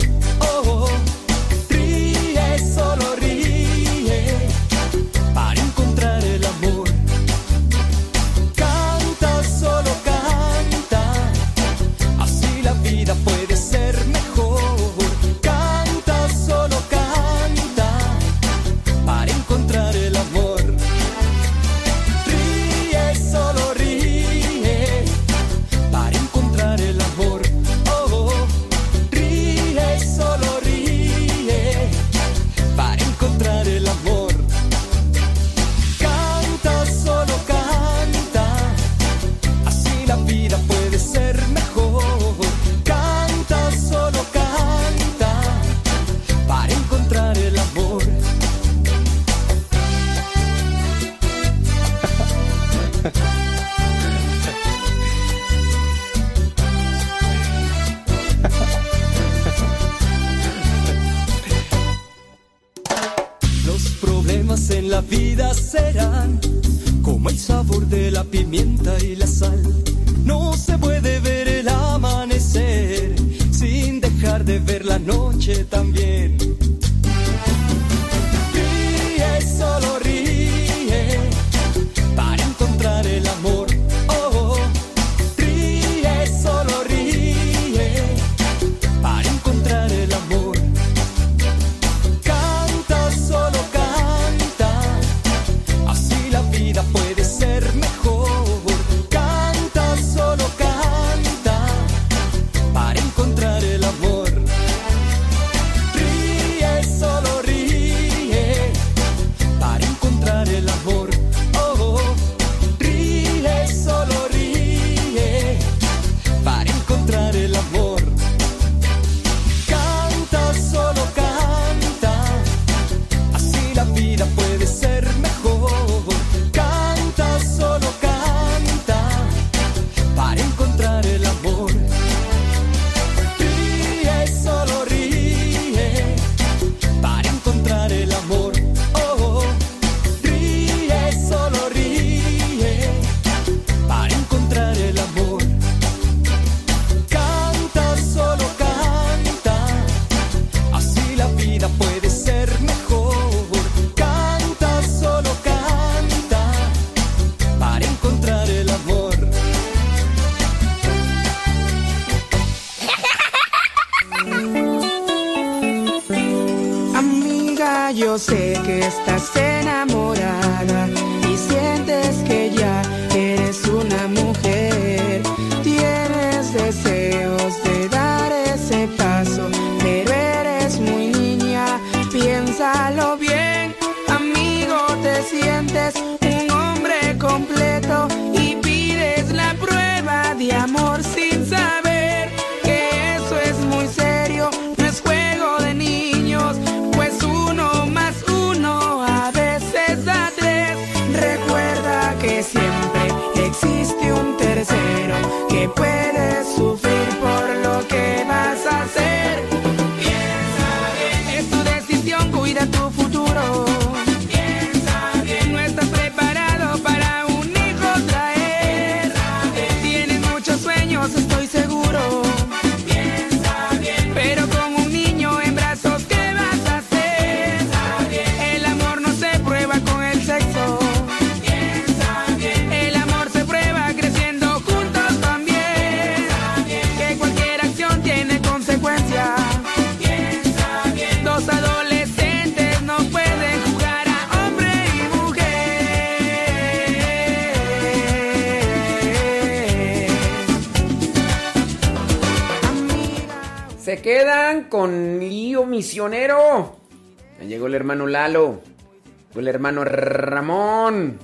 [259.51, 261.19] Hermano Ramón.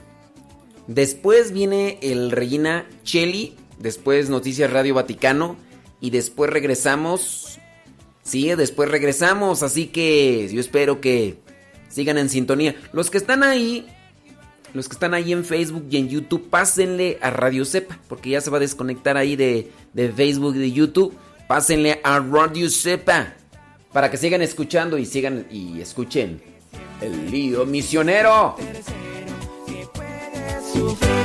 [0.86, 3.54] Después viene el Regina Cheli.
[3.78, 5.56] Después Noticias Radio Vaticano.
[6.00, 7.58] Y después regresamos.
[8.22, 9.62] Sí, después regresamos.
[9.62, 11.38] Así que yo espero que
[11.88, 12.76] sigan en sintonía.
[12.92, 13.86] Los que están ahí.
[14.74, 18.42] Los que están ahí en Facebook y en YouTube, pásenle a Radio Cepa, porque ya
[18.42, 21.14] se va a desconectar ahí de, de Facebook y de YouTube.
[21.48, 23.36] Pásenle a Radio Cepa
[23.96, 26.55] para que sigan escuchando y sigan y escuchen
[27.00, 28.56] el lío misionero.
[30.72, 31.15] Sufrir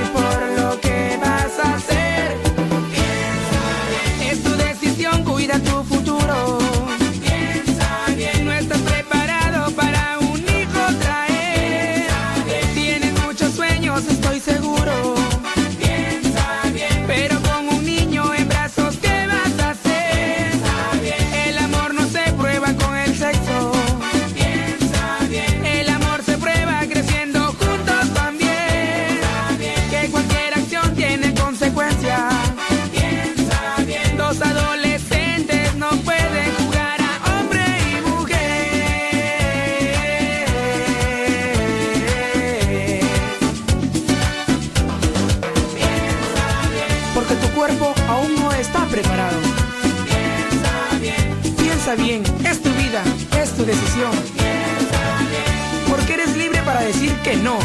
[55.89, 57.57] Porque eres libre para decir que no.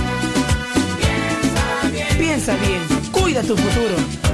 [2.18, 2.82] Piensa bien,
[3.12, 4.25] cuida tu futuro.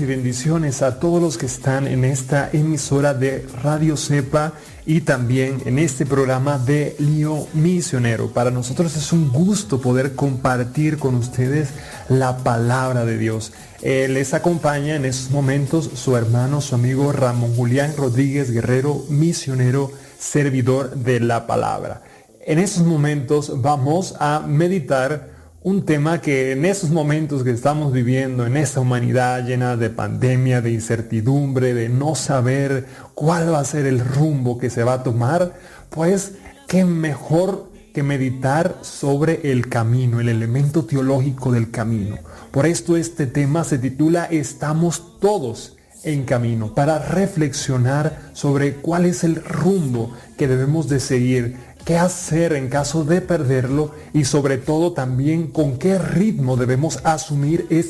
[0.00, 4.52] Y bendiciones a todos los que están en esta emisora de Radio Cepa
[4.86, 8.28] y también en este programa de Lío Misionero.
[8.32, 11.68] Para nosotros es un gusto poder compartir con ustedes
[12.08, 13.52] la palabra de Dios.
[13.82, 19.92] Eh, les acompaña en estos momentos su hermano, su amigo Ramón Julián Rodríguez Guerrero, misionero,
[20.18, 22.02] servidor de la palabra.
[22.46, 28.46] En estos momentos vamos a meditar un tema que en esos momentos que estamos viviendo,
[28.46, 33.84] en esta humanidad llena de pandemia, de incertidumbre, de no saber cuál va a ser
[33.84, 35.54] el rumbo que se va a tomar,
[35.90, 36.32] pues
[36.66, 42.16] qué mejor que meditar sobre el camino, el elemento teológico del camino.
[42.52, 49.22] Por esto este tema se titula Estamos todos en camino, para reflexionar sobre cuál es
[49.22, 54.92] el rumbo que debemos de seguir qué hacer en caso de perderlo y sobre todo
[54.92, 57.80] también con qué ritmo debemos asumir este